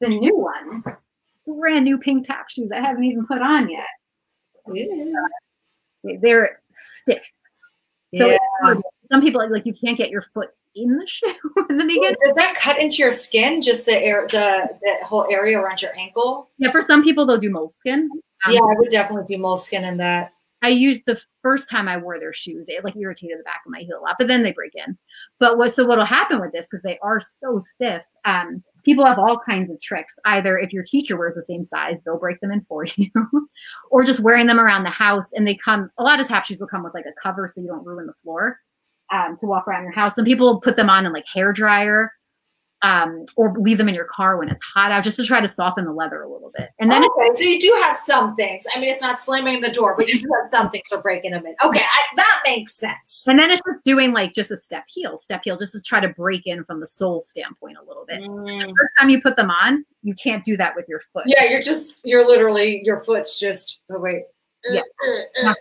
the 0.00 0.08
new 0.08 0.34
ones, 0.36 1.04
brand 1.46 1.84
new 1.84 1.98
pink 1.98 2.26
tap 2.26 2.48
shoes 2.48 2.72
I 2.72 2.80
haven't 2.80 3.04
even 3.04 3.26
put 3.26 3.42
on 3.42 3.68
yet. 3.68 3.86
They- 4.72 6.16
They're 6.22 6.60
stiff. 6.70 7.22
So 8.16 8.28
Yeah. 8.30 8.74
some 9.10 9.20
people 9.20 9.40
like, 9.40 9.50
like 9.50 9.66
you 9.66 9.74
can't 9.74 9.98
get 9.98 10.10
your 10.10 10.22
foot 10.32 10.50
in 10.76 10.96
the 10.96 11.06
shoe 11.08 11.34
in 11.68 11.76
the 11.76 11.84
beginning. 11.84 12.14
Does 12.24 12.34
that 12.34 12.54
cut 12.54 12.80
into 12.80 12.96
your 12.98 13.10
skin? 13.12 13.60
Just 13.60 13.84
the 13.86 13.98
air, 14.00 14.26
the 14.30 14.68
the 14.80 15.04
whole 15.04 15.26
area 15.30 15.58
around 15.58 15.82
your 15.82 15.96
ankle? 15.98 16.48
Yeah, 16.58 16.70
for 16.70 16.80
some 16.80 17.02
people 17.02 17.26
they'll 17.26 17.38
do 17.38 17.50
moleskin. 17.50 18.08
Um, 18.46 18.52
yeah, 18.52 18.60
I 18.60 18.74
would 18.78 18.88
definitely 18.90 19.34
do 19.36 19.40
moleskin 19.42 19.84
in 19.84 19.96
that. 19.98 20.32
I 20.66 20.70
used 20.70 21.04
the 21.06 21.20
first 21.42 21.70
time 21.70 21.86
I 21.86 21.96
wore 21.96 22.18
their 22.18 22.32
shoes, 22.32 22.66
it 22.66 22.82
like 22.82 22.96
irritated 22.96 23.38
the 23.38 23.44
back 23.44 23.62
of 23.64 23.70
my 23.70 23.78
heel 23.78 24.00
a 24.00 24.02
lot, 24.02 24.16
but 24.18 24.26
then 24.26 24.42
they 24.42 24.50
break 24.50 24.72
in. 24.74 24.98
But 25.38 25.58
what 25.58 25.72
so 25.72 25.86
what'll 25.86 26.04
happen 26.04 26.40
with 26.40 26.50
this 26.50 26.66
because 26.68 26.82
they 26.82 26.98
are 27.04 27.20
so 27.20 27.60
stiff? 27.60 28.04
Um, 28.24 28.64
people 28.84 29.04
have 29.04 29.20
all 29.20 29.38
kinds 29.38 29.70
of 29.70 29.80
tricks. 29.80 30.14
Either 30.24 30.58
if 30.58 30.72
your 30.72 30.82
teacher 30.82 31.16
wears 31.16 31.36
the 31.36 31.44
same 31.44 31.62
size, 31.62 31.98
they'll 32.04 32.18
break 32.18 32.40
them 32.40 32.50
in 32.50 32.66
for 32.68 32.84
you, 32.96 33.10
or 33.92 34.02
just 34.02 34.18
wearing 34.18 34.48
them 34.48 34.58
around 34.58 34.82
the 34.82 34.90
house. 34.90 35.30
And 35.36 35.46
they 35.46 35.56
come, 35.56 35.88
a 35.98 36.02
lot 36.02 36.18
of 36.18 36.26
tap 36.26 36.46
shoes 36.46 36.58
will 36.58 36.66
come 36.66 36.82
with 36.82 36.94
like 36.94 37.06
a 37.06 37.14
cover 37.22 37.46
so 37.46 37.60
you 37.60 37.68
don't 37.68 37.86
ruin 37.86 38.06
the 38.06 38.14
floor 38.24 38.58
um, 39.12 39.36
to 39.36 39.46
walk 39.46 39.68
around 39.68 39.84
your 39.84 39.92
house. 39.92 40.16
Some 40.16 40.24
people 40.24 40.60
put 40.60 40.76
them 40.76 40.90
on 40.90 41.06
in 41.06 41.12
like 41.12 41.26
hair 41.32 41.52
dryer 41.52 42.10
um, 42.82 43.24
or 43.36 43.54
leave 43.58 43.78
them 43.78 43.88
in 43.88 43.94
your 43.94 44.06
car 44.06 44.36
when 44.36 44.48
it's 44.48 44.62
hot 44.62 44.92
out 44.92 45.02
just 45.02 45.16
to 45.16 45.24
try 45.24 45.40
to 45.40 45.48
soften 45.48 45.84
the 45.84 45.92
leather 45.92 46.22
a 46.22 46.30
little 46.30 46.52
bit. 46.56 46.70
And 46.78 46.90
then 46.90 47.04
okay, 47.04 47.30
so 47.34 47.42
you 47.42 47.60
do 47.60 47.78
have 47.82 47.96
some 47.96 48.36
things. 48.36 48.66
I 48.74 48.80
mean, 48.80 48.90
it's 48.90 49.00
not 49.00 49.18
slamming 49.18 49.60
the 49.60 49.70
door, 49.70 49.94
but 49.96 50.08
you 50.08 50.20
do 50.20 50.28
have 50.40 50.48
some 50.50 50.70
things 50.70 50.86
for 50.88 51.00
breaking 51.00 51.32
them 51.32 51.46
in. 51.46 51.54
Okay, 51.64 51.80
I, 51.80 52.16
that 52.16 52.42
makes 52.46 52.74
sense. 52.74 53.26
And 53.26 53.38
then 53.38 53.50
it's 53.50 53.62
just 53.66 53.84
doing 53.84 54.12
like 54.12 54.34
just 54.34 54.50
a 54.50 54.56
step 54.56 54.84
heel, 54.88 55.16
step 55.16 55.42
heel, 55.44 55.56
just 55.58 55.72
to 55.72 55.82
try 55.82 56.00
to 56.00 56.08
break 56.08 56.46
in 56.46 56.64
from 56.64 56.80
the 56.80 56.86
sole 56.86 57.20
standpoint 57.20 57.78
a 57.82 57.86
little 57.86 58.04
bit. 58.06 58.20
Mm. 58.20 58.60
The 58.60 58.66
first 58.66 58.92
time 58.98 59.08
you 59.08 59.22
put 59.22 59.36
them 59.36 59.50
on, 59.50 59.84
you 60.02 60.14
can't 60.14 60.44
do 60.44 60.56
that 60.58 60.76
with 60.76 60.86
your 60.88 61.00
foot. 61.12 61.24
Yeah, 61.26 61.44
you're 61.44 61.62
just 61.62 62.02
you're 62.04 62.26
literally 62.26 62.82
your 62.84 63.02
foot's 63.04 63.40
just. 63.40 63.80
Oh 63.90 63.98
wait, 63.98 64.22
yeah. 64.70 64.82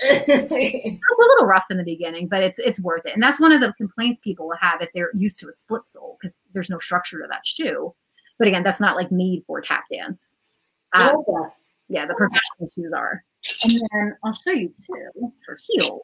it's 0.00 0.52
a 0.52 1.18
little 1.18 1.46
rough 1.46 1.66
in 1.70 1.76
the 1.76 1.84
beginning, 1.84 2.28
but 2.28 2.42
it's 2.42 2.58
it's 2.58 2.80
worth 2.80 3.06
it. 3.06 3.14
And 3.14 3.22
that's 3.22 3.40
one 3.40 3.52
of 3.52 3.60
the 3.60 3.72
complaints 3.74 4.18
people 4.22 4.48
will 4.48 4.56
have 4.60 4.82
if 4.82 4.88
they're 4.94 5.10
used 5.14 5.38
to 5.40 5.48
a 5.48 5.52
split 5.52 5.84
sole 5.84 6.18
because 6.20 6.36
there's 6.52 6.70
no 6.70 6.78
structure 6.78 7.20
to 7.20 7.28
that 7.28 7.46
shoe. 7.46 7.94
But 8.38 8.48
again, 8.48 8.62
that's 8.62 8.80
not 8.80 8.96
like 8.96 9.12
made 9.12 9.44
for 9.46 9.60
tap 9.60 9.84
dance. 9.92 10.36
Um, 10.94 11.22
yeah, 11.88 12.06
the 12.06 12.14
professional 12.14 12.70
shoes 12.74 12.92
are. 12.92 13.24
And 13.64 13.72
then 13.72 14.16
I'll 14.24 14.32
show 14.32 14.50
you 14.50 14.68
two 14.68 15.32
for 15.44 15.58
heel. 15.68 16.00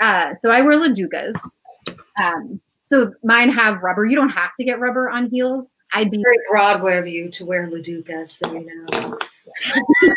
Uh, 0.00 0.34
so 0.34 0.50
I 0.50 0.60
wear 0.60 0.78
LaDucas. 0.78 1.38
Um, 2.22 2.60
so 2.82 3.12
mine 3.22 3.50
have 3.50 3.82
rubber. 3.82 4.06
You 4.06 4.16
don't 4.16 4.30
have 4.30 4.50
to 4.58 4.64
get 4.64 4.80
rubber 4.80 5.10
on 5.10 5.28
heels. 5.30 5.72
I'd 5.92 6.10
be 6.10 6.22
very 6.22 6.38
Broadway 6.50 6.98
of 6.98 7.06
you 7.06 7.28
to 7.30 7.46
wear 7.46 7.68
LaDucas, 7.68 8.28
so 8.28 8.52
you 8.52 8.66
know. 8.66 9.18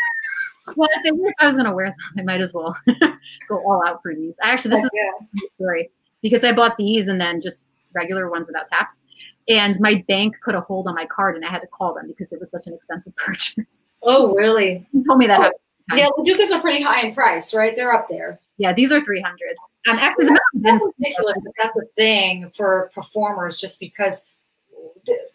well, 0.76 0.88
if, 0.92 1.12
if 1.14 1.34
I 1.38 1.46
was 1.46 1.56
going 1.56 1.66
to 1.66 1.74
wear 1.74 1.86
them, 1.86 1.96
I 2.18 2.22
might 2.22 2.40
as 2.40 2.54
well 2.54 2.76
go 3.48 3.58
all 3.58 3.82
out 3.86 4.00
for 4.02 4.14
these. 4.14 4.36
Actually, 4.42 4.76
this 4.76 4.84
oh, 4.84 5.24
is 5.34 5.42
a 5.44 5.50
story 5.50 5.90
because 6.22 6.44
I 6.44 6.52
bought 6.52 6.76
these 6.76 7.08
and 7.08 7.20
then 7.20 7.40
just 7.40 7.68
regular 7.94 8.30
ones 8.30 8.46
without 8.46 8.68
taps. 8.70 9.00
And 9.48 9.78
my 9.80 10.04
bank 10.06 10.36
put 10.44 10.54
a 10.54 10.60
hold 10.60 10.86
on 10.86 10.94
my 10.94 11.06
card 11.06 11.34
and 11.34 11.44
I 11.44 11.48
had 11.48 11.60
to 11.60 11.66
call 11.66 11.94
them 11.94 12.06
because 12.06 12.32
it 12.32 12.38
was 12.38 12.50
such 12.50 12.66
an 12.66 12.74
expensive 12.74 13.14
purchase. 13.16 13.96
Oh, 14.02 14.34
really? 14.34 14.86
He 14.92 15.04
told 15.04 15.18
me 15.18 15.26
that. 15.26 15.52
Oh. 15.90 15.96
Yeah, 15.96 16.08
the 16.16 16.24
Ducas 16.24 16.52
are 16.52 16.60
pretty 16.60 16.82
high 16.82 17.06
in 17.06 17.14
price, 17.14 17.52
right? 17.52 17.74
They're 17.74 17.92
up 17.92 18.08
there. 18.08 18.40
Yeah, 18.56 18.72
these 18.72 18.92
are 18.92 19.00
300 19.00 19.56
um, 19.88 19.98
actually, 19.98 20.28
that's 20.54 20.86
ridiculous. 20.98 21.42
That's 21.60 21.76
a 21.76 21.86
thing 21.96 22.50
for 22.54 22.90
performers, 22.94 23.60
just 23.60 23.80
because 23.80 24.26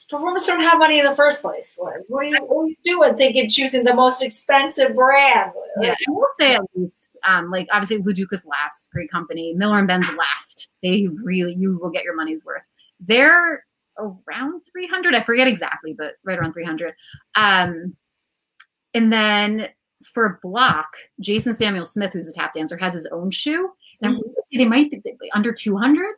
performers 0.09 0.45
don't 0.45 0.61
have 0.61 0.79
money 0.79 0.99
in 0.99 1.05
the 1.05 1.15
first 1.15 1.41
place. 1.41 1.77
What, 1.77 1.93
are, 1.93 2.23
you, 2.23 2.37
what 2.45 2.63
are 2.63 2.67
you 2.67 2.75
doing 2.83 3.15
thinking 3.17 3.49
choosing 3.49 3.83
the 3.83 3.93
most 3.93 4.21
expensive 4.21 4.95
brand? 4.95 5.51
Yeah, 5.81 5.91
I 6.07 6.11
will 6.11 6.27
say 6.39 6.55
at 6.55 6.61
least, 6.75 7.17
um, 7.27 7.51
like 7.51 7.67
obviously 7.71 8.03
LaDuca's 8.03 8.45
last, 8.45 8.89
great 8.91 9.11
company. 9.11 9.53
Miller 9.53 9.79
and 9.79 9.87
Ben's 9.87 10.07
last. 10.17 10.69
They 10.81 11.07
really, 11.23 11.53
you 11.53 11.77
will 11.81 11.91
get 11.91 12.03
your 12.03 12.15
money's 12.15 12.45
worth. 12.45 12.63
They're 12.99 13.65
around 13.97 14.61
300. 14.71 15.15
I 15.15 15.21
forget 15.21 15.47
exactly, 15.47 15.93
but 15.93 16.15
right 16.23 16.37
around 16.37 16.53
300. 16.53 16.93
Um, 17.35 17.95
and 18.93 19.11
then 19.11 19.69
for 20.13 20.39
Bloch, 20.41 20.95
Jason 21.19 21.53
Samuel 21.53 21.85
Smith, 21.85 22.13
who's 22.13 22.27
a 22.27 22.31
tap 22.31 22.53
dancer, 22.53 22.77
has 22.77 22.93
his 22.93 23.07
own 23.11 23.31
shoe. 23.31 23.71
And 24.01 24.15
mm-hmm. 24.15 24.57
they 24.57 24.65
might 24.65 24.91
be 24.91 25.31
under 25.33 25.51
200 25.51 26.15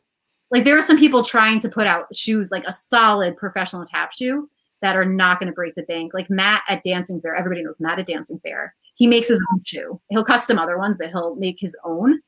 like 0.52 0.64
there 0.64 0.78
are 0.78 0.82
some 0.82 0.98
people 0.98 1.24
trying 1.24 1.60
to 1.60 1.70
put 1.70 1.88
out 1.88 2.14
shoes 2.16 2.50
like 2.52 2.66
a 2.66 2.74
solid 2.74 3.38
professional 3.38 3.86
tap 3.86 4.14
shoe 4.14 4.50
that 4.82 4.96
are 4.96 5.06
not 5.06 5.40
going 5.40 5.48
to 5.48 5.54
break 5.54 5.76
the 5.76 5.84
bank. 5.84 6.14
Like 6.14 6.30
Matt 6.30 6.64
at 6.68 6.84
Dancing 6.84 7.22
Fair, 7.22 7.36
everybody 7.36 7.64
knows 7.64 7.80
Matt 7.80 8.00
at 8.00 8.08
Dancing 8.08 8.40
Fair. 8.40 8.76
He 8.96 9.08
makes 9.08 9.28
his 9.28 9.40
own 9.54 9.64
shoe. 9.64 10.00
He'll 10.10 10.24
custom 10.24 10.58
other 10.58 10.78
ones, 10.78 10.96
but 10.98 11.10
he'll 11.10 11.36
make 11.36 11.58
his 11.60 11.76
own, 11.84 12.20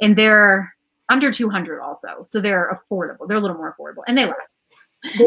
and 0.00 0.16
they're 0.16 0.72
under 1.08 1.32
200 1.32 1.80
also, 1.80 2.24
so 2.26 2.40
they're 2.40 2.70
affordable. 2.72 3.26
They're 3.26 3.36
a 3.36 3.40
little 3.40 3.56
more 3.56 3.74
affordable, 3.76 4.02
and 4.06 4.16
they 4.16 4.26
last. 4.26 4.58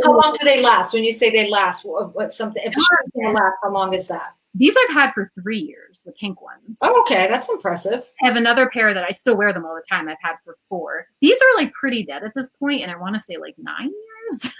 How 0.04 0.18
long 0.18 0.36
do 0.40 0.46
they 0.46 0.62
last? 0.62 0.94
When 0.94 1.04
you 1.04 1.12
say 1.12 1.30
they 1.32 1.50
last, 1.50 1.84
what, 1.84 2.16
what 2.16 2.32
something? 2.32 2.62
If 2.64 2.74
they 2.74 3.34
last, 3.34 3.56
how 3.64 3.72
long 3.72 3.94
is 3.94 4.08
that? 4.08 4.34
These 4.56 4.76
I've 4.78 4.94
had 4.94 5.14
for 5.14 5.32
three 5.42 5.58
years, 5.58 6.04
the 6.06 6.12
pink 6.12 6.42
ones. 6.42 6.78
Oh, 6.82 7.02
okay. 7.02 7.28
That's 7.28 7.50
impressive. 7.50 8.04
I 8.22 8.28
have 8.28 8.38
another 8.38 8.70
pair 8.70 8.94
that 8.94 9.06
I 9.08 9.12
still 9.12 9.36
wear 9.36 9.52
them 9.52 9.66
all 9.66 9.76
the 9.76 9.84
time. 9.90 10.08
I've 10.08 10.18
had 10.22 10.36
for 10.46 10.58
four. 10.70 11.08
These 11.22 11.38
are 11.42 11.58
like 11.58 11.74
pretty 11.74 12.04
dead 12.06 12.24
at 12.24 12.34
this 12.36 12.50
pointe, 12.60 12.84
and 12.84 12.92
I 12.92 12.98
want 12.98 13.16
to 13.16 13.22
say 13.22 13.38
like 13.38 13.56
nine 13.58 13.90
years. 13.90 14.54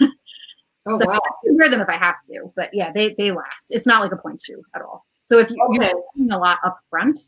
oh 0.86 0.98
so 1.00 1.06
wow! 1.06 1.20
I 1.24 1.30
can 1.44 1.56
wear 1.56 1.68
them 1.68 1.80
if 1.80 1.88
I 1.88 1.96
have 1.96 2.24
to, 2.24 2.52
but 2.56 2.70
yeah, 2.72 2.90
they 2.90 3.14
they 3.16 3.30
last. 3.30 3.70
It's 3.70 3.86
not 3.86 4.02
like 4.02 4.12
a 4.12 4.16
point 4.16 4.42
shoe 4.44 4.62
at 4.74 4.82
all. 4.82 5.06
So 5.20 5.38
if 5.38 5.50
you, 5.50 5.56
okay. 5.70 5.90
you're 5.90 6.02
doing 6.16 6.32
a 6.32 6.38
lot 6.38 6.58
up 6.64 6.78
front, 6.90 7.20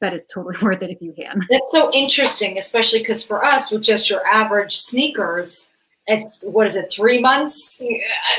that 0.00 0.12
is 0.12 0.26
totally 0.26 0.56
worth 0.62 0.82
it 0.82 0.90
if 0.90 1.00
you 1.00 1.12
can. 1.12 1.46
That's 1.50 1.70
so 1.70 1.90
interesting, 1.92 2.58
especially 2.58 3.00
because 3.00 3.24
for 3.24 3.44
us, 3.44 3.70
with 3.70 3.82
just 3.82 4.10
your 4.10 4.22
average 4.28 4.76
sneakers, 4.76 5.73
it's 6.06 6.48
what 6.50 6.66
is 6.66 6.76
it 6.76 6.92
three 6.92 7.20
months? 7.20 7.80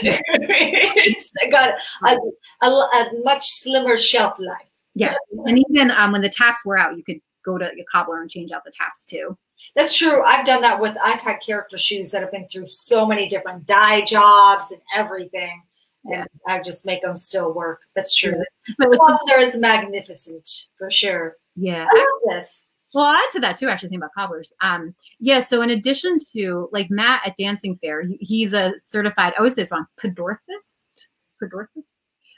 It's 0.01 1.31
got 1.51 1.75
a, 2.03 2.17
a, 2.63 2.67
a, 2.67 3.09
much 3.23 3.47
slimmer 3.47 3.97
shelf 3.97 4.35
life. 4.39 4.67
Yes 4.93 5.17
and 5.45 5.63
even 5.69 5.91
um, 5.91 6.11
when 6.11 6.21
the 6.21 6.29
taps 6.29 6.65
were 6.65 6.77
out 6.77 6.97
you 6.97 7.03
could 7.03 7.19
go 7.43 7.57
to 7.57 7.65
a 7.65 7.85
cobbler 7.91 8.21
and 8.21 8.29
change 8.29 8.51
out 8.51 8.63
the 8.63 8.71
taps 8.71 9.05
too. 9.05 9.37
That's 9.75 9.95
true. 9.97 10.23
I've 10.23 10.45
done 10.45 10.61
that 10.61 10.79
with 10.79 10.97
i've 11.03 11.21
had 11.21 11.37
character 11.37 11.77
shoes 11.77 12.11
that 12.11 12.21
have 12.21 12.31
been 12.31 12.47
through 12.47 12.67
so 12.67 13.05
many 13.05 13.27
different 13.27 13.65
dye 13.65 14.01
jobs 14.01 14.71
and 14.71 14.81
everything 14.95 15.61
yeah. 16.05 16.21
and 16.21 16.29
i 16.47 16.61
just 16.61 16.85
make 16.85 17.01
them 17.01 17.17
still 17.17 17.53
work. 17.53 17.81
That's 17.95 18.13
true. 18.13 18.33
Yeah. 18.79 18.87
the 18.87 18.97
cobbler 18.97 19.39
is 19.39 19.57
magnificent 19.57 20.67
for 20.77 20.89
sure. 20.89 21.37
Yeah. 21.55 21.87
I 21.89 21.97
love 21.97 22.35
this 22.37 22.64
well, 22.95 23.03
I'll 23.03 23.15
add 23.15 23.29
to 23.33 23.39
that 23.41 23.57
too. 23.57 23.67
Actually, 23.67 23.89
think 23.89 23.99
about 23.99 24.13
cobblers. 24.13 24.53
Um, 24.61 24.95
yeah. 25.19 25.41
So 25.41 25.61
in 25.61 25.69
addition 25.69 26.17
to 26.31 26.69
like 26.71 26.89
Matt 26.89 27.27
at 27.27 27.35
Dancing 27.35 27.75
Fair, 27.75 28.03
he's 28.21 28.53
a 28.53 28.71
certified. 28.79 29.33
I 29.33 29.39
always 29.39 29.53
say 29.53 29.63
this 29.63 29.71
wrong. 29.71 29.85
Podorthist. 30.01 31.09
Podorthist. 31.43 31.83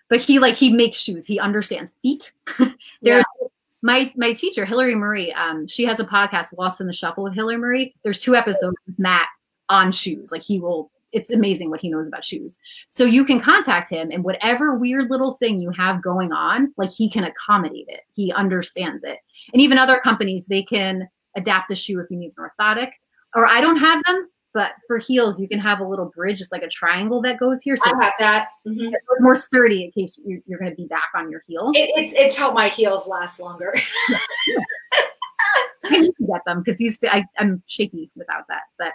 But 0.10 0.20
he 0.20 0.39
like 0.39 0.56
he 0.56 0.74
makes 0.74 0.98
shoes. 0.98 1.28
He 1.28 1.39
understands 1.39 1.93
feet. 2.02 2.32
There's 3.04 3.24
yeah. 3.39 3.48
my 3.84 4.12
my 4.15 4.34
teacher 4.34 4.65
Hillary 4.65 4.96
Marie. 4.96 5.32
Um, 5.34 5.67
she 5.67 5.86
has 5.86 6.00
a 6.00 6.06
podcast, 6.06 6.58
Lost 6.58 6.82
in 6.82 6.88
the 6.88 6.93
Shuffle 6.93 7.24
with 7.24 7.36
Hillary 7.36 7.58
Marie. 7.58 7.93
There's 8.04 8.17
two 8.17 8.36
episodes 8.36 8.76
with 8.88 8.98
Matt 8.98 9.28
on 9.70 9.91
shoes. 9.91 10.32
Like 10.32 10.41
he 10.41 10.60
will 10.60 10.89
it's 11.18 11.32
amazing 11.32 11.70
what 11.72 11.82
he 11.82 11.90
knows 11.90 12.08
about 12.08 12.24
shoes. 12.24 12.60
So 12.90 13.04
you 13.04 13.26
can 13.26 13.40
contact 13.40 13.92
him 13.92 14.10
and 14.12 14.24
whatever 14.24 14.76
weird 14.76 15.10
little 15.10 15.34
thing 15.34 15.60
you 15.60 15.72
have 15.72 16.04
going 16.04 16.32
on, 16.32 16.74
like 16.78 16.92
he 16.92 17.10
can 17.10 17.24
accommodate 17.24 17.88
it. 17.88 18.02
He 18.14 18.32
understands 18.34 19.04
it. 19.04 19.20
And 19.52 19.62
even 19.62 19.80
other 19.80 20.00
companies, 20.00 20.46
they 20.46 20.62
can 20.62 21.10
adapt 21.36 21.70
the 21.70 21.76
shoe 21.76 22.00
if 22.00 22.08
you 22.12 22.18
need 22.18 22.34
an 22.38 22.48
orthotic. 22.50 22.92
Or 23.36 23.48
I 23.48 23.62
don't 23.62 23.78
have 23.78 24.04
them, 24.06 24.30
but 24.54 24.74
for 24.86 25.00
heels, 25.00 25.40
you 25.40 25.48
can 25.48 25.60
have 25.60 25.80
a 25.80 25.88
little 25.88 26.06
bridge, 26.16 26.40
it's 26.40 26.52
like 26.52 26.64
a 26.64 26.70
triangle 26.70 27.22
that 27.24 27.40
goes 27.40 27.62
here. 27.62 27.76
So 27.78 27.84
I 27.86 28.04
have 28.04 28.14
that. 28.20 28.50
Mm-hmm. 28.68 28.94
It's 28.94 29.22
more 29.22 29.36
sturdy 29.36 29.84
in 29.84 29.92
case 29.92 30.20
you're, 30.24 30.40
you're 30.46 30.60
going 30.60 30.72
to 30.72 30.76
be 30.76 30.86
back 30.88 31.10
on 31.16 31.32
your 31.32 31.42
heel. 31.48 31.72
It, 31.74 31.92
it's 31.96 32.14
it's 32.14 32.36
helped 32.36 32.56
my 32.56 32.70
heels 32.70 33.08
last 33.08 33.40
longer. 33.40 33.74
I 35.86 36.00
need 36.00 36.08
to 36.08 36.28
get 36.28 36.42
them 36.46 36.64
because 36.64 36.78
these 36.78 37.00
I, 37.04 37.26
I'm 37.38 37.64
shaky 37.68 38.12
without 38.16 38.48
that, 38.50 38.64
but 38.78 38.94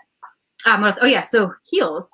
um, 0.66 0.85
oh 1.01 1.07
yeah, 1.07 1.22
so 1.22 1.53
heels. 1.64 2.09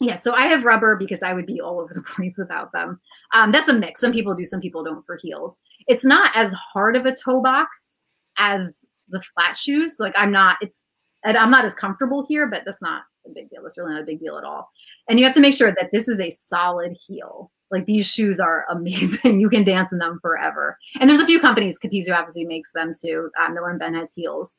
Yeah, 0.00 0.16
so 0.16 0.34
I 0.34 0.46
have 0.46 0.64
rubber 0.64 0.96
because 0.96 1.22
I 1.22 1.32
would 1.32 1.46
be 1.46 1.60
all 1.60 1.80
over 1.80 1.94
the 1.94 2.02
place 2.16 2.36
without 2.36 2.72
them. 2.72 3.00
Um, 3.34 3.52
that's 3.52 3.68
a 3.68 3.74
mix. 3.74 4.00
Some 4.00 4.12
people 4.12 4.34
do, 4.34 4.44
some 4.44 4.60
people 4.60 4.82
don't 4.82 5.06
for 5.06 5.18
heels. 5.22 5.60
It's 5.86 6.04
not 6.04 6.32
as 6.34 6.52
hard 6.52 6.96
of 6.96 7.06
a 7.06 7.14
toe 7.14 7.40
box 7.40 8.00
as 8.36 8.84
the 9.08 9.22
flat 9.22 9.56
shoes. 9.56 9.96
Like 10.00 10.14
I'm 10.16 10.32
not, 10.32 10.56
it's, 10.60 10.86
I'm 11.24 11.50
not 11.50 11.64
as 11.64 11.74
comfortable 11.74 12.26
here, 12.28 12.48
but 12.48 12.64
that's 12.64 12.82
not 12.82 13.02
a 13.26 13.30
big 13.30 13.48
deal. 13.50 13.64
It's 13.64 13.78
really 13.78 13.92
not 13.92 14.02
a 14.02 14.06
big 14.06 14.18
deal 14.18 14.36
at 14.36 14.44
all. 14.44 14.68
And 15.08 15.20
you 15.20 15.24
have 15.24 15.34
to 15.34 15.40
make 15.40 15.54
sure 15.54 15.72
that 15.78 15.90
this 15.92 16.08
is 16.08 16.18
a 16.18 16.30
solid 16.30 16.96
heel. 17.06 17.52
Like 17.70 17.86
these 17.86 18.06
shoes 18.06 18.40
are 18.40 18.66
amazing. 18.70 19.40
you 19.40 19.48
can 19.48 19.62
dance 19.62 19.92
in 19.92 19.98
them 19.98 20.18
forever. 20.20 20.76
And 20.98 21.08
there's 21.08 21.20
a 21.20 21.26
few 21.26 21.38
companies, 21.38 21.78
Capezio 21.78 22.16
obviously 22.16 22.44
makes 22.44 22.72
them 22.72 22.92
too. 23.00 23.30
Uh, 23.38 23.50
Miller 23.50 23.70
and 23.70 23.78
Ben 23.78 23.94
has 23.94 24.12
heels 24.12 24.58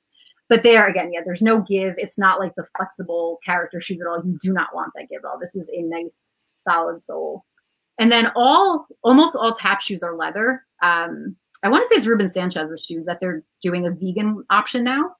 but 0.53 0.61
there 0.61 0.85
again, 0.85 1.11
yeah, 1.11 1.21
there's 1.25 1.41
no 1.41 1.61
give. 1.61 1.95
It's 1.97 2.19
not 2.19 2.39
like 2.39 2.53
the 2.53 2.67
flexible 2.77 3.39
character 3.43 3.81
shoes 3.81 3.99
at 3.99 4.05
all. 4.05 4.23
You 4.23 4.37
do 4.39 4.53
not 4.53 4.69
want 4.75 4.91
that 4.93 5.09
give 5.09 5.21
at 5.25 5.27
all. 5.27 5.39
This 5.39 5.55
is 5.55 5.67
a 5.73 5.81
nice 5.81 6.35
solid 6.61 7.03
sole. 7.03 7.43
And 7.97 8.11
then 8.11 8.31
all 8.35 8.85
almost 9.03 9.35
all 9.35 9.55
tap 9.55 9.81
shoes 9.81 10.03
are 10.03 10.15
leather. 10.15 10.63
Um, 10.83 11.35
I 11.63 11.69
want 11.69 11.81
to 11.83 11.87
say 11.87 11.95
it's 11.95 12.05
Ruben 12.05 12.29
Sanchez's 12.29 12.85
shoes 12.85 13.03
that 13.07 13.19
they're 13.19 13.43
doing 13.63 13.87
a 13.87 13.89
vegan 13.89 14.43
option 14.51 14.83
now, 14.83 15.15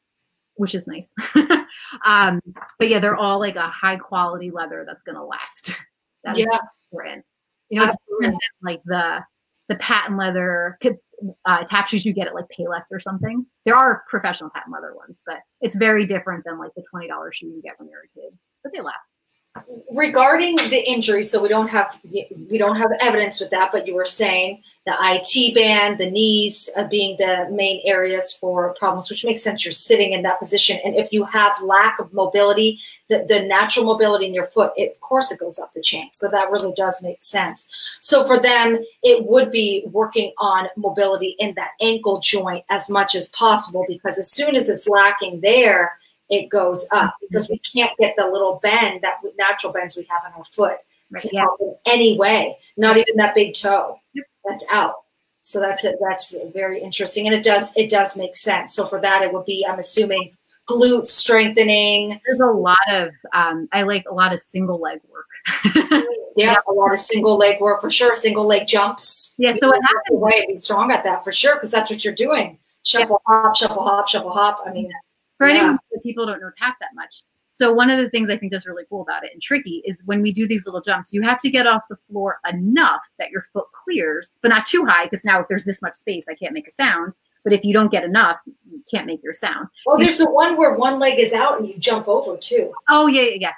which 0.54 0.76
is 0.76 0.86
nice. 0.86 1.12
um, 2.06 2.40
but 2.78 2.90
yeah, 2.90 3.00
they're 3.00 3.16
all 3.16 3.40
like 3.40 3.56
a 3.56 3.62
high 3.62 3.98
quality 3.98 4.52
leather 4.52 4.84
that's 4.86 5.04
gonna 5.04 5.26
last. 5.26 5.84
That 6.26 6.38
yeah, 6.38 6.46
we're 6.90 7.04
in. 7.04 7.22
You 7.68 7.82
know, 7.82 7.94
it's 8.22 8.38
like 8.62 8.82
the 8.86 9.26
the 9.70 9.76
patent 9.76 10.18
leather 10.18 10.78
uh, 11.46 11.64
tap 11.64 11.88
shoes 11.88 12.06
you 12.06 12.14
get 12.14 12.28
at 12.28 12.36
like 12.36 12.46
Payless 12.58 12.86
or 12.92 13.00
something. 13.00 13.46
There 13.66 13.76
are 13.76 14.04
professional 14.10 14.50
patent 14.54 14.74
leather 14.74 14.96
ones, 14.96 15.22
but 15.26 15.40
it's 15.62 15.76
very 15.76 16.06
different 16.06 16.44
than 16.46 16.60
like 16.60 16.72
the 16.76 16.84
twenty 16.90 17.08
dollars 17.08 17.38
shoe 17.38 17.48
you 17.48 17.62
get 17.64 17.76
when 17.78 17.90
you're 17.90 18.02
a 18.02 18.20
kid. 18.20 18.38
But 18.64 18.74
they 18.74 18.82
last. 18.82 18.98
Regarding 19.94 20.56
the 20.56 20.84
injury, 20.86 21.24
so 21.24 21.42
we 21.42 21.48
don't 21.48 21.68
have 21.68 22.00
we 22.50 22.58
don't 22.58 22.78
have 22.78 22.92
evidence 23.00 23.40
with 23.40 23.52
that, 23.52 23.72
but 23.72 23.86
you 23.88 23.94
were 23.94 24.06
saying 24.06 24.64
the 24.86 24.94
IT 25.00 25.54
band, 25.54 25.98
the 25.98 26.10
knees 26.10 26.70
uh, 26.76 26.84
being 26.86 27.16
the 27.18 27.48
main 27.52 27.80
areas 27.86 28.34
for 28.34 28.74
problems, 28.78 29.10
which 29.10 29.24
makes 29.24 29.42
sense. 29.42 29.64
You're 29.64 29.72
sitting 29.72 30.12
in 30.12 30.24
that 30.24 30.40
position, 30.40 30.80
and 30.84 30.96
if 30.96 31.14
you 31.14 31.24
have 31.26 31.62
lack 31.62 32.00
of 32.00 32.12
mobility, 32.12 32.80
the, 33.08 33.24
the 33.28 33.44
natural 33.44 33.86
mobility 33.86 34.26
in 34.26 34.34
your 34.34 34.48
foot, 34.48 34.74
it, 34.76 34.92
of 34.92 35.00
course, 35.00 35.32
it 35.32 35.40
goes 35.40 35.60
up 35.60 35.72
the 35.74 35.82
chain. 35.82 36.10
So 36.12 36.28
that 36.28 36.50
really 36.52 36.74
does 36.76 37.02
make 37.04 37.24
sense. 37.24 37.68
So 38.02 38.26
for 38.26 38.40
them, 38.40 38.84
it 39.04 39.26
would 39.26 39.52
be 39.52 39.84
working 39.86 40.34
on 40.40 40.68
mobility 40.76 41.36
in 41.40 41.54
that 41.56 41.72
ankle 41.80 42.20
joint 42.20 42.66
as 42.70 42.90
much 42.90 43.16
as 43.16 43.30
possible, 43.30 43.86
because 43.88 44.18
as 44.18 44.32
soon 44.32 44.56
as 44.56 44.70
it's 44.70 44.88
lacking 44.88 45.42
there, 45.42 45.98
it 46.30 46.50
goes 46.50 46.88
up 46.92 47.16
because 47.22 47.50
we 47.50 47.60
can't 47.60 47.92
get 48.00 48.16
the 48.18 48.26
little 48.26 48.60
bend 48.62 49.02
that 49.02 49.18
natural 49.38 49.74
bends 49.74 49.96
we 49.96 50.08
have 50.10 50.22
in 50.26 50.38
our 50.38 50.46
foot 50.46 50.78
right, 51.12 51.22
to 51.22 51.30
yeah. 51.32 51.42
help 51.42 51.60
in 51.60 51.76
any 51.86 52.18
way. 52.18 52.58
Not 52.78 52.98
even 52.98 53.18
that 53.18 53.36
big 53.36 53.54
toe. 53.54 53.98
Yep 54.14 54.26
that's 54.46 54.66
out. 54.72 54.96
So 55.42 55.60
that's 55.60 55.84
it. 55.84 55.96
That's 56.02 56.36
very 56.54 56.82
interesting, 56.82 57.28
and 57.28 57.36
it 57.36 57.44
does 57.44 57.76
it 57.76 57.90
does 57.90 58.16
make 58.16 58.36
sense. 58.36 58.74
So 58.76 58.86
for 58.86 59.02
that, 59.02 59.24
it 59.24 59.34
would 59.34 59.46
be 59.46 59.66
I'm 59.68 59.80
assuming 59.80 60.36
glute 60.70 61.06
strengthening. 61.06 62.22
There's 62.26 62.40
a 62.40 62.46
lot 62.46 62.78
of 62.92 63.10
um, 63.34 63.68
I 63.74 63.84
like 63.84 64.06
a 64.10 64.14
lot 64.14 64.34
of 64.34 64.40
single 64.40 64.80
leg 64.80 65.02
work. 65.12 65.26
yeah, 66.38 66.56
a 66.68 66.72
lot 66.72 66.94
of 66.94 67.00
single 67.00 67.38
leg 67.38 67.60
work 67.60 67.82
for 67.82 67.92
sure. 67.92 68.16
Single 68.16 68.46
leg 68.46 68.68
jumps. 68.68 69.36
Yeah. 69.38 69.54
So 69.60 69.68
what 69.68 69.82
happens? 69.82 70.20
Way 70.20 70.46
be 70.48 70.56
strong 70.56 70.94
at 70.94 71.04
that 71.04 71.26
for 71.26 71.34
sure 71.34 71.56
because 71.56 71.72
that's 71.72 71.92
what 71.92 72.06
you're 72.06 72.16
doing. 72.16 72.60
Shuffle 72.84 73.22
yeah. 73.28 73.42
hop, 73.42 73.56
shuffle 73.58 73.84
hop, 73.84 74.08
shuffle 74.08 74.32
hop. 74.32 74.64
I 74.66 74.72
mean, 74.72 74.90
for 75.44 75.50
yeah. 75.50 75.60
anyone 75.60 75.80
people 76.04 76.26
don't 76.26 76.42
know 76.42 76.52
tap 76.58 76.78
that 76.80 76.90
much. 76.96 77.24
So 77.46 77.72
one 77.72 77.90
of 77.90 77.98
the 78.00 78.10
things 78.10 78.30
I 78.30 78.38
think 78.38 78.52
that's 78.52 78.66
really 78.66 78.86
cool 78.90 79.04
about 79.04 79.24
it 79.24 79.32
and 79.32 79.42
tricky 79.42 79.84
is 79.86 80.02
when 80.06 80.22
we 80.22 80.34
do 80.34 80.48
these 80.48 80.66
little 80.66 80.82
jumps, 80.82 81.14
you 81.14 81.22
have 81.22 81.40
to 81.40 81.52
get 81.52 81.68
off 81.68 81.84
the 81.90 81.96
floor 81.96 82.40
enough 82.52 83.02
that 83.20 83.30
your 83.30 83.44
foot 83.54 83.68
clears, 83.74 84.34
but 84.42 84.50
not 84.50 84.66
too 84.66 84.86
high 84.86 85.06
because 85.06 85.24
now 85.24 85.40
if 85.40 85.48
there's 85.48 85.64
this 85.64 85.82
much 85.82 85.94
space, 85.94 86.26
I 86.28 86.34
can't 86.34 86.54
make 86.54 86.68
a 86.68 86.72
sound. 86.72 87.14
But 87.44 87.54
if 87.54 87.64
you 87.64 87.74
don't 87.74 87.92
get 87.92 88.06
enough, 88.06 88.38
you 88.46 88.82
can't 88.90 89.06
make 89.06 89.22
your 89.22 89.34
sound. 89.34 89.68
Well, 89.86 89.98
so 89.98 90.04
there's 90.04 90.18
the 90.18 90.32
one 90.32 90.58
where 90.58 90.76
one 90.76 90.98
leg 90.98 91.20
is 91.20 91.34
out 91.34 91.60
and 91.60 91.68
you 91.68 91.78
jump 91.78 92.08
over 92.08 92.38
too. 92.38 92.74
Oh 92.90 93.08
yeah, 93.08 93.24
yeah, 93.24 93.38
yeah. 93.40 93.52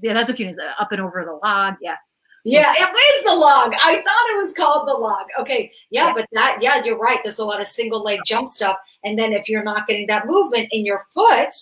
Yeah, 0.00 0.14
that's 0.14 0.30
a 0.30 0.34
few 0.34 0.46
things. 0.46 0.58
Uh, 0.58 0.72
up 0.78 0.92
and 0.92 1.00
over 1.00 1.24
the 1.24 1.38
log. 1.46 1.74
Yeah. 1.80 1.96
Yeah, 2.44 2.74
it 2.76 2.96
is 3.18 3.24
the 3.24 3.34
log. 3.34 3.72
I 3.72 3.94
thought 3.94 4.34
it 4.34 4.36
was 4.36 4.52
called 4.52 4.86
the 4.86 4.92
log. 4.92 5.26
Okay. 5.40 5.72
Yeah, 5.90 6.08
yeah, 6.08 6.14
but 6.14 6.28
that, 6.32 6.58
yeah, 6.60 6.84
you're 6.84 6.98
right. 6.98 7.18
There's 7.22 7.38
a 7.38 7.44
lot 7.44 7.60
of 7.60 7.66
single 7.66 8.02
leg 8.02 8.20
jump 8.26 8.48
stuff. 8.48 8.76
And 9.02 9.18
then 9.18 9.32
if 9.32 9.48
you're 9.48 9.64
not 9.64 9.86
getting 9.86 10.06
that 10.08 10.26
movement 10.26 10.68
in 10.70 10.84
your 10.84 11.06
foot, 11.14 11.54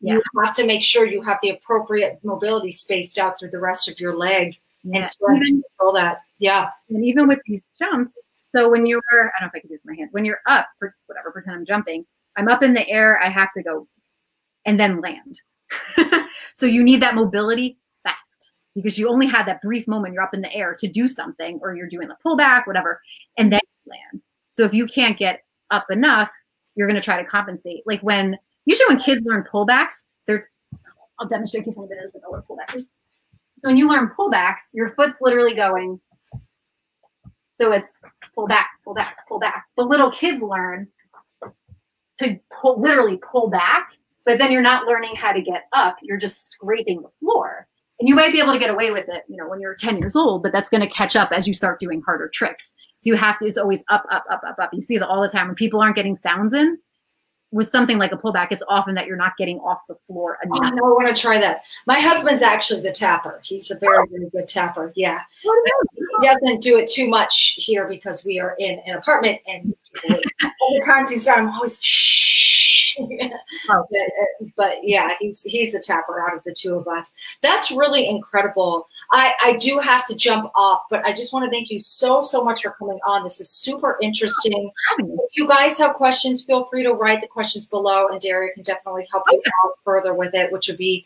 yeah. 0.00 0.14
you 0.14 0.22
have 0.42 0.54
to 0.56 0.66
make 0.66 0.82
sure 0.82 1.06
you 1.06 1.22
have 1.22 1.38
the 1.40 1.50
appropriate 1.50 2.18
mobility 2.24 2.72
spaced 2.72 3.16
out 3.16 3.38
through 3.38 3.50
the 3.50 3.60
rest 3.60 3.88
of 3.88 4.00
your 4.00 4.16
leg 4.16 4.58
yeah. 4.82 4.96
and 4.96 5.06
stretch 5.06 5.46
even, 5.46 5.62
control 5.78 5.92
that. 5.94 6.22
Yeah. 6.38 6.68
And 6.90 7.04
even 7.04 7.28
with 7.28 7.40
these 7.46 7.68
jumps, 7.78 8.30
so 8.40 8.68
when 8.68 8.86
you're, 8.86 9.02
I 9.12 9.40
don't 9.40 9.42
know 9.42 9.46
if 9.46 9.52
I 9.54 9.60
can 9.60 9.70
use 9.70 9.86
my 9.86 9.94
hand, 9.94 10.08
when 10.10 10.24
you're 10.24 10.40
up, 10.46 10.66
whatever, 11.06 11.30
pretend 11.30 11.56
I'm 11.56 11.64
jumping, 11.64 12.04
I'm 12.36 12.48
up 12.48 12.64
in 12.64 12.74
the 12.74 12.88
air, 12.88 13.20
I 13.22 13.28
have 13.28 13.52
to 13.52 13.62
go 13.62 13.86
and 14.64 14.80
then 14.80 15.00
land. 15.00 15.40
so 16.54 16.66
you 16.66 16.82
need 16.82 17.02
that 17.02 17.14
mobility 17.14 17.78
because 18.74 18.98
you 18.98 19.08
only 19.08 19.26
had 19.26 19.46
that 19.46 19.62
brief 19.62 19.86
moment 19.86 20.14
you're 20.14 20.22
up 20.22 20.34
in 20.34 20.40
the 20.40 20.52
air 20.52 20.74
to 20.78 20.88
do 20.88 21.06
something 21.08 21.58
or 21.62 21.74
you're 21.74 21.88
doing 21.88 22.08
the 22.08 22.16
pullback, 22.24 22.66
whatever, 22.66 23.00
and 23.38 23.52
then 23.52 23.60
land. 23.86 24.22
So 24.50 24.64
if 24.64 24.74
you 24.74 24.86
can't 24.86 25.18
get 25.18 25.40
up 25.70 25.90
enough, 25.90 26.30
you're 26.74 26.88
going 26.88 27.00
to 27.00 27.04
try 27.04 27.20
to 27.22 27.28
compensate. 27.28 27.82
Like 27.86 28.00
when 28.00 28.36
usually 28.64 28.88
when 28.88 28.98
kids 28.98 29.22
learn 29.24 29.44
pullbacks, 29.52 30.02
they're 30.26 30.46
I'll 31.18 31.28
demonstrate 31.28 31.60
in 31.60 31.64
case 31.66 31.78
anybody 31.78 32.00
doesn't 32.00 32.20
know 32.22 32.30
what 32.30 32.46
pullback 32.46 32.74
is. 32.74 32.88
So 33.58 33.68
when 33.68 33.76
you 33.76 33.88
learn 33.88 34.10
pullbacks, 34.18 34.68
your 34.72 34.94
foot's 34.94 35.18
literally 35.20 35.54
going. 35.54 36.00
So 37.52 37.72
it's 37.72 37.92
pull 38.34 38.48
back, 38.48 38.70
pull 38.84 38.94
back, 38.94 39.18
pull 39.28 39.38
back. 39.38 39.66
But 39.76 39.88
little 39.88 40.10
kids 40.10 40.42
learn 40.42 40.88
to 42.18 42.40
pull, 42.60 42.80
literally 42.80 43.18
pull 43.18 43.48
back, 43.48 43.90
but 44.24 44.38
then 44.38 44.50
you're 44.50 44.62
not 44.62 44.86
learning 44.86 45.14
how 45.14 45.32
to 45.32 45.40
get 45.40 45.64
up. 45.72 45.96
You're 46.02 46.18
just 46.18 46.50
scraping 46.50 47.02
the 47.02 47.10
floor. 47.20 47.68
And 48.00 48.08
you 48.08 48.14
might 48.14 48.32
be 48.32 48.40
able 48.40 48.52
to 48.52 48.58
get 48.58 48.70
away 48.70 48.90
with 48.90 49.08
it, 49.08 49.22
you 49.28 49.36
know, 49.36 49.48
when 49.48 49.60
you're 49.60 49.74
10 49.74 49.98
years 49.98 50.16
old, 50.16 50.42
but 50.42 50.52
that's 50.52 50.68
going 50.68 50.82
to 50.82 50.88
catch 50.88 51.14
up 51.14 51.30
as 51.30 51.46
you 51.46 51.54
start 51.54 51.78
doing 51.78 52.02
harder 52.02 52.28
tricks. 52.28 52.74
So 52.96 53.08
you 53.10 53.14
have 53.14 53.38
to, 53.38 53.46
it's 53.46 53.56
always 53.56 53.84
up, 53.88 54.04
up, 54.10 54.24
up, 54.30 54.40
up, 54.44 54.56
up. 54.58 54.74
You 54.74 54.82
see 54.82 54.98
that 54.98 55.08
all 55.08 55.22
the 55.22 55.28
time 55.28 55.46
when 55.46 55.54
people 55.54 55.80
aren't 55.80 55.94
getting 55.94 56.16
sounds 56.16 56.52
in, 56.52 56.78
with 57.54 57.68
something 57.68 57.98
like 57.98 58.10
a 58.10 58.16
pullback, 58.16 58.48
it's 58.50 58.64
often 58.68 58.96
that 58.96 59.06
you're 59.06 59.16
not 59.16 59.36
getting 59.36 59.60
off 59.60 59.86
the 59.88 59.94
floor 60.08 60.38
oh, 60.42 60.46
enough. 60.46 60.72
Oh, 60.72 60.74
no, 60.74 60.84
I 60.86 61.04
want 61.04 61.14
to 61.14 61.22
try 61.22 61.38
that. 61.38 61.62
My 61.86 62.00
husband's 62.00 62.42
actually 62.42 62.80
the 62.80 62.90
tapper. 62.90 63.40
He's 63.44 63.70
a 63.70 63.78
very, 63.78 63.98
oh. 63.98 64.06
very 64.10 64.28
good 64.30 64.48
tapper. 64.48 64.92
Yeah. 64.96 65.20
He 65.40 66.26
doesn't 66.26 66.62
do 66.62 66.78
it 66.78 66.90
too 66.90 67.08
much 67.08 67.54
here 67.58 67.86
because 67.86 68.24
we 68.24 68.40
are 68.40 68.56
in 68.58 68.80
an 68.86 68.96
apartment 68.96 69.38
and 69.46 69.72
all 70.10 70.74
the 70.74 70.84
times 70.84 71.10
he's 71.10 71.26
done, 71.26 71.46
I'm 71.46 71.50
always 71.50 71.80
shh 71.80 72.53
oh. 72.98 73.86
but, 73.90 74.52
but, 74.56 74.76
yeah, 74.82 75.10
he's 75.20 75.42
he's 75.42 75.72
the 75.72 75.78
tapper 75.78 76.20
out 76.20 76.36
of 76.36 76.44
the 76.44 76.54
two 76.54 76.74
of 76.74 76.88
us. 76.88 77.12
That's 77.42 77.70
really 77.70 78.08
incredible. 78.08 78.88
I 79.10 79.34
I 79.42 79.56
do 79.56 79.78
have 79.78 80.06
to 80.06 80.14
jump 80.14 80.50
off, 80.54 80.82
but 80.90 81.04
I 81.04 81.12
just 81.12 81.32
want 81.32 81.44
to 81.44 81.50
thank 81.50 81.70
you 81.70 81.80
so 81.80 82.20
so 82.20 82.44
much 82.44 82.62
for 82.62 82.70
coming 82.72 82.98
on. 83.06 83.24
This 83.24 83.40
is 83.40 83.50
super 83.50 83.98
interesting. 84.02 84.70
If 84.98 85.36
you 85.36 85.48
guys 85.48 85.78
have 85.78 85.94
questions, 85.94 86.44
feel 86.44 86.66
free 86.66 86.82
to 86.82 86.92
write 86.92 87.20
the 87.20 87.26
questions 87.26 87.66
below, 87.66 88.08
and 88.08 88.20
Daria 88.20 88.52
can 88.52 88.62
definitely 88.62 89.06
help 89.10 89.24
you 89.30 89.42
out 89.64 89.72
further 89.84 90.14
with 90.14 90.34
it, 90.34 90.52
which 90.52 90.68
would 90.68 90.78
be 90.78 91.04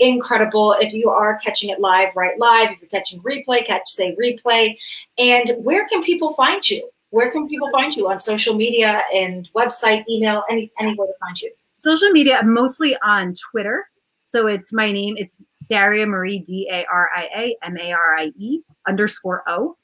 incredible. 0.00 0.72
If 0.72 0.92
you 0.92 1.10
are 1.10 1.38
catching 1.38 1.70
it 1.70 1.80
live, 1.80 2.14
write 2.14 2.38
live. 2.38 2.70
If 2.70 2.80
you're 2.80 2.90
catching 2.90 3.20
replay, 3.20 3.64
catch 3.64 3.88
say 3.88 4.16
replay. 4.20 4.76
And 5.18 5.52
where 5.58 5.86
can 5.86 6.02
people 6.02 6.32
find 6.34 6.68
you? 6.68 6.88
Where 7.14 7.30
can 7.30 7.48
people 7.48 7.70
find 7.70 7.94
you 7.94 8.10
on 8.10 8.18
social 8.18 8.54
media 8.56 9.00
and 9.14 9.48
website, 9.54 10.04
email, 10.10 10.42
any 10.50 10.72
anywhere 10.80 11.06
to 11.06 11.12
find 11.20 11.40
you? 11.40 11.52
Social 11.76 12.10
media, 12.10 12.42
mostly 12.42 12.96
on 13.02 13.36
Twitter. 13.36 13.88
So 14.20 14.48
it's 14.48 14.72
my 14.72 14.90
name. 14.90 15.14
It's 15.16 15.44
Daria 15.68 16.06
Marie 16.06 16.40
D 16.40 16.68
A 16.72 16.84
R 16.86 17.10
I 17.14 17.28
A 17.36 17.56
M 17.62 17.78
A 17.78 17.92
R 17.92 18.16
I 18.18 18.32
E 18.36 18.62
underscore 18.88 19.44
O. 19.46 19.76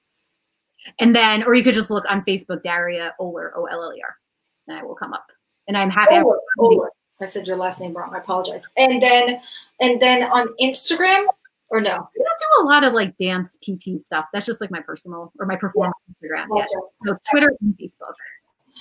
And 0.98 1.14
then, 1.14 1.44
or 1.44 1.54
you 1.54 1.62
could 1.62 1.74
just 1.74 1.88
look 1.88 2.04
on 2.10 2.24
Facebook, 2.24 2.64
Daria 2.64 3.14
Oller, 3.20 3.52
O 3.56 3.66
L 3.66 3.84
L 3.84 3.94
E 3.94 4.02
R, 4.02 4.16
and 4.66 4.76
I 4.76 4.82
will 4.82 4.96
come 4.96 5.12
up. 5.12 5.26
And 5.68 5.76
I'm 5.76 5.90
happy. 5.90 6.16
Oller, 6.16 6.40
Oller. 6.58 6.90
I 7.20 7.26
said 7.26 7.46
your 7.46 7.58
last 7.58 7.80
name 7.80 7.92
wrong. 7.92 8.12
I 8.12 8.18
apologize. 8.18 8.66
And 8.76 9.00
then, 9.00 9.40
and 9.80 10.00
then 10.00 10.24
on 10.24 10.48
Instagram, 10.60 11.26
or 11.70 11.80
no? 11.80 11.90
I 11.90 11.94
don't 11.94 12.08
do 12.08 12.62
a 12.62 12.64
lot 12.64 12.84
of 12.84 12.92
like 12.92 13.16
dance 13.16 13.56
PT 13.56 14.00
stuff. 14.00 14.26
That's 14.32 14.46
just 14.46 14.60
like 14.60 14.70
my 14.70 14.80
personal 14.80 15.32
or 15.38 15.46
my 15.46 15.56
performance 15.56 15.94
yeah. 16.22 16.28
Instagram. 16.28 16.46
Yeah. 16.56 16.66
So 17.06 17.16
Twitter 17.30 17.52
and 17.60 17.76
Facebook. 17.78 18.14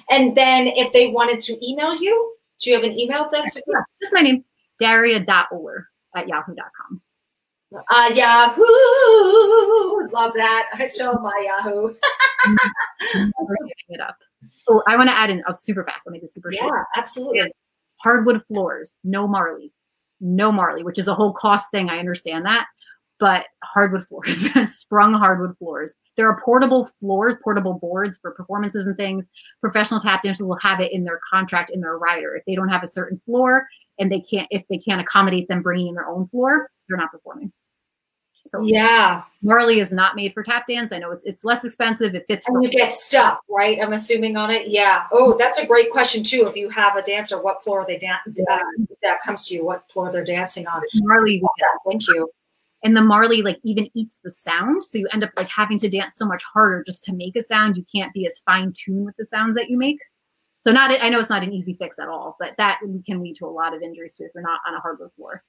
And 0.10 0.36
then 0.36 0.67
if 0.67 0.91
they 0.93 1.08
wanted 1.08 1.39
to 1.41 1.65
email 1.65 1.95
you, 1.95 2.36
do 2.60 2.69
you 2.69 2.75
have 2.75 2.86
an 2.86 2.97
email 2.97 3.30
that's 3.32 3.56
yeah, 3.56 3.82
just 4.02 4.13
my 4.13 4.21
name, 4.21 4.43
Daria.Oller 4.80 5.88
at 6.15 6.28
yahoo.com. 6.28 7.02
Uh, 7.71 8.12
Yahoo! 8.15 8.63
Love 10.12 10.34
that. 10.36 10.69
I 10.73 10.88
still 10.88 11.13
have 11.13 11.21
my 11.21 11.45
Yahoo. 11.45 11.93
it 13.89 14.02
up. 14.02 14.17
Oh, 14.67 14.82
I 14.88 14.97
want 14.97 15.10
to 15.10 15.15
add 15.15 15.30
in 15.30 15.43
oh, 15.47 15.54
super 15.54 15.84
fast. 15.84 16.08
I'll 16.08 16.12
make 16.12 16.21
this 16.21 16.34
super 16.34 16.52
yeah, 16.52 16.62
short. 16.62 16.73
Yeah, 16.73 16.99
absolutely. 16.99 17.54
Hardwood 17.97 18.43
floors, 18.45 18.97
no 19.04 19.28
Marley. 19.28 19.71
No 20.19 20.52
Marley, 20.52 20.84
which 20.84 20.97
is 20.97 21.08
a 21.08 21.13
whole 21.13 21.32
cost 21.32 21.69
thing. 21.71 21.89
I 21.89 21.99
understand 21.99 22.45
that 22.45 22.65
but 23.20 23.48
hardwood 23.64 24.08
floors, 24.08 24.50
sprung 24.74 25.14
hardwood 25.14 25.58
floors. 25.58 25.94
There 26.16 26.28
are 26.28 26.42
portable 26.42 26.90
floors, 27.00 27.36
portable 27.44 27.74
boards 27.74 28.18
for 28.22 28.32
performances 28.32 28.86
and 28.86 28.98
things. 28.98 29.28
Professional 29.62 30.00
tap 30.00 30.24
dancers 30.24 30.46
will 30.46 30.60
have 30.62 30.80
it 30.80 30.92
in 30.92 31.04
their 31.04 31.20
contract 31.30 31.72
in 31.72 31.82
their 31.82 31.98
rider. 31.98 32.36
If 32.36 32.46
they 32.46 32.56
don't 32.56 32.70
have 32.70 32.84
a 32.84 32.88
certain 32.88 33.22
floor 33.26 33.68
and 34.00 34.12
they 34.12 34.22
can't, 34.22 34.48
if 34.52 34.64
they 34.70 34.78
can't 34.78 35.02
accommodate 35.02 35.48
them 35.48 35.62
bringing 35.62 35.88
in 35.88 35.96
their 35.96 36.08
own 36.08 36.26
floor, 36.28 36.72
they're 36.88 36.98
not 36.98 37.12
performing. 37.12 37.52
So 38.48 38.62
yeah, 38.64 39.24
Marley 39.44 39.80
is 39.80 39.92
not 39.92 40.16
made 40.16 40.34
for 40.34 40.42
tap 40.42 40.66
dance. 40.66 40.92
I 40.92 40.98
know 40.98 41.12
it's 41.12 41.24
it's 41.24 41.44
less 41.44 41.66
expensive. 41.66 42.16
It 42.16 42.26
fits. 42.28 42.48
And 42.48 42.64
you 42.64 42.72
get 42.72 42.94
stuck, 42.94 43.42
right? 43.50 43.78
I'm 43.80 43.94
assuming 43.94 44.38
on 44.38 44.50
it. 44.50 44.70
Yeah. 44.70 45.04
Oh, 45.12 45.38
that's 45.38 45.60
a 45.60 45.67
great 45.67 45.92
question 45.92 46.24
too. 46.24 46.48
If 46.48 46.56
you 46.56 46.70
have 46.70 46.96
a 46.96 47.02
dancer, 47.02 47.40
what 47.40 47.63
floor 47.63 47.86
they 47.86 47.98
dance? 47.98 48.22
Uh, 48.50 48.58
that 49.04 49.22
comes 49.22 49.48
to 49.50 49.56
you. 49.56 49.65
What 49.65 49.92
floor 49.92 50.12
they're 50.12 50.24
dancing 50.24 50.65
on? 50.67 50.82
Marley. 50.96 51.44
Thank 51.86 52.08
you 52.08 52.32
and 52.84 52.96
the 52.96 53.02
marley 53.02 53.42
like 53.42 53.60
even 53.63 53.90
eats 53.94 54.19
the 54.23 54.32
sound. 54.32 54.84
So 54.84 54.98
you 54.98 55.08
end 55.12 55.23
up 55.23 55.32
like 55.38 55.50
having 55.50 55.80
to 55.80 55.90
dance 55.90 56.15
so 56.15 56.25
much 56.25 56.44
harder 56.44 56.84
just 56.84 57.04
to 57.06 57.13
make 57.13 57.36
a 57.36 57.44
sound. 57.44 57.77
You 57.77 57.86
can't 57.94 58.13
be 58.13 58.25
as 58.25 58.42
fine 58.46 58.73
tuned 58.73 59.06
with 59.06 59.15
the 59.17 59.25
sounds 59.25 59.56
that 59.56 59.69
you 59.69 59.77
make. 59.77 60.00
So 60.60 60.71
not 60.71 60.92
i 61.02 61.10
know 61.10 61.19
it's 61.19 61.30
not 61.30 61.44
an 61.44 61.54
easy 61.54 61.73
fix 61.73 62.00
at 62.00 62.10
all 62.10 62.36
but 62.38 62.56
that 62.58 62.82
can 63.06 63.23
lead 63.23 63.38
to 63.38 63.46
a 63.46 63.48
lot 63.48 63.73
of 63.73 63.82
injuries 63.82 64.17
too 64.17 64.25
if 64.25 64.32
you're 64.36 64.44
not 64.44 64.60
on 64.67 64.75
a 64.75 64.80
hardwood 64.80 65.12
floor. 65.15 65.44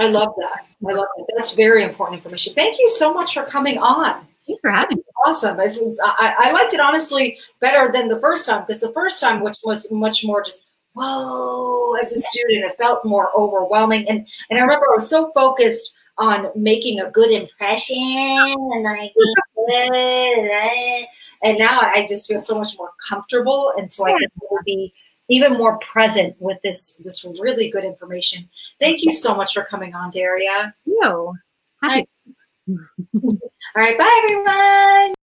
I 0.00 0.06
love 0.06 0.32
that. 0.38 0.64
I 0.88 0.92
love 0.92 1.06
that. 1.16 1.32
That's 1.36 1.54
very 1.54 1.82
important 1.82 2.18
information. 2.18 2.54
Thank 2.54 2.78
you 2.78 2.88
so 2.88 3.12
much 3.12 3.34
for 3.34 3.44
coming 3.44 3.78
on. 3.78 4.26
Thanks 4.46 4.60
for 4.60 4.70
having 4.70 4.98
me. 4.98 5.04
Awesome. 5.26 5.58
I, 5.60 6.34
I 6.38 6.52
liked 6.52 6.72
it 6.72 6.80
honestly 6.80 7.38
better 7.60 7.92
than 7.92 8.08
the 8.08 8.18
first 8.20 8.46
time 8.46 8.62
because 8.62 8.80
the 8.80 8.92
first 8.92 9.20
time 9.20 9.40
which 9.40 9.56
was 9.64 9.90
much 9.92 10.24
more 10.24 10.42
just 10.42 10.64
whoa, 10.94 11.94
as 12.00 12.12
a 12.12 12.18
student, 12.18 12.64
it 12.64 12.76
felt 12.78 13.04
more 13.04 13.30
overwhelming. 13.36 14.08
And 14.08 14.26
and 14.50 14.58
I 14.58 14.62
remember 14.62 14.86
I 14.88 14.94
was 14.94 15.08
so 15.08 15.30
focused 15.32 15.94
on 16.18 16.50
making 16.56 17.00
a 17.00 17.10
good 17.10 17.30
impression 17.30 17.96
and 17.96 18.82
like 18.82 19.12
and 21.42 21.58
now 21.58 21.80
I 21.80 22.06
just 22.08 22.28
feel 22.28 22.40
so 22.40 22.58
much 22.58 22.76
more 22.76 22.90
comfortable 23.08 23.72
and 23.76 23.90
so 23.90 24.06
I 24.06 24.18
can 24.18 24.28
be 24.64 24.92
even 25.28 25.54
more 25.54 25.78
present 25.78 26.36
with 26.40 26.60
this 26.62 26.96
this 27.04 27.24
really 27.24 27.70
good 27.70 27.84
information. 27.84 28.48
Thank 28.80 29.02
you 29.02 29.12
so 29.12 29.34
much 29.34 29.54
for 29.54 29.64
coming 29.64 29.94
on, 29.94 30.10
Daria. 30.10 30.74
You. 30.84 31.34
All 33.14 33.38
right, 33.76 33.98
bye 33.98 34.20
everyone. 34.24 35.14